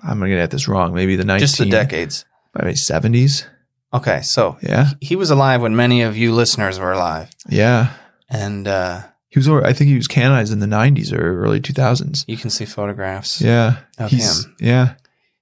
I'm 0.04 0.20
gonna 0.20 0.30
get 0.30 0.52
this 0.52 0.68
wrong. 0.68 0.94
Maybe 0.94 1.16
the 1.16 1.24
nineteen. 1.26 1.48
Just 1.48 1.58
the 1.58 1.66
decades. 1.66 2.26
Maybe 2.56 2.76
seventies. 2.76 3.48
Okay, 3.94 4.22
so 4.22 4.58
Yeah, 4.62 4.90
he 5.02 5.16
was 5.16 5.30
alive 5.30 5.62
when 5.62 5.76
many 5.76 6.02
of 6.02 6.18
you 6.18 6.34
listeners 6.34 6.80
were 6.80 6.92
alive, 6.92 7.30
yeah. 7.48 7.94
and 8.28 8.68
uh, 8.68 9.04
He 9.30 9.38
was. 9.38 9.48
I 9.48 9.72
think 9.72 9.90
he 9.90 9.96
was 9.96 10.08
canonized 10.08 10.52
in 10.52 10.60
the 10.60 10.66
'90s 10.66 11.14
or 11.14 11.44
early 11.44 11.62
2000s. 11.62 12.26
you 12.28 12.36
can 12.38 12.50
see 12.50 12.66
photographs. 12.66 13.40
Yeah, 13.40 13.78
Of 14.00 14.10
he's 14.10 14.46
him. 14.46 14.56
yeah. 14.60 14.94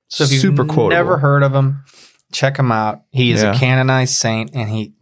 So 0.09 0.25
if 0.25 0.31
you've 0.33 0.41
super 0.41 0.65
quotable. 0.65 0.89
never 0.89 1.17
heard 1.19 1.43
of 1.43 1.53
him, 1.55 1.85
check 2.33 2.57
him 2.59 2.73
out. 2.73 3.03
He 3.11 3.31
is 3.31 3.41
Yeah. 3.41 3.55
a 3.55 3.57
canonized 3.57 4.15
saint, 4.15 4.51
and 4.53 4.69
he 4.69 4.93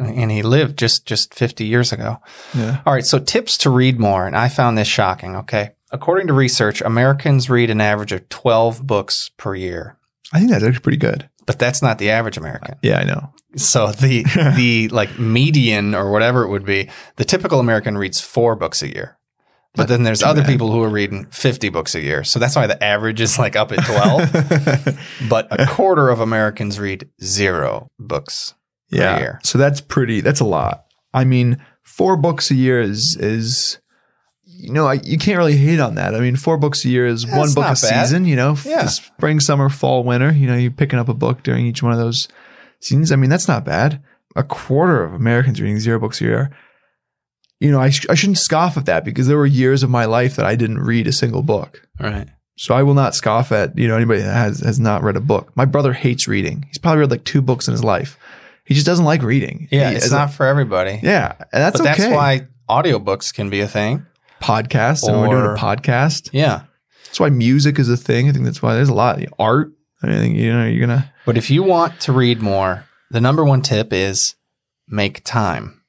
and 0.00 0.30
he 0.30 0.42
lived 0.42 0.78
just 0.78 1.06
just 1.06 1.34
50 1.34 1.64
years 1.64 1.92
ago. 1.92 2.18
Yeah. 2.54 2.80
All 2.86 2.92
right, 2.92 3.04
so 3.06 3.18
tips 3.18 3.58
to 3.58 3.70
read 3.70 3.98
more, 3.98 4.26
and 4.26 4.36
I 4.36 4.48
found 4.48 4.76
this 4.78 4.88
shocking. 4.88 5.36
Okay, 5.36 5.70
according 5.90 6.26
to 6.28 6.32
research, 6.32 6.80
Americans 6.80 7.48
read 7.50 7.70
an 7.70 7.80
average 7.80 8.12
of 8.12 8.28
12 8.28 8.86
books 8.86 9.30
per 9.36 9.54
year, 9.54 9.98
I 10.32 10.38
think 10.38 10.50
that's 10.50 10.64
actually 10.64 10.80
pretty 10.80 10.98
good. 10.98 11.28
but 11.46 11.58
that's 11.58 11.80
not 11.82 11.98
the 11.98 12.10
average 12.10 12.36
American. 12.36 12.76
Yeah, 12.82 12.98
I 12.98 13.04
know. 13.04 13.32
So 13.56 13.92
the 13.92 14.22
the 14.56 14.88
like 14.88 15.18
median 15.18 15.94
or 15.94 16.10
whatever 16.10 16.44
it 16.44 16.48
would 16.50 16.64
be, 16.66 16.90
the 17.16 17.24
typical 17.24 17.60
American 17.60 17.96
reads 17.96 18.20
four 18.20 18.56
books 18.56 18.82
a 18.82 18.88
year. 18.88 19.18
But 19.74 19.86
then 19.86 20.02
there's 20.02 20.24
other 20.24 20.40
bad. 20.40 20.48
people 20.48 20.72
who 20.72 20.82
are 20.82 20.88
reading 20.88 21.26
50 21.26 21.68
books 21.68 21.94
a 21.94 22.00
year. 22.00 22.24
So 22.24 22.40
that's 22.40 22.56
why 22.56 22.66
the 22.66 22.82
average 22.82 23.20
is 23.20 23.38
like 23.38 23.54
up 23.54 23.70
at 23.70 23.84
12. 23.84 24.98
but 25.28 25.46
a 25.50 25.66
quarter 25.66 26.08
of 26.08 26.18
Americans 26.18 26.80
read 26.80 27.08
zero 27.22 27.88
books 27.96 28.54
yeah. 28.90 29.18
year. 29.18 29.40
So 29.42 29.58
that's 29.58 29.80
pretty. 29.80 30.20
That's 30.20 30.40
a 30.40 30.44
lot. 30.44 30.84
I 31.14 31.24
mean, 31.24 31.62
four 31.82 32.16
books 32.16 32.50
a 32.50 32.54
year 32.54 32.80
is 32.80 33.16
is. 33.18 33.78
You 34.60 34.72
know, 34.72 34.88
I, 34.88 34.94
you 34.94 35.18
can't 35.18 35.38
really 35.38 35.56
hate 35.56 35.78
on 35.78 35.94
that. 35.94 36.16
I 36.16 36.20
mean, 36.20 36.34
four 36.34 36.56
books 36.58 36.84
a 36.84 36.88
year 36.88 37.06
is 37.06 37.24
one 37.24 37.52
book 37.54 37.64
a 37.64 37.68
bad. 37.68 37.76
season. 37.76 38.24
You 38.24 38.34
know, 38.34 38.56
Yeah. 38.64 38.86
spring, 38.86 39.38
summer, 39.38 39.68
fall, 39.68 40.02
winter. 40.02 40.32
You 40.32 40.48
know, 40.48 40.56
you're 40.56 40.72
picking 40.72 40.98
up 40.98 41.08
a 41.08 41.14
book 41.14 41.44
during 41.44 41.64
each 41.64 41.80
one 41.80 41.92
of 41.92 41.98
those 41.98 42.26
seasons. 42.80 43.12
I 43.12 43.16
mean, 43.16 43.30
that's 43.30 43.46
not 43.46 43.64
bad. 43.64 44.02
A 44.34 44.42
quarter 44.42 45.04
of 45.04 45.14
Americans 45.14 45.60
reading 45.60 45.78
zero 45.78 46.00
books 46.00 46.20
a 46.20 46.24
year. 46.24 46.50
You 47.60 47.70
know, 47.70 47.78
I, 47.80 47.90
sh- 47.90 48.06
I 48.10 48.14
shouldn't 48.16 48.38
scoff 48.38 48.76
at 48.76 48.86
that 48.86 49.04
because 49.04 49.28
there 49.28 49.36
were 49.36 49.46
years 49.46 49.84
of 49.84 49.90
my 49.90 50.06
life 50.06 50.34
that 50.36 50.46
I 50.46 50.56
didn't 50.56 50.78
read 50.80 51.06
a 51.06 51.12
single 51.12 51.42
book. 51.42 51.86
Right. 52.00 52.28
So 52.56 52.74
I 52.74 52.82
will 52.82 52.94
not 52.94 53.14
scoff 53.14 53.52
at, 53.52 53.78
you 53.78 53.86
know, 53.86 53.94
anybody 53.96 54.22
that 54.22 54.32
has, 54.34 54.58
has 54.60 54.80
not 54.80 55.04
read 55.04 55.16
a 55.16 55.20
book. 55.20 55.56
My 55.56 55.66
brother 55.66 55.92
hates 55.92 56.26
reading. 56.26 56.64
He's 56.66 56.78
probably 56.78 57.00
read 57.00 57.10
like 57.12 57.24
two 57.24 57.42
books 57.42 57.68
in 57.68 57.72
his 57.72 57.84
life. 57.84 58.18
He 58.68 58.74
just 58.74 58.86
doesn't 58.86 59.04
like 59.06 59.22
reading. 59.22 59.66
Yeah, 59.70 59.90
He- 59.90 59.96
it's 59.96 60.10
not 60.12 60.32
for 60.32 60.46
everybody. 60.46 61.00
yeah, 61.02 61.32
and 61.38 61.46
that's 61.62 61.80
but 61.80 61.88
okay. 61.90 62.02
that's 62.02 62.14
why 62.14 62.46
audiobooks 62.68 63.32
can 63.34 63.48
be 63.50 63.60
a 63.60 63.66
thing. 63.68 64.04
podcast. 64.42 65.08
and 65.08 65.18
we're 65.20 65.28
doing 65.28 65.42
Or- 65.42 65.54
a 65.54 65.58
podcast. 65.58 66.28
Yeah. 66.32 66.62
That's 67.06 67.18
why 67.18 67.30
music 67.30 67.78
is 67.80 67.88
a 67.88 67.96
thing. 67.96 68.28
I 68.28 68.32
think 68.32 68.44
that's 68.44 68.62
why 68.62 68.74
there's 68.74 68.88
a 68.90 68.94
lot 68.94 69.20
of 69.22 69.34
art. 69.38 69.72
I 70.02 70.06
think 70.08 70.36
you 70.36 70.52
know 70.52 70.64
you're 70.66 70.86
gonna. 70.86 71.12
But 71.26 71.36
if 71.38 71.50
you 71.50 71.62
want 71.64 71.98
to 72.02 72.12
read 72.12 72.40
more, 72.40 72.84
the 73.10 73.20
number 73.20 73.44
one 73.44 73.62
tip 73.62 73.92
is 73.92 74.36
make 74.86 75.24
time. 75.24 75.80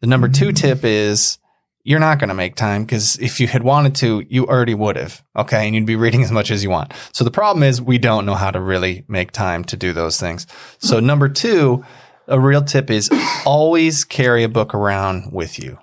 The 0.00 0.06
number 0.06 0.28
two 0.28 0.48
Mm. 0.50 0.56
tip 0.56 0.84
is 0.84 1.38
you're 1.82 2.00
not 2.00 2.18
going 2.18 2.28
to 2.28 2.34
make 2.34 2.54
time 2.56 2.84
because 2.84 3.16
if 3.20 3.38
you 3.40 3.46
had 3.46 3.62
wanted 3.62 3.94
to, 3.96 4.24
you 4.30 4.46
already 4.46 4.72
would 4.74 4.96
have. 4.96 5.22
Okay. 5.36 5.66
And 5.66 5.74
you'd 5.74 5.84
be 5.84 5.96
reading 5.96 6.22
as 6.22 6.32
much 6.32 6.50
as 6.50 6.62
you 6.64 6.70
want. 6.70 6.94
So 7.12 7.24
the 7.24 7.30
problem 7.30 7.62
is 7.62 7.82
we 7.82 7.98
don't 7.98 8.24
know 8.24 8.34
how 8.34 8.50
to 8.50 8.60
really 8.60 9.04
make 9.08 9.32
time 9.32 9.64
to 9.64 9.76
do 9.76 9.92
those 9.92 10.18
things. 10.18 10.46
So 10.78 10.98
number 11.00 11.28
two, 11.28 11.84
a 12.26 12.40
real 12.40 12.62
tip 12.62 12.90
is 12.90 13.10
always 13.44 14.04
carry 14.04 14.44
a 14.44 14.48
book 14.48 14.74
around 14.74 15.32
with 15.32 15.58
you. 15.58 15.78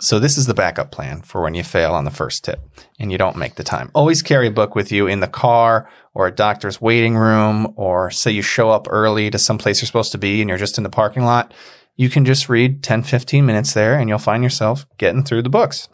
So 0.00 0.18
this 0.18 0.38
is 0.38 0.46
the 0.46 0.54
backup 0.54 0.90
plan 0.90 1.20
for 1.20 1.42
when 1.42 1.54
you 1.54 1.62
fail 1.62 1.92
on 1.92 2.06
the 2.06 2.10
first 2.10 2.42
tip 2.42 2.60
and 2.98 3.12
you 3.12 3.18
don't 3.18 3.36
make 3.36 3.56
the 3.56 3.62
time. 3.62 3.90
Always 3.94 4.22
carry 4.22 4.46
a 4.46 4.50
book 4.50 4.74
with 4.74 4.90
you 4.90 5.06
in 5.06 5.20
the 5.20 5.28
car 5.28 5.90
or 6.14 6.26
a 6.26 6.34
doctor's 6.34 6.80
waiting 6.80 7.16
room 7.16 7.74
or 7.76 8.10
say 8.10 8.30
you 8.30 8.40
show 8.40 8.70
up 8.70 8.86
early 8.88 9.30
to 9.30 9.38
some 9.38 9.58
place 9.58 9.80
you're 9.80 9.86
supposed 9.86 10.12
to 10.12 10.18
be 10.18 10.40
and 10.40 10.48
you're 10.48 10.58
just 10.58 10.78
in 10.78 10.84
the 10.84 10.90
parking 10.90 11.24
lot. 11.24 11.52
You 11.96 12.08
can 12.08 12.24
just 12.24 12.48
read 12.48 12.82
10, 12.82 13.02
15 13.02 13.44
minutes 13.44 13.74
there 13.74 13.98
and 13.98 14.08
you'll 14.08 14.18
find 14.18 14.42
yourself 14.42 14.86
getting 14.96 15.22
through 15.22 15.42
the 15.42 15.50
books. 15.50 15.88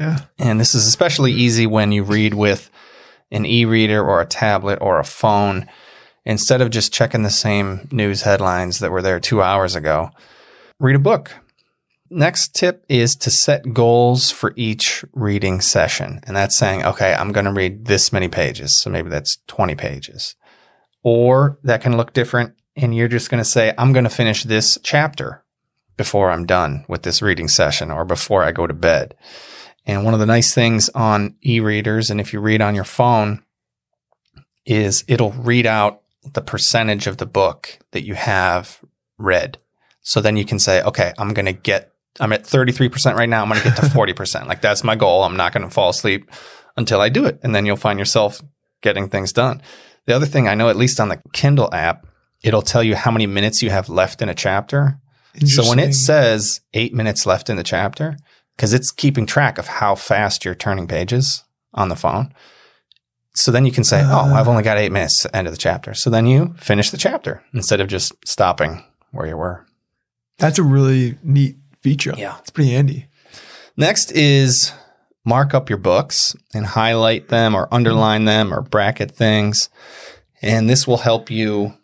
Yeah, 0.00 0.20
And 0.38 0.58
this 0.58 0.74
is 0.74 0.86
especially 0.86 1.32
easy 1.32 1.66
when 1.66 1.92
you 1.92 2.04
read 2.04 2.34
with 2.34 2.70
an 3.30 3.44
e-reader 3.44 4.02
or 4.02 4.20
a 4.20 4.26
tablet 4.26 4.78
or 4.80 4.98
a 4.98 5.04
phone 5.04 5.66
instead 6.26 6.60
of 6.60 6.70
just 6.70 6.92
checking 6.92 7.22
the 7.22 7.30
same 7.30 7.88
news 7.90 8.22
headlines 8.22 8.80
that 8.80 8.90
were 8.90 9.00
there 9.00 9.20
2 9.20 9.40
hours 9.40 9.74
ago. 9.74 10.10
Read 10.78 10.96
a 10.96 10.98
book. 10.98 11.32
Next 12.10 12.54
tip 12.54 12.84
is 12.88 13.16
to 13.16 13.30
set 13.30 13.72
goals 13.72 14.30
for 14.30 14.52
each 14.56 15.04
reading 15.12 15.60
session. 15.60 16.20
And 16.24 16.36
that's 16.36 16.56
saying, 16.56 16.84
okay, 16.84 17.14
I'm 17.14 17.32
going 17.32 17.46
to 17.46 17.52
read 17.52 17.86
this 17.86 18.12
many 18.12 18.28
pages. 18.28 18.76
So 18.76 18.90
maybe 18.90 19.08
that's 19.08 19.38
20 19.46 19.74
pages. 19.76 20.34
Or 21.02 21.58
that 21.62 21.80
can 21.80 21.96
look 21.96 22.12
different. 22.12 22.54
And 22.76 22.94
you're 22.94 23.08
just 23.08 23.30
going 23.30 23.42
to 23.42 23.48
say, 23.48 23.72
I'm 23.78 23.92
going 23.92 24.04
to 24.04 24.10
finish 24.10 24.44
this 24.44 24.78
chapter 24.82 25.44
before 25.96 26.30
I'm 26.30 26.44
done 26.44 26.84
with 26.88 27.02
this 27.02 27.22
reading 27.22 27.48
session 27.48 27.90
or 27.90 28.04
before 28.04 28.42
I 28.42 28.52
go 28.52 28.66
to 28.66 28.74
bed. 28.74 29.14
And 29.86 30.04
one 30.04 30.14
of 30.14 30.20
the 30.20 30.26
nice 30.26 30.52
things 30.52 30.88
on 30.90 31.36
e-readers, 31.44 32.10
and 32.10 32.20
if 32.20 32.32
you 32.32 32.40
read 32.40 32.60
on 32.60 32.74
your 32.74 32.84
phone, 32.84 33.42
is 34.64 35.04
it'll 35.06 35.32
read 35.32 35.64
out 35.64 36.02
the 36.32 36.42
percentage 36.42 37.06
of 37.06 37.18
the 37.18 37.26
book 37.26 37.78
that 37.92 38.04
you 38.04 38.14
have 38.14 38.80
read. 39.18 39.58
So 40.00 40.20
then 40.20 40.36
you 40.36 40.44
can 40.44 40.58
say, 40.58 40.82
okay, 40.82 41.12
I'm 41.18 41.34
going 41.34 41.46
to 41.46 41.52
get, 41.52 41.92
I'm 42.20 42.32
at 42.32 42.44
33% 42.44 43.14
right 43.16 43.28
now. 43.28 43.42
I'm 43.42 43.48
going 43.48 43.60
to 43.60 43.68
get 43.68 43.76
to 43.76 43.82
40%. 43.86 44.46
like 44.46 44.60
that's 44.60 44.84
my 44.84 44.96
goal. 44.96 45.24
I'm 45.24 45.36
not 45.36 45.52
going 45.52 45.64
to 45.64 45.70
fall 45.70 45.90
asleep 45.90 46.30
until 46.76 47.00
I 47.00 47.08
do 47.08 47.24
it. 47.24 47.40
And 47.42 47.54
then 47.54 47.66
you'll 47.66 47.76
find 47.76 47.98
yourself 47.98 48.40
getting 48.82 49.08
things 49.08 49.32
done. 49.32 49.62
The 50.06 50.14
other 50.14 50.26
thing 50.26 50.46
I 50.46 50.54
know, 50.54 50.68
at 50.68 50.76
least 50.76 51.00
on 51.00 51.08
the 51.08 51.20
Kindle 51.32 51.72
app, 51.74 52.06
it'll 52.42 52.62
tell 52.62 52.82
you 52.82 52.94
how 52.94 53.10
many 53.10 53.26
minutes 53.26 53.62
you 53.62 53.70
have 53.70 53.88
left 53.88 54.22
in 54.22 54.28
a 54.28 54.34
chapter. 54.34 55.00
So 55.44 55.68
when 55.68 55.78
it 55.78 55.92
says 55.94 56.60
eight 56.72 56.94
minutes 56.94 57.26
left 57.26 57.50
in 57.50 57.56
the 57.56 57.64
chapter, 57.64 58.16
because 58.56 58.72
it's 58.72 58.90
keeping 58.90 59.26
track 59.26 59.58
of 59.58 59.66
how 59.66 59.94
fast 59.94 60.44
you're 60.44 60.54
turning 60.54 60.86
pages 60.86 61.44
on 61.74 61.88
the 61.88 61.96
phone. 61.96 62.32
So 63.36 63.52
then 63.52 63.66
you 63.66 63.72
can 63.72 63.84
say, 63.84 64.02
oh, 64.02 64.30
uh. 64.30 64.34
I've 64.34 64.48
only 64.48 64.62
got 64.62 64.78
eight 64.78 64.92
minutes 64.92 65.26
end 65.34 65.46
of 65.46 65.52
the 65.52 65.58
chapter. 65.58 65.94
So 65.94 66.10
then 66.10 66.26
you 66.26 66.54
finish 66.58 66.90
the 66.90 66.96
chapter 66.96 67.42
instead 67.52 67.80
of 67.80 67.88
just 67.88 68.12
stopping 68.26 68.82
where 69.12 69.26
you 69.26 69.36
were. 69.36 69.66
that's 70.38 70.58
a 70.58 70.62
really 70.62 71.16
neat 71.22 71.56
feature. 71.82 72.14
Yeah. 72.16 72.36
it's 72.40 72.50
pretty 72.50 72.70
handy. 72.72 73.06
Next 73.76 74.10
is 74.12 74.72
mark 75.24 75.54
up 75.54 75.68
your 75.68 75.78
books 75.78 76.34
and 76.54 76.66
highlight 76.66 77.28
them 77.28 77.54
or 77.54 77.68
underline 77.72 78.24
them 78.24 78.52
or 78.52 78.62
bracket 78.62 79.10
things. 79.10 79.68
And 80.42 80.68
this 80.68 80.86
will 80.86 80.98
help 80.98 81.30
you 81.30 81.74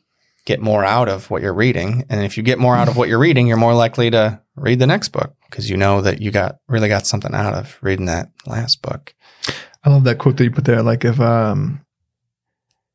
get 0.45 0.61
more 0.61 0.85
out 0.85 1.09
of 1.09 1.31
what 1.31 1.43
you're 1.43 1.55
reading. 1.55 2.05
And 2.09 2.25
if 2.25 2.37
you 2.37 2.43
get 2.43 2.59
more 2.59 2.77
out 2.77 2.89
of 2.89 2.97
what 2.97 3.09
you're 3.09 3.19
reading, 3.19 3.47
you're 3.47 3.57
more 3.57 3.75
likely 3.75 4.11
to 4.11 4.41
read 4.57 4.79
the 4.79 4.87
next 4.87 5.11
book 5.11 5.35
because 5.51 5.71
you 5.71 5.77
know 5.77 6.01
that 6.01 6.21
you 6.21 6.31
got 6.31 6.57
really 6.69 6.89
got 6.89 7.07
something 7.07 7.35
out 7.35 7.55
of 7.55 7.79
reading 7.81 8.07
that 8.07 8.31
last 8.47 8.83
book. 8.83 9.15
I 9.85 9.91
love 9.91 10.05
that 10.05 10.19
quote 10.19 10.37
that 10.37 10.45
you 10.45 10.51
put 10.51 10.65
there. 10.65 10.83
Like 10.83 11.05
if 11.05 11.21
um, 11.21 11.85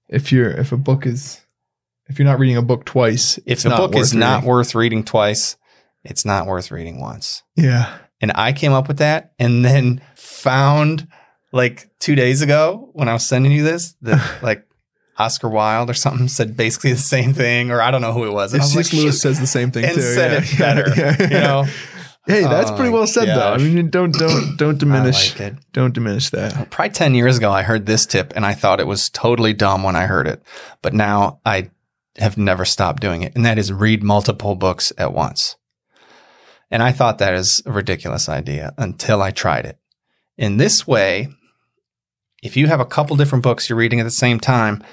if 0.07 0.31
you're 0.31 0.49
if 0.51 0.71
a 0.71 0.77
book 0.77 1.05
is 1.05 1.41
if 2.07 2.17
you're 2.17 2.27
not 2.27 2.39
reading 2.39 2.57
a 2.57 2.61
book 2.61 2.85
twice, 2.85 3.37
If 3.45 3.65
not 3.65 3.77
book 3.77 3.95
is 3.95 4.13
worth 4.13 4.19
not 4.19 4.43
worth 4.43 4.75
reading 4.75 5.03
twice, 5.03 5.57
it's 6.03 6.23
not 6.25 6.47
worth 6.47 6.71
reading 6.71 7.01
once. 7.01 7.43
yeah, 7.55 7.97
And 8.21 8.31
I 8.35 8.53
came 8.53 8.71
up 8.71 8.87
with 8.87 8.99
that 8.99 9.33
and 9.37 9.65
then 9.65 10.01
found 10.15 11.07
like 11.51 11.89
two 11.99 12.15
days 12.15 12.41
ago 12.41 12.89
when 12.93 13.09
I 13.09 13.13
was 13.13 13.27
sending 13.27 13.51
you 13.51 13.63
this 13.63 13.95
that 14.01 14.39
like 14.41 14.65
Oscar 15.17 15.49
Wilde 15.49 15.89
or 15.89 15.93
something 15.93 16.27
said 16.27 16.55
basically 16.55 16.93
the 16.93 16.99
same 16.99 17.33
thing, 17.33 17.71
or 17.71 17.81
I 17.81 17.91
don't 17.91 18.01
know 18.01 18.13
who 18.13 18.25
it 18.25 18.31
was. 18.33 18.53
And 18.53 18.61
was 18.61 18.75
like, 18.75 18.93
Lewis 18.93 19.21
says 19.21 19.39
the 19.39 19.47
same 19.47 19.71
thing 19.71 19.83
and 19.85 19.95
too. 19.95 20.01
said 20.01 20.31
yeah. 20.31 20.49
it 20.49 20.57
better. 20.57 20.93
Yeah. 20.97 21.27
You 21.27 21.39
know, 21.41 21.65
Hey, 22.27 22.41
that's 22.43 22.69
Oh 22.71 22.75
pretty 22.75 22.91
well 22.91 23.07
said 23.07 23.27
though. 23.29 23.53
I 23.53 23.57
mean, 23.57 23.89
don't 23.89 24.11
don't 24.13 24.57
don't 24.57 24.77
diminish 24.77 25.31
like 25.39 25.53
it. 25.53 25.55
don't 25.73 25.93
diminish 25.93 26.29
that. 26.31 26.69
Probably 26.69 26.91
10 26.91 27.15
years 27.15 27.37
ago, 27.37 27.51
I 27.51 27.63
heard 27.63 27.85
this 27.85 28.05
tip 28.05 28.33
and 28.35 28.45
I 28.45 28.53
thought 28.53 28.79
it 28.79 28.87
was 28.87 29.09
totally 29.09 29.53
dumb 29.53 29.81
when 29.83 29.95
I 29.95 30.05
heard 30.07 30.27
it. 30.27 30.43
But 30.81 30.93
now 30.93 31.39
I 31.45 31.69
have 32.17 32.37
never 32.37 32.65
stopped 32.65 33.01
doing 33.01 33.21
it. 33.21 33.33
And 33.35 33.45
that 33.45 33.57
is 33.57 33.71
read 33.71 34.03
multiple 34.03 34.55
books 34.55 34.91
at 34.97 35.13
once. 35.13 35.55
And 36.69 36.83
I 36.83 36.91
thought 36.91 37.17
that 37.19 37.33
is 37.33 37.61
a 37.65 37.71
ridiculous 37.71 38.27
idea 38.27 38.73
until 38.77 39.21
I 39.21 39.31
tried 39.31 39.65
it. 39.65 39.79
In 40.37 40.57
this 40.57 40.85
way, 40.85 41.29
if 42.43 42.57
you 42.57 42.67
have 42.67 42.79
a 42.81 42.85
couple 42.85 43.15
different 43.15 43.43
books 43.43 43.69
you're 43.69 43.77
reading 43.77 43.99
at 43.99 44.03
the 44.03 44.11
same 44.11 44.39
time, 44.39 44.83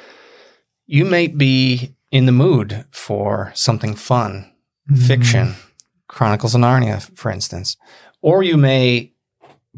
you 0.87 1.05
may 1.05 1.27
be 1.27 1.95
in 2.13 2.27
the 2.27 2.33
mood 2.33 2.85
for 2.93 3.51
something 3.55 3.95
fun, 3.97 4.51
Mm-hmm. 4.91 5.03
fiction, 5.07 5.55
Chronicles 6.15 6.55
of 6.55 6.61
Narnia, 6.61 7.03
for 7.17 7.31
instance. 7.31 7.77
Or 8.23 8.43
you 8.43 8.57
may 8.57 9.13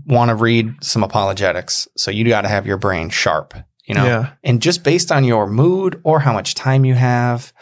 want 0.04 0.28
to 0.28 0.34
read 0.34 0.74
some 0.84 1.02
apologetics. 1.02 1.88
So 1.96 2.10
you 2.10 2.24
got 2.28 2.42
to 2.42 2.48
have 2.48 2.66
your 2.66 2.76
brain 2.76 3.08
sharp, 3.08 3.54
you 3.86 3.94
know? 3.94 4.04
Yeah. 4.04 4.30
And 4.44 4.60
just 4.60 4.84
based 4.84 5.10
on 5.10 5.24
your 5.24 5.46
mood 5.46 5.98
or 6.04 6.20
how 6.20 6.32
much 6.34 6.54
time 6.54 6.84
you 6.84 6.94
have, 6.94 7.52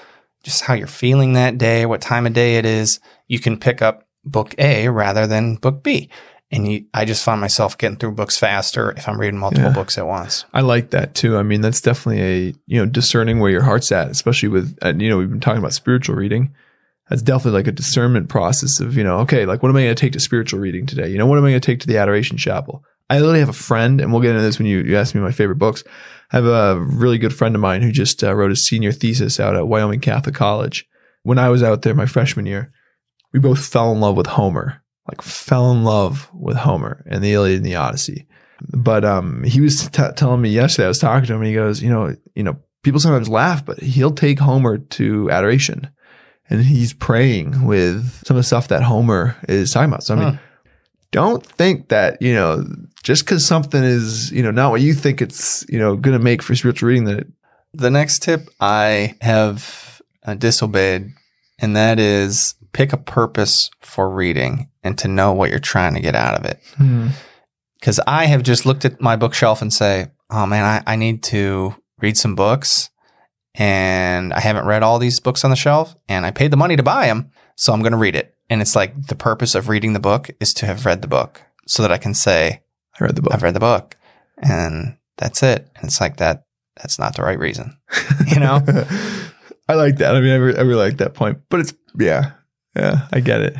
just 0.42 0.62
how 0.64 0.74
you're 0.74 0.86
feeling 0.88 1.34
that 1.34 1.56
day, 1.56 1.86
what 1.86 2.00
time 2.00 2.26
of 2.26 2.32
day 2.32 2.56
it 2.56 2.66
is, 2.66 2.98
you 3.28 3.38
can 3.38 3.58
pick 3.58 3.80
up 3.80 4.06
book 4.24 4.54
A 4.58 4.88
rather 4.88 5.26
than 5.26 5.54
book 5.54 5.82
B. 5.84 6.10
And 6.50 6.70
you, 6.70 6.84
I 6.92 7.04
just 7.04 7.24
find 7.24 7.40
myself 7.40 7.78
getting 7.78 7.96
through 7.96 8.12
books 8.12 8.36
faster 8.36 8.90
if 8.96 9.08
I'm 9.08 9.18
reading 9.20 9.38
multiple 9.38 9.68
Yeah. 9.70 9.74
books 9.74 9.96
at 9.96 10.06
once. 10.06 10.44
I 10.52 10.60
like 10.60 10.90
that 10.90 11.14
too. 11.14 11.36
I 11.38 11.42
mean, 11.42 11.60
that's 11.62 11.80
definitely 11.80 12.22
a 12.22 12.54
you 12.66 12.78
know 12.78 12.86
discerning 12.86 13.40
where 13.40 13.50
your 13.50 13.62
heart's 13.62 13.90
at, 13.90 14.08
especially 14.10 14.50
with 14.50 14.76
uh, 14.82 14.92
you 14.96 15.08
know 15.08 15.18
we've 15.18 15.30
been 15.30 15.40
talking 15.40 15.58
about 15.58 15.72
spiritual 15.72 16.14
reading. 16.16 16.54
That's 17.08 17.22
definitely 17.22 17.58
like 17.58 17.66
a 17.66 17.72
discernment 17.72 18.28
process 18.28 18.80
of 18.80 18.96
you 18.96 19.04
know 19.04 19.18
okay, 19.20 19.46
like 19.46 19.62
what 19.62 19.68
am 19.68 19.76
I 19.76 19.84
going 19.84 19.94
to 19.94 20.00
take 20.00 20.12
to 20.12 20.20
spiritual 20.20 20.60
reading 20.60 20.86
today? 20.86 21.08
You 21.08 21.18
know, 21.18 21.26
what 21.26 21.38
am 21.38 21.44
I 21.44 21.50
going 21.50 21.60
to 21.60 21.66
take 21.66 21.80
to 21.80 21.86
the 21.86 21.98
Adoration 21.98 22.36
Chapel? 22.36 22.84
I 23.10 23.18
literally 23.18 23.40
have 23.40 23.50
a 23.50 23.52
friend, 23.52 24.00
and 24.00 24.10
we'll 24.10 24.22
get 24.22 24.30
into 24.30 24.42
this 24.42 24.58
when 24.58 24.66
you 24.66 24.80
you 24.80 24.96
ask 24.96 25.14
me 25.14 25.20
my 25.20 25.32
favorite 25.32 25.58
books. 25.58 25.84
I 26.32 26.36
have 26.36 26.46
a 26.46 26.80
really 26.80 27.18
good 27.18 27.34
friend 27.34 27.54
of 27.54 27.60
mine 27.60 27.82
who 27.82 27.92
just 27.92 28.24
uh, 28.24 28.34
wrote 28.34 28.50
his 28.50 28.66
senior 28.66 28.92
thesis 28.92 29.38
out 29.38 29.56
at 29.56 29.68
Wyoming 29.68 30.00
Catholic 30.00 30.34
College. 30.34 30.86
When 31.22 31.38
I 31.38 31.48
was 31.48 31.62
out 31.62 31.82
there 31.82 31.94
my 31.94 32.06
freshman 32.06 32.46
year, 32.46 32.72
we 33.32 33.40
both 33.40 33.64
fell 33.64 33.92
in 33.92 34.00
love 34.00 34.16
with 34.16 34.26
Homer. 34.26 34.82
Like 35.06 35.20
fell 35.20 35.70
in 35.70 35.84
love 35.84 36.30
with 36.32 36.56
Homer 36.56 37.04
and 37.06 37.22
the 37.22 37.34
Iliad 37.34 37.58
and 37.58 37.66
the 37.66 37.76
Odyssey. 37.76 38.26
But 38.72 39.04
um, 39.04 39.44
he 39.44 39.60
was 39.60 39.88
t- 39.88 40.02
telling 40.16 40.40
me 40.40 40.48
yesterday. 40.48 40.86
I 40.86 40.88
was 40.88 40.98
talking 40.98 41.26
to 41.26 41.34
him, 41.34 41.40
and 41.40 41.48
he 41.48 41.54
goes, 41.54 41.82
"You 41.82 41.90
know, 41.90 42.14
you 42.34 42.42
know, 42.42 42.56
people 42.82 43.00
sometimes 43.00 43.28
laugh, 43.28 43.64
but 43.64 43.80
he'll 43.80 44.12
take 44.12 44.38
Homer 44.38 44.78
to 44.78 45.30
adoration, 45.30 45.90
and 46.50 46.62
he's 46.62 46.92
praying 46.92 47.64
with 47.66 48.22
some 48.26 48.36
of 48.36 48.40
the 48.40 48.46
stuff 48.46 48.68
that 48.68 48.82
Homer 48.82 49.36
is 49.48 49.72
talking 49.72 49.90
about." 49.90 50.02
So 50.02 50.14
I 50.14 50.18
mean, 50.18 50.34
Huh. 50.34 50.38
don't 51.12 51.44
think 51.46 51.88
that 51.88 52.20
you 52.20 52.34
know 52.34 52.64
just 53.02 53.24
because 53.24 53.46
something 53.46 53.82
is 53.82 54.30
you 54.32 54.42
know 54.42 54.50
not 54.50 54.70
what 54.70 54.80
you 54.80 54.94
think 54.94 55.20
it's 55.22 55.64
you 55.68 55.78
know 55.78 55.96
going 55.96 56.16
to 56.16 56.22
make 56.22 56.42
for 56.42 56.54
spiritual 56.54 56.88
reading 56.88 57.04
that 57.04 57.18
it, 57.20 57.26
The 57.72 57.90
next 57.90 58.22
tip 58.22 58.48
I 58.60 59.14
have 59.20 60.00
uh, 60.26 60.34
disobeyed, 60.34 61.12
and 61.58 61.76
that 61.76 61.98
is 61.98 62.54
pick 62.72 62.92
a 62.92 62.96
purpose 62.96 63.70
for 63.80 64.10
reading 64.10 64.68
and 64.82 64.98
to 64.98 65.08
know 65.08 65.32
what 65.32 65.50
you're 65.50 65.58
trying 65.60 65.94
to 65.94 66.00
get 66.00 66.14
out 66.16 66.38
of 66.38 66.44
it. 66.44 66.58
Because 67.80 68.00
I 68.06 68.26
have 68.26 68.42
just 68.42 68.64
looked 68.66 68.84
at 68.84 69.00
my 69.00 69.14
bookshelf 69.16 69.60
and 69.62 69.72
say, 69.72 70.08
oh 70.30 70.46
man, 70.46 70.64
I, 70.64 70.92
I 70.92 70.96
need 70.96 71.22
to 71.24 71.74
read 72.00 72.16
some 72.16 72.34
books. 72.34 72.90
And 73.54 74.32
I 74.32 74.40
haven't 74.40 74.66
read 74.66 74.82
all 74.82 74.98
these 74.98 75.20
books 75.20 75.44
on 75.44 75.50
the 75.50 75.56
shelf, 75.56 75.94
and 76.08 76.26
I 76.26 76.30
paid 76.30 76.50
the 76.50 76.56
money 76.56 76.76
to 76.76 76.82
buy 76.82 77.06
them. 77.06 77.30
So 77.56 77.72
I'm 77.72 77.80
going 77.80 77.92
to 77.92 77.98
read 77.98 78.16
it. 78.16 78.34
And 78.50 78.60
it's 78.60 78.74
like 78.74 79.06
the 79.06 79.14
purpose 79.14 79.54
of 79.54 79.68
reading 79.68 79.92
the 79.92 80.00
book 80.00 80.30
is 80.40 80.52
to 80.54 80.66
have 80.66 80.86
read 80.86 81.02
the 81.02 81.08
book 81.08 81.42
so 81.66 81.82
that 81.82 81.92
I 81.92 81.98
can 81.98 82.14
say, 82.14 82.62
I 82.98 83.04
read 83.04 83.16
the 83.16 83.22
book. 83.22 83.32
I've 83.32 83.42
read 83.42 83.54
the 83.54 83.60
book. 83.60 83.96
And 84.38 84.96
that's 85.16 85.42
it. 85.42 85.70
And 85.76 85.86
it's 85.86 86.00
like 86.00 86.16
that. 86.16 86.44
That's 86.76 86.98
not 86.98 87.14
the 87.14 87.22
right 87.22 87.38
reason. 87.38 87.76
You 88.26 88.40
know? 88.40 88.60
I 89.68 89.74
like 89.74 89.96
that. 89.96 90.14
I 90.14 90.20
mean, 90.20 90.32
I 90.32 90.36
really, 90.36 90.58
I 90.58 90.62
really 90.62 90.88
like 90.90 90.98
that 90.98 91.14
point. 91.14 91.38
But 91.48 91.60
it's 91.60 91.74
yeah, 91.98 92.32
yeah, 92.76 93.08
I 93.12 93.20
get 93.20 93.40
it. 93.40 93.56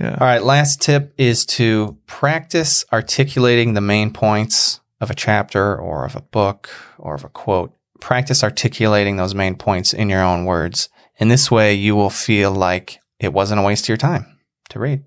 Yeah. 0.00 0.16
All 0.20 0.26
right, 0.26 0.42
last 0.42 0.80
tip 0.80 1.12
is 1.18 1.44
to 1.46 1.98
practice 2.06 2.84
articulating 2.92 3.74
the 3.74 3.80
main 3.80 4.12
points 4.12 4.80
of 5.00 5.10
a 5.10 5.14
chapter 5.14 5.76
or 5.76 6.04
of 6.04 6.16
a 6.16 6.20
book 6.20 6.70
or 6.98 7.14
of 7.14 7.24
a 7.24 7.28
quote. 7.28 7.74
Practice 8.00 8.42
articulating 8.44 9.16
those 9.16 9.34
main 9.34 9.56
points 9.56 9.92
in 9.92 10.08
your 10.08 10.22
own 10.22 10.44
words. 10.44 10.88
In 11.18 11.28
this 11.28 11.50
way, 11.50 11.74
you 11.74 11.96
will 11.96 12.10
feel 12.10 12.50
like 12.52 12.98
it 13.18 13.32
wasn't 13.32 13.60
a 13.60 13.62
waste 13.64 13.84
of 13.84 13.88
your 13.88 13.96
time 13.96 14.38
to 14.70 14.78
read. 14.78 15.04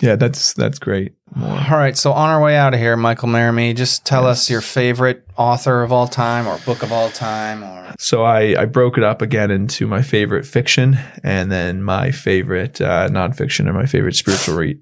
Yeah, 0.00 0.16
that's 0.16 0.54
that's 0.54 0.78
great. 0.78 1.12
More. 1.34 1.50
All 1.70 1.76
right, 1.76 1.96
so 1.96 2.12
on 2.12 2.30
our 2.30 2.40
way 2.42 2.56
out 2.56 2.72
of 2.72 2.80
here, 2.80 2.96
Michael 2.96 3.28
Laramie, 3.28 3.74
just 3.74 4.06
tell 4.06 4.22
Yes. 4.22 4.38
us 4.44 4.50
your 4.50 4.62
favorite 4.62 5.26
author 5.36 5.82
of 5.82 5.92
all 5.92 6.08
time 6.08 6.46
or 6.46 6.56
book 6.64 6.82
of 6.82 6.90
all 6.90 7.10
time 7.10 7.62
or 7.62 7.94
So 7.98 8.24
I, 8.24 8.62
I 8.62 8.64
broke 8.64 8.96
it 8.96 9.04
up 9.04 9.20
again 9.20 9.50
into 9.50 9.86
my 9.86 10.00
favorite 10.00 10.46
fiction 10.46 10.98
and 11.22 11.52
then 11.52 11.82
my 11.82 12.12
favorite 12.12 12.80
uh, 12.80 13.08
nonfiction 13.10 13.66
and 13.66 13.74
my 13.74 13.84
favorite 13.86 14.16
spiritual 14.16 14.56
re- 14.56 14.78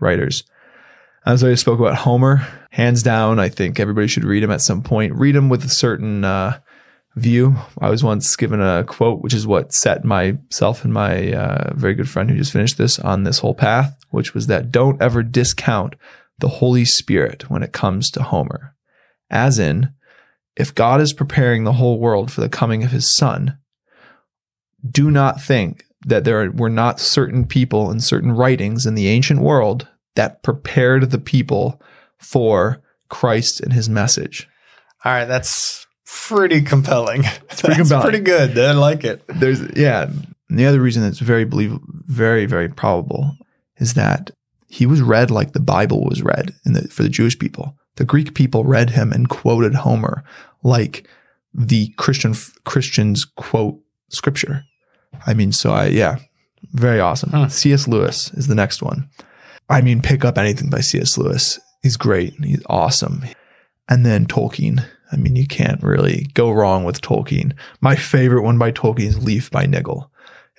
writers. 0.00 0.44
As 1.26 1.44
I 1.44 1.54
spoke 1.54 1.78
about 1.78 1.98
Homer, 1.98 2.46
hands 2.70 3.02
down, 3.02 3.38
I 3.38 3.48
think 3.50 3.78
everybody 3.78 4.08
should 4.08 4.24
read 4.24 4.42
him 4.42 4.50
at 4.50 4.60
some 4.62 4.82
point. 4.82 5.14
Read 5.14 5.36
him 5.36 5.48
with 5.50 5.64
a 5.64 5.68
certain 5.68 6.24
uh, 6.24 6.58
view. 7.16 7.56
I 7.78 7.90
was 7.90 8.02
once 8.02 8.34
given 8.36 8.60
a 8.60 8.84
quote, 8.84 9.20
which 9.20 9.34
is 9.34 9.46
what 9.46 9.72
set 9.72 10.04
myself 10.04 10.84
and 10.84 10.92
my 10.92 11.32
uh, 11.32 11.74
very 11.74 11.94
good 11.94 12.08
friend 12.08 12.30
who 12.30 12.36
just 12.36 12.52
finished 12.52 12.78
this 12.78 12.98
on 12.98 13.24
this 13.24 13.40
whole 13.40 13.54
path, 13.54 13.98
which 14.10 14.34
was 14.34 14.46
that 14.46 14.72
don't 14.72 15.00
ever 15.00 15.22
discount 15.22 15.94
the 16.38 16.48
Holy 16.48 16.84
Spirit 16.84 17.50
when 17.50 17.62
it 17.62 17.72
comes 17.72 18.10
to 18.10 18.22
Homer. 18.22 18.74
As 19.30 19.58
in, 19.58 19.92
if 20.56 20.74
God 20.74 21.00
is 21.00 21.12
preparing 21.12 21.64
the 21.64 21.74
whole 21.74 21.98
world 21.98 22.30
for 22.30 22.40
the 22.40 22.48
coming 22.48 22.82
of 22.82 22.90
his 22.90 23.14
son, 23.14 23.58
do 24.88 25.10
not 25.10 25.40
think 25.40 25.84
that 26.04 26.24
there 26.24 26.50
were 26.50 26.70
not 26.70 26.98
certain 26.98 27.46
people 27.46 27.90
and 27.90 28.02
certain 28.02 28.32
writings 28.32 28.86
in 28.86 28.94
the 28.94 29.08
ancient 29.08 29.40
world 29.40 29.88
that 30.16 30.42
prepared 30.42 31.10
the 31.10 31.18
people 31.18 31.80
for 32.18 32.82
Christ 33.08 33.60
and 33.60 33.72
his 33.72 33.88
message. 33.88 34.48
All 35.04 35.12
right, 35.12 35.24
that's 35.24 35.86
pretty 36.12 36.62
compelling. 36.62 37.24
It's 37.50 37.60
pretty 37.60 37.76
compelling. 37.76 38.02
pretty 38.02 38.20
good. 38.20 38.58
I 38.58 38.72
like 38.72 39.04
it. 39.04 39.22
There's 39.28 39.60
yeah, 39.76 40.10
and 40.48 40.58
the 40.58 40.66
other 40.66 40.80
reason 40.80 41.02
that's 41.02 41.18
very 41.18 41.44
believable, 41.44 41.84
very 42.06 42.46
very 42.46 42.68
probable 42.68 43.36
is 43.76 43.94
that 43.94 44.30
he 44.68 44.86
was 44.86 45.02
read 45.02 45.30
like 45.30 45.52
the 45.52 45.60
Bible 45.60 46.04
was 46.04 46.22
read 46.22 46.54
in 46.64 46.72
the, 46.72 46.88
for 46.88 47.02
the 47.02 47.08
Jewish 47.08 47.38
people. 47.38 47.76
The 47.96 48.04
Greek 48.04 48.34
people 48.34 48.64
read 48.64 48.90
him 48.90 49.12
and 49.12 49.28
quoted 49.28 49.74
Homer 49.74 50.24
like 50.62 51.06
the 51.52 51.88
Christian 51.98 52.34
Christians 52.64 53.24
quote 53.24 53.78
scripture. 54.08 54.64
I 55.26 55.34
mean, 55.34 55.52
so 55.52 55.72
I 55.72 55.86
yeah, 55.86 56.18
very 56.72 57.00
awesome. 57.00 57.30
Huh. 57.30 57.48
C.S. 57.48 57.86
Lewis 57.86 58.32
is 58.34 58.46
the 58.46 58.54
next 58.54 58.82
one. 58.82 59.08
I 59.68 59.80
mean, 59.80 60.02
pick 60.02 60.24
up 60.24 60.38
anything 60.38 60.70
by 60.70 60.80
C.S. 60.80 61.18
Lewis. 61.18 61.58
He's 61.82 61.96
great. 61.96 62.34
He's 62.42 62.62
awesome. 62.66 63.24
And 63.88 64.06
then 64.06 64.26
Tolkien. 64.26 64.84
I 65.12 65.16
mean, 65.16 65.36
you 65.36 65.46
can't 65.46 65.82
really 65.82 66.26
go 66.34 66.50
wrong 66.50 66.84
with 66.84 67.00
Tolkien. 67.02 67.52
My 67.80 67.94
favorite 67.96 68.42
one 68.42 68.58
by 68.58 68.72
Tolkien 68.72 69.06
is 69.06 69.22
Leaf 69.24 69.50
by 69.50 69.66
Niggle. 69.66 70.10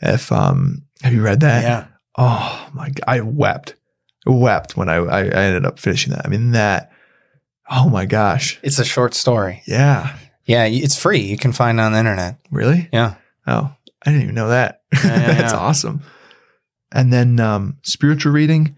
If 0.01 0.31
um, 0.31 0.83
have 1.01 1.13
you 1.13 1.23
read 1.23 1.39
that? 1.41 1.63
Yeah. 1.63 1.85
Oh 2.17 2.69
my! 2.73 2.89
God, 2.89 3.03
I 3.07 3.21
wept, 3.21 3.75
wept 4.25 4.77
when 4.77 4.87
I, 4.89 4.95
I 4.97 5.23
ended 5.23 5.65
up 5.65 5.79
finishing 5.79 6.13
that. 6.13 6.25
I 6.25 6.29
mean 6.29 6.51
that. 6.51 6.91
Oh 7.71 7.89
my 7.89 8.05
gosh! 8.05 8.59
It's 8.61 8.77
a 8.79 8.85
short 8.85 9.13
story. 9.15 9.63
Yeah, 9.65 10.15
Yeah, 10.45 10.65
it's 10.65 10.99
free. 10.99 11.21
You 11.21 11.37
can 11.37 11.53
find 11.53 11.79
it 11.79 11.81
on 11.81 11.93
the 11.93 11.99
internet. 11.99 12.37
really? 12.51 12.89
Yeah. 12.93 13.15
Oh, 13.47 13.73
I 14.05 14.09
didn't 14.11 14.23
even 14.23 14.35
know 14.35 14.49
that. 14.49 14.81
Yeah, 14.93 14.99
yeah, 15.05 15.27
That's 15.33 15.53
yeah. 15.53 15.59
awesome. 15.59 16.01
And 16.91 17.11
then 17.11 17.39
um, 17.39 17.77
spiritual 17.81 18.31
reading. 18.33 18.77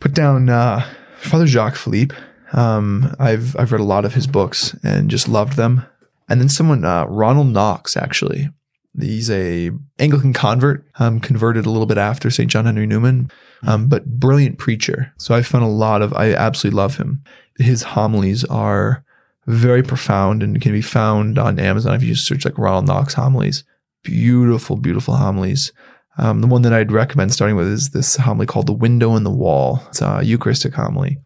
Put 0.00 0.12
down 0.14 0.48
uh, 0.48 0.86
Father 1.18 1.46
Jacques 1.46 1.76
Philippe. 1.76 2.14
Um, 2.52 3.14
I've 3.18 3.56
I've 3.56 3.72
read 3.72 3.80
a 3.80 3.84
lot 3.84 4.04
of 4.04 4.14
his 4.14 4.26
books 4.26 4.74
and 4.82 5.10
just 5.10 5.28
loved 5.28 5.56
them. 5.56 5.86
And 6.28 6.40
then 6.40 6.48
someone, 6.48 6.84
uh, 6.84 7.06
Ronald 7.06 7.48
Knox, 7.48 7.96
actually. 7.96 8.50
He's 8.98 9.30
a 9.30 9.70
Anglican 9.98 10.32
convert, 10.32 10.84
um, 10.98 11.20
converted 11.20 11.66
a 11.66 11.70
little 11.70 11.86
bit 11.86 11.98
after 11.98 12.30
St. 12.30 12.50
John 12.50 12.66
Henry 12.66 12.86
Newman, 12.86 13.30
um, 13.62 13.88
but 13.88 14.18
brilliant 14.18 14.58
preacher. 14.58 15.12
So 15.16 15.34
I 15.34 15.42
found 15.42 15.64
a 15.64 15.68
lot 15.68 16.02
of, 16.02 16.12
I 16.14 16.32
absolutely 16.32 16.76
love 16.76 16.96
him. 16.96 17.22
His 17.58 17.82
homilies 17.82 18.44
are 18.44 19.04
very 19.46 19.82
profound 19.82 20.42
and 20.42 20.60
can 20.60 20.72
be 20.72 20.82
found 20.82 21.38
on 21.38 21.58
Amazon 21.58 21.94
if 21.94 22.02
you 22.02 22.14
just 22.14 22.26
search 22.26 22.44
like 22.44 22.58
Ronald 22.58 22.86
Knox 22.86 23.14
homilies. 23.14 23.64
Beautiful, 24.02 24.76
beautiful 24.76 25.16
homilies. 25.16 25.72
Um, 26.18 26.40
the 26.40 26.46
one 26.46 26.62
that 26.62 26.72
I'd 26.72 26.92
recommend 26.92 27.32
starting 27.32 27.56
with 27.56 27.68
is 27.68 27.90
this 27.90 28.16
homily 28.16 28.46
called 28.46 28.66
The 28.66 28.72
Window 28.72 29.16
in 29.16 29.24
the 29.24 29.30
Wall. 29.30 29.82
It's 29.88 30.02
a 30.02 30.20
Eucharistic 30.22 30.74
homily. 30.74 31.18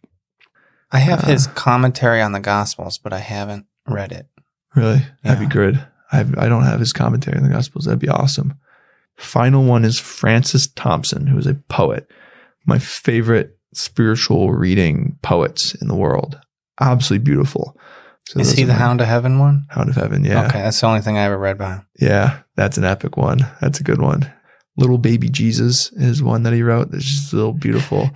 I 0.91 0.99
have 0.99 1.23
Uh. 1.23 1.27
his 1.27 1.47
commentary 1.47 2.21
on 2.21 2.31
the 2.31 2.39
Gospels, 2.39 2.97
but 2.97 3.13
I 3.13 3.19
haven't 3.19 3.65
read 3.87 4.11
it. 4.11 4.27
Really? 4.75 5.01
That'd 5.23 5.39
be 5.47 5.53
good. 5.53 5.85
I've, 6.11 6.37
I 6.37 6.47
don't 6.47 6.63
have 6.63 6.79
his 6.79 6.93
commentary 6.93 7.37
on 7.37 7.43
the 7.43 7.49
Gospels. 7.49 7.85
That'd 7.85 7.99
be 7.99 8.09
awesome. 8.09 8.55
Final 9.17 9.63
one 9.63 9.85
is 9.85 9.99
Francis 9.99 10.67
Thompson, 10.67 11.27
who 11.27 11.37
is 11.37 11.47
a 11.47 11.53
poet. 11.55 12.09
My 12.65 12.79
favorite 12.79 13.57
spiritual 13.73 14.51
reading 14.51 15.17
poets 15.21 15.73
in 15.75 15.87
the 15.87 15.95
world. 15.95 16.39
Absolutely 16.79 17.23
beautiful. 17.23 17.77
So 18.27 18.39
Is 18.39 18.53
he 18.53 18.63
the 18.63 18.73
Hound 18.73 19.01
of 19.01 19.07
Heaven 19.07 19.39
one? 19.39 19.65
Hound 19.69 19.89
of 19.89 19.95
Heaven? 19.95 20.25
Yeah. 20.25 20.47
Okay, 20.47 20.61
that's 20.61 20.81
the 20.81 20.87
only 20.87 21.01
thing 21.01 21.17
I 21.17 21.23
ever 21.23 21.37
read 21.37 21.57
by 21.57 21.75
him. 21.75 21.87
Yeah, 21.99 22.39
that's 22.55 22.77
an 22.77 22.83
epic 22.83 23.17
one. 23.17 23.39
That's 23.61 23.79
a 23.79 23.83
good 23.83 24.01
one. 24.01 24.31
Little 24.77 24.97
Baby 24.97 25.29
Jesus 25.29 25.91
is 25.93 26.21
one 26.21 26.43
that 26.43 26.53
he 26.53 26.61
wrote. 26.61 26.93
It's 26.93 27.05
just 27.05 27.33
a 27.33 27.37
little 27.37 27.53
beautiful. 27.53 28.09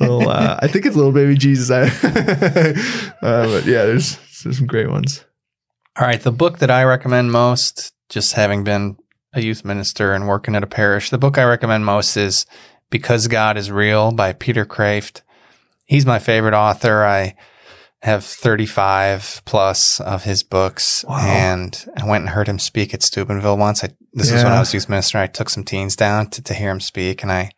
little, 0.00 0.28
uh, 0.28 0.58
I 0.62 0.66
think 0.68 0.86
it's 0.86 0.96
Little 0.96 1.12
Baby 1.12 1.34
Jesus. 1.36 1.68
Uh, 3.20 3.46
but 3.48 3.66
yeah, 3.66 3.84
there's, 3.84 4.16
there's 4.42 4.58
some 4.58 4.66
great 4.66 4.88
ones. 4.88 5.24
All 5.98 6.06
right, 6.06 6.20
the 6.20 6.30
book 6.30 6.58
that 6.58 6.70
I 6.70 6.84
recommend 6.84 7.32
most, 7.32 7.92
just 8.08 8.34
having 8.34 8.62
been 8.62 8.96
a 9.32 9.40
youth 9.42 9.64
minister 9.64 10.14
and 10.14 10.28
working 10.28 10.54
at 10.54 10.62
a 10.62 10.68
parish, 10.68 11.10
the 11.10 11.18
book 11.18 11.36
I 11.36 11.44
recommend 11.44 11.84
most 11.84 12.16
is 12.16 12.46
Because 12.90 13.26
God 13.26 13.56
is 13.56 13.70
Real 13.72 14.12
by 14.12 14.32
Peter 14.32 14.64
Kreeft. 14.64 15.22
he's 15.84 16.06
my 16.06 16.20
favorite 16.20 16.54
author. 16.54 17.04
I 17.04 17.34
have 18.02 18.24
35 18.24 19.42
plus 19.44 20.00
of 20.00 20.22
his 20.24 20.42
books 20.42 21.04
Wow. 21.08 21.18
and 21.20 21.84
I 21.96 22.06
went 22.06 22.22
and 22.22 22.30
heard 22.30 22.46
him 22.48 22.58
speak 22.58 22.94
at 22.94 23.02
Steubenville 23.02 23.56
once. 23.56 23.82
I, 23.82 23.88
this 24.12 24.30
was 24.32 24.44
when 24.44 24.52
I 24.52 24.60
was 24.60 24.72
youth 24.72 24.88
minister. 24.88 25.18
I 25.18 25.26
took 25.26 25.50
some 25.50 25.64
teens 25.64 25.96
down 25.96 26.30
to, 26.30 26.42
to 26.42 26.54
hear 26.54 26.70
him 26.70 26.80
speak 26.80 27.22
and 27.22 27.32
I, 27.32 27.50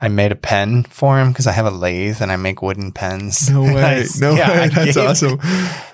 I 0.00 0.08
made 0.08 0.32
a 0.32 0.36
pen 0.36 0.84
for 0.84 1.18
him 1.20 1.32
because 1.32 1.46
I 1.46 1.52
have 1.52 1.66
a 1.66 1.70
lathe 1.70 2.22
and 2.22 2.32
I 2.32 2.36
make 2.36 2.62
wooden 2.62 2.92
pens. 2.92 3.50
No 3.50 3.64
And 3.64 3.76
I 3.78 3.82
way. 4.00 4.06
No 4.20 4.34
yeah, 4.34 4.50
I 4.50 4.60
way. 4.60 4.68
That's 4.74 4.96
awesome. 4.96 5.38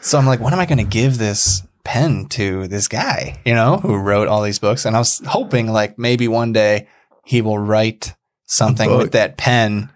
So 0.00 0.18
I'm 0.18 0.26
like, 0.26 0.40
what 0.40 0.52
am 0.52 0.60
I 0.60 0.66
going 0.66 0.78
to 0.78 0.84
give 0.84 1.18
this 1.18 1.62
pen 1.84 2.26
to 2.30 2.68
this 2.68 2.86
guy, 2.88 3.40
you 3.44 3.54
know, 3.54 3.78
who 3.78 3.96
wrote 3.96 4.28
all 4.28 4.42
these 4.42 4.58
books? 4.60 4.84
And 4.84 4.94
I 4.94 4.98
was 5.00 5.20
hoping 5.26 5.66
like 5.66 5.98
maybe 5.98 6.28
one 6.28 6.52
day 6.52 6.86
he 7.24 7.42
will 7.42 7.58
write 7.58 8.14
something 8.46 8.96
with 8.96 9.12
that 9.12 9.36
pen 9.36 9.90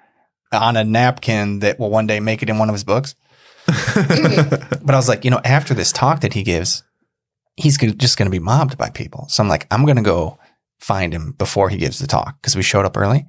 on 0.50 0.76
a 0.76 0.84
napkin 0.84 1.60
that 1.60 1.78
will 1.78 1.90
one 1.90 2.06
day 2.06 2.18
make 2.18 2.42
it 2.42 2.48
in 2.50 2.58
one 2.58 2.68
of 2.68 2.74
his 2.74 2.84
books. 2.84 3.14
Mm. 3.68 4.82
But 4.88 4.94
I 4.94 4.98
was 4.98 5.08
like, 5.08 5.24
you 5.24 5.30
know, 5.30 5.40
after 5.44 5.74
this 5.74 5.92
talk 5.92 6.20
that 6.20 6.32
he 6.32 6.42
gives, 6.42 6.82
he's 7.56 7.76
just 7.76 8.16
going 8.16 8.26
to 8.26 8.30
be 8.30 8.38
mobbed 8.38 8.78
by 8.78 8.88
people. 8.90 9.26
So 9.28 9.42
I'm 9.42 9.48
like, 9.48 9.66
I'm 9.70 9.84
going 9.84 9.96
to 9.96 10.02
go 10.02 10.38
find 10.78 11.12
him 11.12 11.32
before 11.32 11.68
he 11.68 11.76
gives 11.76 11.98
the 11.98 12.06
talk 12.06 12.40
because 12.40 12.56
we 12.56 12.62
showed 12.62 12.86
up 12.86 12.96
early. 12.96 13.26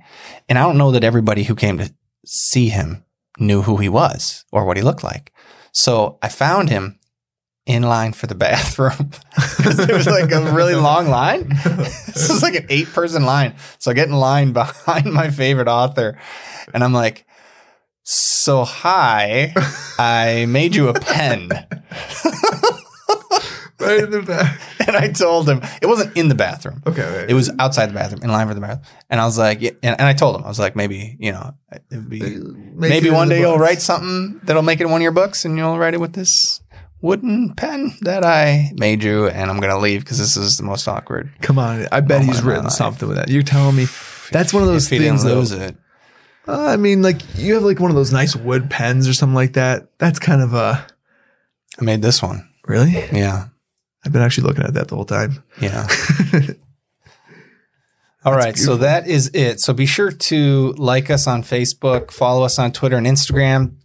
And 0.48 0.58
I 0.58 0.64
don't 0.64 0.78
know 0.78 0.92
that 0.92 1.04
everybody 1.04 1.44
who 1.44 1.56
came 1.56 1.78
to 1.80 1.94
see 2.26 2.70
him 2.70 3.04
knew 3.40 3.64
who 3.64 3.78
he 3.78 3.90
was 3.90 4.46
or 4.52 4.66
what 4.66 4.78
he 4.78 4.84
looked 4.84 5.04
like. 5.04 5.34
So 5.72 6.18
I 6.22 6.30
found 6.30 6.70
him 6.70 7.00
in 7.66 7.84
line 7.84 8.14
for 8.14 8.28
the 8.28 8.36
bathroom 8.48 9.12
because 9.58 9.78
there 9.78 9.96
was 9.96 10.08
like 10.08 10.32
a 10.32 10.52
really 10.52 10.76
long 10.76 11.10
line. 11.10 11.50
this 11.66 12.30
was 12.30 12.42
like 12.42 12.56
an 12.56 12.66
eight 12.70 12.88
person 12.94 13.24
line. 13.24 13.56
So 13.80 13.92
I 13.92 13.94
get 13.94 14.08
in 14.08 14.16
line 14.16 14.54
behind 14.54 15.12
my 15.12 15.30
favorite 15.30 15.68
author 15.68 16.18
and 16.74 16.84
I'm 16.84 16.94
like, 16.94 17.26
so 18.12 18.64
hi, 18.64 19.54
I 20.00 20.46
made 20.48 20.76
you 20.76 20.88
a 20.88 20.94
pen. 21.00 21.50
right 23.80 24.00
in 24.00 24.10
the 24.10 24.24
back. 24.26 24.60
And 24.90 24.98
I 24.98 25.10
told 25.10 25.48
him 25.48 25.62
it 25.84 25.86
wasn't 25.86 26.18
in 26.18 26.30
the 26.30 26.36
bathroom. 26.36 26.82
Okay. 26.88 27.04
Right. 27.04 27.30
It 27.30 27.36
was 27.36 27.52
outside 27.60 27.90
the 27.90 27.94
bathroom, 27.94 28.24
in 28.24 28.32
line 28.32 28.48
for 28.48 28.56
the 28.56 28.60
bathroom. 28.62 28.82
And 29.12 29.22
I 29.22 29.26
was 29.26 29.38
like, 29.38 29.62
yeah, 29.62 29.70
and, 29.84 30.00
and 30.00 30.08
I 30.08 30.14
told 30.14 30.36
him, 30.36 30.44
I 30.44 30.48
was 30.48 30.58
like, 30.58 30.76
maybe, 30.76 31.16
you 31.20 31.32
know, 31.32 31.54
it 31.72 31.84
would 31.92 32.10
be, 32.10 32.22
maybe 32.74 33.12
one 33.12 33.30
day 33.30 33.42
you'll 33.42 33.60
write 33.60 33.82
something 33.84 34.40
that'll 34.46 34.64
make 34.64 34.80
it 34.82 34.86
in 34.86 34.90
one 34.90 35.02
of 35.02 35.04
your 35.04 35.12
books 35.12 35.46
and 35.46 35.56
you'll 35.60 35.78
write 35.78 35.94
it 35.94 36.00
with 36.00 36.14
this 36.14 36.62
wooden 37.02 37.54
pen 37.54 37.92
that 38.02 38.26
I 38.26 38.72
made 38.78 39.04
you. 39.04 39.28
And 39.28 39.52
I'm 39.52 39.60
going 39.60 39.72
to 39.74 39.78
leave 39.78 40.00
because 40.00 40.18
this 40.18 40.36
is 40.36 40.58
the 40.58 40.64
most 40.64 40.88
awkward. 40.88 41.32
Come 41.42 41.60
on. 41.60 41.86
I 41.92 42.00
bet 42.00 42.24
he's 42.24 42.42
written 42.42 42.72
something 42.72 43.08
with 43.08 43.18
that. 43.18 43.30
You're 43.30 43.44
telling 43.44 43.76
me 43.76 43.86
that's 44.32 44.52
one 44.56 44.64
of 44.64 44.70
those 44.70 44.86
if 44.86 44.92
he 44.92 45.06
things. 45.06 45.24
didn't 45.24 45.50
Though, 45.50 45.66
it. 45.66 45.76
Uh, 46.50 46.68
I 46.74 46.78
mean, 46.78 47.02
like 47.02 47.22
you 47.38 47.54
have 47.56 47.64
like 47.64 47.80
one 47.80 47.92
of 47.92 47.96
those 47.96 48.12
nice 48.12 48.36
wood 48.36 48.70
pens 48.70 49.08
or 49.08 49.14
something 49.14 49.36
like 49.36 49.54
that. 49.54 49.90
That's 50.00 50.20
kind 50.20 50.42
of 50.42 50.54
a 50.54 50.86
I 51.80 51.84
made 51.84 52.02
this 52.02 52.22
one. 52.22 52.50
really. 52.68 52.92
Yeah. 53.12 53.46
I've 54.06 54.12
been 54.14 54.22
actually 54.22 54.48
looking 54.48 54.64
at 54.64 54.74
that 54.76 54.88
the 54.88 54.96
whole 54.96 55.06
time. 55.06 55.44
Yeah. 55.62 55.88
All 58.26 58.34
right, 58.34 58.58
so 58.58 58.72
beautiful. 58.74 58.78
that 58.80 59.08
is 59.08 59.32
it. 59.34 59.62
So 59.62 59.72
be 59.74 59.86
sure 59.86 60.12
to 60.12 60.74
like 60.78 61.10
us 61.10 61.26
on 61.26 61.42
Facebook, 61.42 62.12
follow 62.12 62.44
us 62.44 62.60
on 62.60 62.72
Twitter 62.74 62.98
and 62.98 63.08
Instagram. 63.08 63.76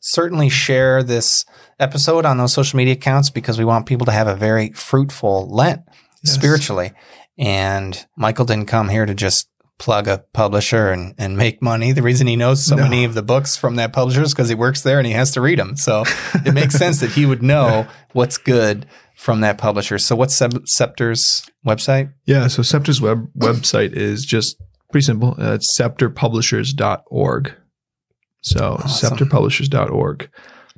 Certainly 0.00 0.48
share 0.50 1.02
this 1.02 1.44
episode 1.80 2.24
on 2.24 2.38
those 2.38 2.52
social 2.54 2.76
media 2.76 2.94
accounts 2.94 3.30
because 3.30 3.58
we 3.58 3.64
want 3.64 3.86
people 3.86 4.06
to 4.06 4.12
have 4.12 4.28
a 4.28 4.36
very 4.36 4.70
fruitful 4.72 5.48
Lent 5.50 5.82
Yes. 6.22 6.34
spiritually. 6.34 6.92
And 7.38 8.06
Michael 8.16 8.44
didn't 8.44 8.66
come 8.66 8.90
here 8.90 9.06
to 9.06 9.14
just 9.14 9.48
plug 9.80 10.06
a 10.06 10.18
publisher 10.34 10.90
and, 10.92 11.14
and 11.18 11.36
make 11.36 11.60
money. 11.62 11.90
The 11.90 12.02
reason 12.02 12.26
he 12.28 12.36
knows 12.36 12.64
so 12.64 12.76
No. 12.76 12.82
many 12.84 13.04
of 13.04 13.14
the 13.14 13.22
books 13.22 13.56
from 13.56 13.76
that 13.76 13.92
publisher 13.92 14.22
is 14.22 14.32
because 14.34 14.48
he 14.50 14.54
works 14.54 14.82
there 14.82 14.98
and 14.98 15.06
he 15.06 15.14
has 15.14 15.30
to 15.32 15.40
read 15.40 15.58
them. 15.58 15.74
So 15.74 16.04
it 16.44 16.52
makes 16.52 16.74
sense 16.76 17.00
that 17.00 17.10
he 17.12 17.24
would 17.26 17.42
know 17.42 17.88
what's 18.12 18.36
good 18.38 18.84
from 19.16 19.40
that 19.40 19.56
publisher. 19.58 19.98
So 19.98 20.14
what's 20.14 20.34
Sep- 20.34 20.66
Scepter's 20.66 21.44
website? 21.66 22.12
Yeah. 22.26 22.46
So 22.48 22.62
Scepter's 22.62 23.00
web 23.00 23.30
website 23.38 23.92
is 23.94 24.24
just 24.26 24.56
pretty 24.92 25.04
simple. 25.06 25.34
Uh, 25.38 25.54
it's 25.54 25.76
scepterpublishers.org. 25.78 27.54
So 28.42 28.76
Awesome. 28.84 29.16
scepterpublishers.org. 29.16 30.30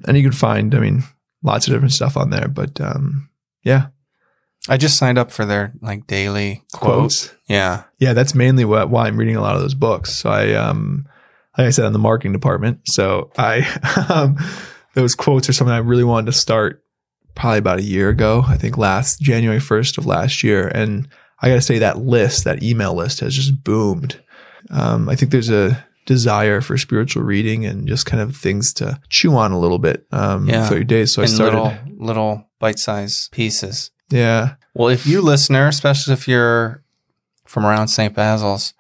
And 0.07 0.17
you 0.17 0.23
can 0.23 0.33
find, 0.33 0.75
I 0.75 0.79
mean, 0.81 1.03
lots 1.43 1.67
of 1.67 1.73
different 1.73 1.93
stuff 1.93 2.17
on 2.17 2.31
there. 2.31 2.49
But 2.49 2.81
um, 2.81 3.29
yeah, 3.65 3.89
I 4.69 4.77
just 4.77 4.97
signed 4.97 5.19
up 5.19 5.31
for 5.33 5.45
their 5.45 5.73
like 5.81 6.07
daily 6.07 6.63
quotes. 6.73 7.27
quotes. 7.29 7.35
Yeah. 7.49 7.85
Yeah, 7.99 8.13
that's 8.13 8.35
mainly 8.35 8.65
what, 8.65 8.91
why 8.91 9.07
I'm 9.07 9.17
reading 9.17 9.37
a 9.37 9.41
lot 9.41 9.57
of 9.57 9.63
those 9.63 9.75
books. 9.75 10.13
So 10.15 10.31
I, 10.31 10.53
um, 10.55 11.07
like 11.59 11.67
I 11.67 11.71
said, 11.71 11.85
in 11.87 11.93
the 11.93 11.99
marketing 11.99 12.33
department. 12.33 12.81
So 12.85 13.31
I, 13.37 13.61
um, 14.09 14.37
those 14.95 15.15
quotes 15.15 15.49
are 15.49 15.53
something 15.53 15.75
I 15.75 15.79
really 15.79 16.05
wanted 16.05 16.27
to 16.27 16.33
start 16.39 16.83
probably 17.35 17.59
about 17.59 17.79
a 17.81 17.83
year 17.83 18.09
ago. 18.09 18.45
I 18.47 18.57
think 18.57 18.79
last 18.79 19.21
January 19.21 19.59
1st 19.59 19.99
of 19.99 20.07
last 20.07 20.45
year. 20.45 20.69
And 20.69 21.09
I 21.41 21.49
got 21.49 21.55
to 21.57 21.61
say 21.63 21.79
that 21.79 21.99
list, 21.99 22.45
that 22.45 22.63
email 22.63 22.95
list 22.95 23.21
has 23.21 23.35
just 23.35 23.65
boomed. 23.65 24.21
Um, 24.71 25.09
I 25.09 25.17
think 25.17 25.33
there's 25.33 25.51
a 25.51 25.85
desire 26.07 26.61
for 26.61 26.79
spiritual 26.79 27.23
reading 27.25 27.65
and 27.67 27.87
just 27.89 28.07
kind 28.07 28.23
of 28.23 28.37
things 28.37 28.73
to 28.75 29.01
chew 29.09 29.35
on 29.35 29.51
a 29.53 29.59
little 29.59 29.79
bit, 29.79 30.07
um, 30.13 30.49
Yeah. 30.49 30.67
throughout 30.67 30.77
your 30.79 30.85
days. 30.85 31.13
So 31.13 31.23
I 31.23 31.27
started. 31.27 31.57
little 31.59 31.79
little 31.99 32.51
bite 32.61 32.79
sized 32.79 33.33
pieces. 33.33 33.91
Yeah. 34.13 34.55
Well, 34.75 34.89
if 34.89 35.07
you 35.07 35.21
listener, 35.23 35.69
especially 35.69 36.15
if 36.15 36.27
you're 36.29 36.83
from 37.45 37.67
around 37.67 37.89
St. 37.89 38.15
Basil's, 38.15 38.75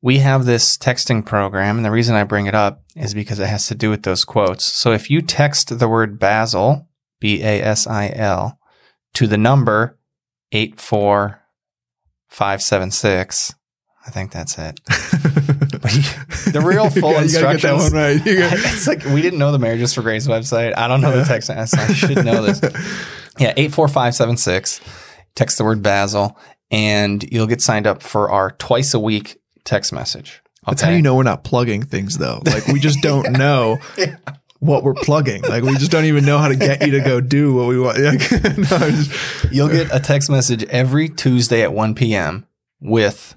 we 0.00 0.18
have 0.18 0.46
this 0.46 0.76
texting 0.76 1.24
program, 1.24 1.76
and 1.76 1.84
the 1.84 1.90
reason 1.90 2.16
I 2.16 2.24
bring 2.24 2.46
it 2.46 2.54
up 2.54 2.82
is 2.96 3.14
because 3.14 3.38
it 3.38 3.46
has 3.46 3.66
to 3.68 3.74
do 3.74 3.88
with 3.90 4.02
those 4.02 4.24
quotes. 4.24 4.64
So 4.72 4.92
if 4.92 5.10
you 5.10 5.22
text 5.22 5.78
the 5.78 5.88
word 5.88 6.18
Basil, 6.18 6.88
B 7.20 7.42
A 7.42 7.62
S 7.62 7.86
I 7.86 8.12
L, 8.14 8.58
to 9.14 9.26
the 9.28 9.38
number 9.38 9.98
eight 10.50 10.80
four 10.80 11.40
five 12.28 12.62
seven 12.62 12.90
six, 12.90 13.54
I 14.06 14.10
think 14.10 14.32
that's 14.32 14.58
it. 14.58 14.80
You- 15.82 16.52
the 16.52 16.62
real 16.64 16.88
full 16.90 17.10
You 17.10 17.14
gotta 17.16 17.26
get 17.26 17.32
that 17.32 17.74
instructions. 17.74 17.82
one 17.82 17.92
right. 17.92 18.24
You 18.26 18.38
gotta- 18.38 18.56
it's 18.60 18.86
like 18.86 19.04
we 19.06 19.20
didn't 19.20 19.38
know 19.40 19.50
the 19.50 19.58
Marriages 19.58 19.92
for 19.94 20.02
Grace 20.02 20.28
website. 20.28 20.76
I 20.78 20.86
don't 20.86 21.00
know 21.00 21.10
the 21.16 21.24
text. 21.24 21.50
I 21.50 21.64
should 21.92 22.24
know 22.24 22.42
this. 22.42 22.60
Yeah, 23.38 23.54
eight 23.56 23.72
four 23.72 23.88
five 23.88 24.14
seven 24.14 24.36
six. 24.36 24.80
Text 25.34 25.56
the 25.58 25.64
word 25.64 25.82
Basil, 25.82 26.36
and 26.70 27.22
you'll 27.32 27.46
get 27.46 27.62
signed 27.62 27.86
up 27.86 28.02
for 28.02 28.30
our 28.30 28.50
twice 28.52 28.92
a 28.94 29.00
week 29.00 29.38
text 29.64 29.92
message. 29.92 30.42
That's 30.66 30.82
how 30.82 30.90
you 30.90 31.02
know 31.02 31.14
we're 31.16 31.22
not 31.22 31.42
plugging 31.44 31.82
things 31.82 32.18
though. 32.18 32.40
Like 32.46 32.66
we 32.68 32.78
just 32.78 33.00
don't 33.00 33.32
know 33.32 33.78
what 34.60 34.84
we're 34.84 34.94
plugging. 34.94 35.42
Like 35.42 35.64
we 35.64 35.72
just 35.78 35.90
don't 35.90 36.04
even 36.04 36.24
know 36.24 36.38
how 36.38 36.48
to 36.48 36.54
get 36.56 36.84
you 36.86 36.92
to 36.92 37.00
go 37.00 37.20
do 37.20 37.54
what 37.54 37.66
we 37.68 37.78
want. 37.80 37.98
No, 37.98 38.90
just- 38.90 39.52
You'll 39.52 39.68
get 39.70 39.88
a 39.92 39.98
text 39.98 40.28
message 40.30 40.62
every 40.64 41.08
Tuesday 41.08 41.62
at 41.62 41.72
one 41.72 41.94
p.m. 41.94 42.46
with 42.80 43.34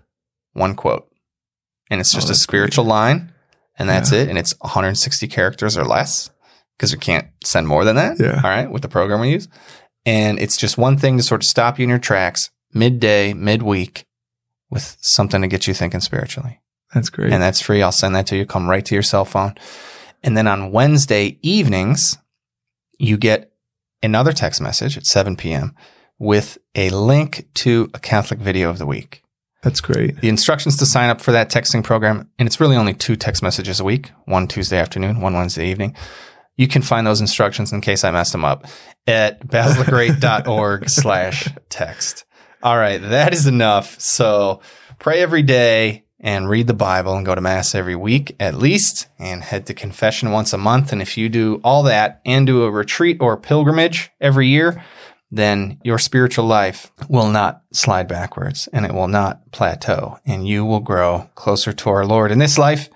one 0.54 0.76
quote, 0.76 1.10
and 1.90 2.00
it's 2.02 2.12
just 2.14 2.28
Oh, 2.28 2.32
a 2.32 2.36
spiritual 2.36 2.86
line, 2.86 3.34
and 3.80 3.88
that's 3.90 4.12
Yeah. 4.12 4.20
it. 4.20 4.30
And 4.30 4.38
it's 4.38 4.54
160 4.60 5.28
characters 5.30 5.78
or 5.78 5.86
less 5.86 6.30
because 6.78 6.92
we 6.94 7.00
can't 7.00 7.28
send 7.44 7.68
more 7.68 7.86
than 7.86 7.96
that. 7.96 8.20
Yeah. 8.20 8.36
All 8.44 8.50
right, 8.50 8.70
with 8.70 8.82
the 8.82 8.90
program 8.90 9.22
we 9.22 9.32
use, 9.32 9.48
and 10.06 10.40
it's 10.40 10.58
just 10.58 10.78
one 10.78 10.98
thing 10.98 11.18
to 11.18 11.24
sort 11.24 11.42
of 11.44 11.48
stop 11.48 11.80
you 11.80 11.84
in 11.84 11.90
your 11.90 12.00
tracks 12.00 12.52
midday, 12.74 13.34
midweek, 13.34 14.06
with 14.70 14.98
something 15.02 15.42
to 15.42 15.48
get 15.48 15.68
you 15.68 15.74
thinking 15.74 16.02
spiritually. 16.02 16.62
That's 16.94 17.10
great. 17.10 17.34
and 17.34 17.42
that's 17.42 17.62
free. 17.62 17.82
I'll 17.82 17.92
send 17.92 18.16
that 18.16 18.28
to 18.28 18.38
you. 18.38 18.46
Come 18.46 18.70
right 18.70 18.86
to 18.86 18.96
your 18.96 19.04
cell 19.04 19.26
phone. 19.26 19.56
And 20.24 20.38
then 20.38 20.48
on 20.48 20.72
Wednesday 20.72 21.40
evenings, 21.42 22.18
you 22.98 23.18
get 23.18 23.52
another 24.02 24.32
text 24.32 24.62
message 24.62 24.98
at 24.98 25.06
7 25.06 25.36
p.m. 25.36 25.76
with 26.20 26.58
a 26.74 26.90
link 26.90 27.48
to 27.56 27.90
a 27.94 28.00
Catholic 28.00 28.40
video 28.40 28.70
of 28.70 28.78
the 28.78 28.86
week. 28.86 29.24
That's 29.62 29.82
great. 29.82 30.22
The 30.22 30.30
instructions 30.30 30.78
to 30.78 30.86
sign 30.86 31.10
up 31.10 31.20
for 31.20 31.32
that 31.32 31.50
texting 31.50 31.84
program, 31.84 32.30
and 32.38 32.48
it's 32.48 32.60
really 32.60 32.76
only 32.76 32.94
two 32.94 33.16
text 33.16 33.42
messages 33.42 33.80
a 33.80 33.84
week, 33.84 34.12
one 34.26 34.48
Tuesday 34.48 34.78
afternoon, 34.78 35.22
one 35.22 35.34
Wednesday 35.34 35.70
evening. 35.70 35.96
You 36.58 36.68
can 36.68 36.82
find 36.82 37.06
those 37.06 37.22
instructions 37.22 37.74
in 37.74 37.82
case 37.82 38.04
I 38.04 38.12
messed 38.12 38.32
them 38.32 38.46
up 38.46 38.66
at 39.08 39.46
basilthegreat.org 39.48 40.90
slash 40.90 41.50
text. 41.70 42.26
All 42.64 42.78
right, 42.78 42.98
that 42.98 43.34
is 43.34 43.46
enough. 43.46 44.00
So 44.00 44.62
pray 44.98 45.22
every 45.22 45.44
day 45.44 46.06
and 46.20 46.50
read 46.50 46.68
the 46.68 46.74
Bible 46.74 47.16
and 47.16 47.26
go 47.26 47.36
to 47.36 47.42
Mass 47.42 47.76
every 47.76 47.96
week 47.96 48.36
at 48.40 48.56
least 48.56 49.08
and 49.20 49.44
head 49.44 49.68
to 49.68 49.74
confession 49.74 50.32
once 50.32 50.54
a 50.54 50.58
month. 50.58 50.92
And 50.92 51.02
if 51.02 51.18
you 51.18 51.30
do 51.30 51.62
all 51.64 51.84
that 51.84 52.22
and 52.26 52.48
do 52.48 52.64
a 52.64 52.72
retreat 52.72 53.18
or 53.20 53.38
pilgrimage 53.38 54.12
every 54.20 54.48
year, 54.48 54.84
then 55.30 55.80
your 55.84 56.00
spiritual 56.00 56.46
life 56.46 56.92
will 57.10 57.30
not 57.30 57.62
slide 57.72 58.08
backwards 58.08 58.68
and 58.72 58.86
it 58.86 58.94
will 58.94 59.08
not 59.08 59.52
plateau 59.52 60.18
and 60.26 60.48
you 60.48 60.64
will 60.66 60.80
grow 60.80 61.30
closer 61.36 61.74
to 61.74 61.90
our 61.90 62.06
Lord 62.06 62.32
in 62.32 62.40
this 62.40 62.58
life 62.58 62.90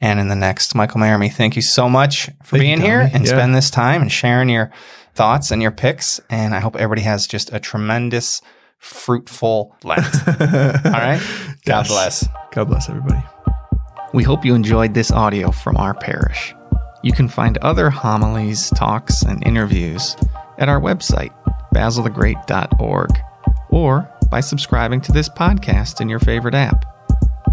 and 0.00 0.20
in 0.20 0.28
the 0.28 0.36
next. 0.36 0.74
Michael 0.74 1.00
Maramy, 1.00 1.28
thank 1.28 1.56
you 1.56 1.62
so 1.62 1.88
much 1.88 2.26
for 2.42 2.56
Thank 2.58 2.60
being 2.62 2.80
here 2.80 3.00
Tommy. 3.02 3.14
and 3.14 3.24
Yeah. 3.26 3.32
spend 3.32 3.54
this 3.54 3.70
time 3.70 4.02
and 4.02 4.12
sharing 4.12 4.48
your 4.48 4.70
thoughts 5.14 5.50
and 5.50 5.62
your 5.62 5.70
picks. 5.70 6.20
And 6.30 6.54
I 6.54 6.60
hope 6.60 6.76
everybody 6.76 7.02
has 7.02 7.26
just 7.26 7.52
a 7.52 7.58
tremendous, 7.60 8.40
fruitful 8.78 9.74
Lent. 9.84 10.04
All 10.28 10.92
right. 10.92 11.20
God 11.64 11.86
Yes. 11.86 11.88
bless. 11.88 12.28
God 12.52 12.68
bless 12.68 12.88
everybody. 12.88 13.22
We 14.12 14.22
hope 14.22 14.44
you 14.44 14.54
enjoyed 14.54 14.94
this 14.94 15.10
audio 15.10 15.50
from 15.50 15.76
our 15.76 15.94
parish. 15.94 16.54
You 17.02 17.12
can 17.12 17.28
find 17.28 17.56
other 17.58 17.90
homilies, 17.90 18.70
talks, 18.70 19.22
and 19.22 19.46
interviews 19.46 20.16
at 20.58 20.68
our 20.68 20.80
website, 20.80 21.32
basilthegreat.org, 21.74 23.10
or 23.70 24.08
by 24.30 24.40
subscribing 24.40 25.00
to 25.02 25.12
this 25.12 25.28
podcast 25.28 26.00
in 26.00 26.08
your 26.08 26.18
favorite 26.18 26.54
app. 26.54 26.84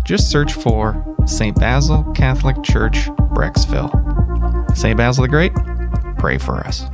Just 0.04 0.30
search 0.30 0.54
for 0.54 1.16
St. 1.26 1.56
Basil 1.58 2.04
Catholic 2.14 2.62
Church, 2.62 3.08
Brecksville. 3.34 3.92
St. 4.76 4.98
Basil 4.98 5.24
the 5.24 5.30
Great, 5.30 5.54
pray 6.18 6.38
for 6.38 6.58
us. 6.58 6.86